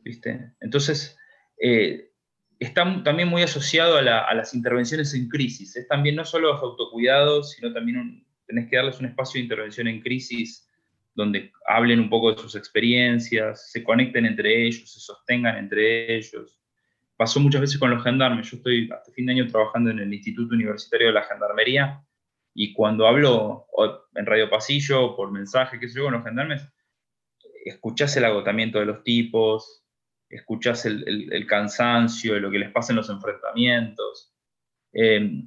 ¿Viste? 0.02 0.52
Entonces, 0.60 1.16
eh, 1.62 2.10
está 2.58 3.04
también 3.04 3.28
muy 3.28 3.42
asociado 3.42 3.98
a, 3.98 4.34
las 4.34 4.52
intervenciones 4.52 5.14
en 5.14 5.28
crisis. 5.28 5.76
Es 5.76 5.86
también 5.86 6.16
no 6.16 6.24
solo 6.24 6.52
los 6.52 6.62
autocuidados, 6.62 7.52
sino 7.52 7.72
también 7.72 8.26
tenés 8.48 8.68
que 8.68 8.78
darles 8.78 8.98
un 8.98 9.06
espacio 9.06 9.38
de 9.38 9.44
intervención 9.44 9.86
en 9.86 10.00
crisis 10.00 10.68
donde 11.14 11.52
hablen 11.68 12.00
un 12.00 12.10
poco 12.10 12.32
de 12.32 12.42
sus 12.42 12.56
experiencias, 12.56 13.70
se 13.70 13.84
conecten 13.84 14.26
entre 14.26 14.66
ellos, 14.66 14.92
se 14.92 14.98
sostengan 14.98 15.56
entre 15.56 16.16
ellos. 16.16 16.59
Pasó 17.20 17.38
muchas 17.38 17.60
veces 17.60 17.78
con 17.78 17.90
los 17.90 18.02
gendarmes. 18.02 18.50
Yo 18.50 18.56
estoy 18.56 18.88
hasta 18.90 19.12
fin 19.12 19.26
de 19.26 19.32
año 19.32 19.46
trabajando 19.46 19.90
en 19.90 19.98
el 19.98 20.14
Instituto 20.14 20.54
Universitario 20.54 21.08
de 21.08 21.12
la 21.12 21.22
Gendarmería 21.24 22.02
y 22.54 22.72
cuando 22.72 23.06
hablo 23.06 23.66
en 24.14 24.24
Radio 24.24 24.48
Pasillo, 24.48 25.14
por 25.14 25.30
mensaje, 25.30 25.78
qué 25.78 25.86
sé 25.86 25.98
yo, 25.98 26.04
con 26.04 26.14
los 26.14 26.24
gendarmes, 26.24 26.66
escuchás 27.66 28.16
el 28.16 28.24
agotamiento 28.24 28.78
de 28.78 28.86
los 28.86 29.04
tipos, 29.04 29.84
escuchás 30.30 30.86
el, 30.86 31.46
cansancio, 31.46 32.32
de 32.32 32.40
lo 32.40 32.50
que 32.50 32.58
les 32.58 32.72
pasa 32.72 32.94
en 32.94 32.96
los 32.96 33.10
enfrentamientos. 33.10 34.32
Eh, 34.94 35.42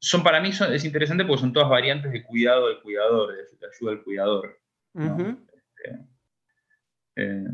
son 0.00 0.24
para 0.24 0.40
mí 0.40 0.48
es 0.48 0.84
interesante 0.84 1.24
porque 1.24 1.42
son 1.42 1.52
todas 1.52 1.68
variantes 1.68 2.10
de 2.10 2.24
cuidado 2.24 2.66
del 2.66 2.80
cuidador, 2.80 3.32
de, 3.32 3.42
ayuda 3.64 3.92
al 3.92 4.02
cuidador. 4.02 4.58
Eh, 7.14 7.44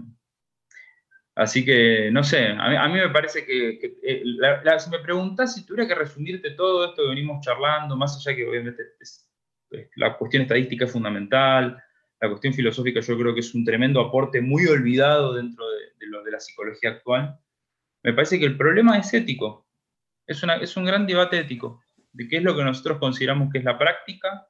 así 1.35 1.65
que, 1.65 2.11
no 2.11 2.23
sé, 2.23 2.49
a 2.49 2.89
mí, 2.89 2.95
me 2.95 3.09
parece 3.11 3.45
que, 3.45 3.99
eh, 4.03 4.23
si 4.79 4.91
me 4.91 4.99
preguntas 4.99 5.55
si 5.55 5.65
tuviera 5.65 5.89
que 5.89 5.95
resumirte 5.95 6.51
todo 6.51 6.85
esto 6.85 7.03
que 7.03 7.09
venimos 7.09 7.45
charlando, 7.45 7.97
más 7.97 8.17
allá 8.17 8.37
que 8.37 8.47
obviamente 8.47 8.83
la 9.97 10.17
cuestión 10.19 10.43
estadística 10.43 10.85
es 10.85 10.93
fundamental, 10.93 11.83
la 12.21 12.29
cuestión 12.29 12.55
filosófica 12.55 13.01
yo 13.01 13.19
creo 13.19 13.35
que 13.35 13.41
es 13.41 13.55
un 13.55 13.65
tremendo 13.65 14.01
aporte 14.01 14.41
muy 14.41 14.67
olvidado 14.67 15.35
dentro 15.35 15.65
de, 15.69 16.07
lo 16.07 16.23
de 16.23 16.31
la 16.31 16.41
psicología 16.41 16.91
actual, 16.91 17.39
me 18.03 18.13
parece 18.13 18.39
que 18.39 18.47
el 18.47 18.57
problema 18.57 18.99
es 18.99 19.13
ético, 19.15 19.67
es, 20.27 20.43
una, 20.43 20.57
es 20.57 20.77
un 20.77 20.85
gran 20.85 21.07
debate 21.07 21.39
ético 21.39 21.83
de 22.13 22.29
qué 22.29 22.37
es 22.37 22.43
lo 22.43 22.57
que 22.57 22.65
nosotros 22.65 22.99
consideramos 22.99 23.51
que 23.51 23.59
es 23.59 23.65
la 23.65 23.79
práctica, 23.79 24.49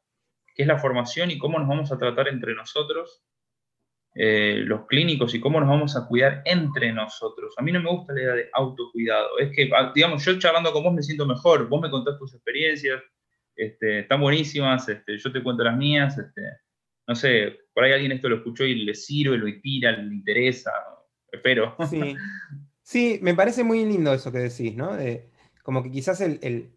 qué 0.55 0.63
es 0.63 0.69
la 0.69 0.79
formación 0.79 1.31
y 1.31 1.39
cómo 1.39 1.59
nos 1.59 1.69
vamos 1.69 1.93
a 1.93 1.99
tratar 1.99 2.29
entre 2.29 2.55
nosotros, 2.55 3.23
eh, 4.15 4.63
los 4.65 4.87
clínicos, 4.87 5.35
y 5.35 5.41
cómo 5.41 5.59
nos 5.59 5.69
vamos 5.69 5.97
a 5.97 6.07
cuidar 6.07 6.43
entre 6.45 6.93
nosotros. 6.93 7.55
A 7.57 7.63
mí 7.63 7.73
no 7.73 7.81
me 7.81 7.91
gusta 7.91 8.13
la 8.13 8.21
idea 8.21 8.35
de 8.35 8.51
autocuidado. 8.53 9.39
Es 9.39 9.51
que, 9.55 9.71
ah, 9.75 9.93
digamos, 9.95 10.25
yo 10.25 10.39
charlando 10.39 10.73
con 10.73 10.83
vos 10.83 10.93
me 10.93 11.03
siento 11.03 11.27
mejor, 11.27 11.69
vos 11.69 11.81
me 11.81 11.91
contás 11.91 12.19
tus 12.19 12.35
experiencias, 12.35 13.03
este, 13.57 14.01
están 14.01 14.21
buenísimas, 14.21 14.89
este, 14.89 15.17
yo 15.17 15.33
te 15.33 15.43
cuento 15.43 15.65
las 15.65 15.77
mías, 15.77 16.19
este, 16.19 16.43
no 17.07 17.15
sé, 17.15 17.59
por 17.73 17.85
ahí 17.85 17.93
alguien 17.93 18.13
esto 18.13 18.29
lo 18.29 18.37
escuchó 18.37 18.65
y 18.65 18.85
le 18.85 18.95
sirve, 18.95 19.39
lo 19.39 19.49
inspira, 19.49 19.93
le 19.93 20.15
interesa, 20.15 20.73
espero. 21.31 21.77
Sí. 21.89 22.15
sí, 22.83 23.19
me 23.23 23.35
parece 23.35 23.65
muy 23.65 23.85
lindo 23.85 24.13
eso 24.13 24.31
que 24.31 24.39
decís, 24.39 24.75
¿no? 24.75 24.97
como 25.63 25.83
que 25.83 25.93
quizás 25.93 26.21
el, 26.21 26.73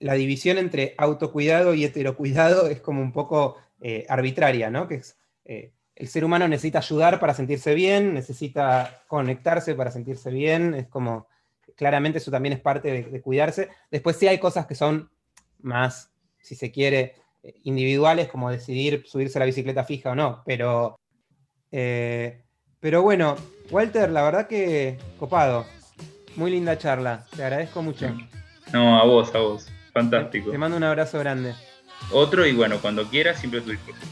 la 0.00 0.14
división 0.14 0.58
entre 0.58 0.94
autocuidado 0.96 1.74
y 1.74 1.84
heterocuidado 1.84 2.68
es 2.68 2.80
como 2.80 3.02
un 3.02 3.12
poco 3.12 3.56
eh, 3.80 4.06
arbitraria, 4.08 4.70
¿no? 4.70 4.86
Que 4.86 4.96
es, 4.96 5.18
eh, 5.44 5.72
el 5.98 6.06
ser 6.06 6.24
humano 6.24 6.46
necesita 6.46 6.78
ayudar 6.78 7.18
para 7.18 7.34
sentirse 7.34 7.74
bien, 7.74 8.14
necesita 8.14 9.02
conectarse 9.08 9.74
para 9.74 9.90
sentirse 9.90 10.30
bien, 10.30 10.74
es 10.74 10.86
como, 10.86 11.26
claramente 11.74 12.18
eso 12.18 12.30
también 12.30 12.52
es 12.52 12.60
parte 12.60 13.02
de, 13.02 13.20
cuidarse. 13.20 13.68
Después 13.90 14.16
sí 14.16 14.28
hay 14.28 14.38
cosas 14.38 14.66
que 14.66 14.76
son 14.76 15.10
más, 15.60 16.12
si 16.40 16.54
se 16.54 16.70
quiere, 16.70 17.16
individuales, 17.64 18.28
como 18.28 18.48
decidir 18.48 19.02
subirse 19.06 19.38
a 19.38 19.40
la 19.40 19.46
bicicleta 19.46 19.82
fija 19.82 20.10
o 20.10 20.14
no, 20.14 20.42
pero, 20.46 21.00
eh, 21.72 22.44
pero 22.78 23.02
bueno, 23.02 23.34
Walter, 23.72 24.08
la 24.10 24.22
verdad 24.22 24.46
que 24.46 24.98
copado, 25.18 25.66
muy 26.36 26.52
linda 26.52 26.78
charla, 26.78 27.26
te 27.34 27.42
agradezco 27.42 27.82
mucho. 27.82 28.06
No, 28.72 29.00
a 29.00 29.04
vos, 29.04 29.34
a 29.34 29.38
vos. 29.38 29.66
Fantástico. 29.92 30.52
Te 30.52 30.58
mando 30.58 30.76
un 30.76 30.84
abrazo 30.84 31.18
grande. 31.18 31.54
Otro 32.12 32.46
y 32.46 32.52
bueno, 32.52 32.78
cuando 32.80 33.04
quieras, 33.08 33.40
siempre 33.40 33.58
estoy 33.58 33.74
dispuesto. 33.74 34.06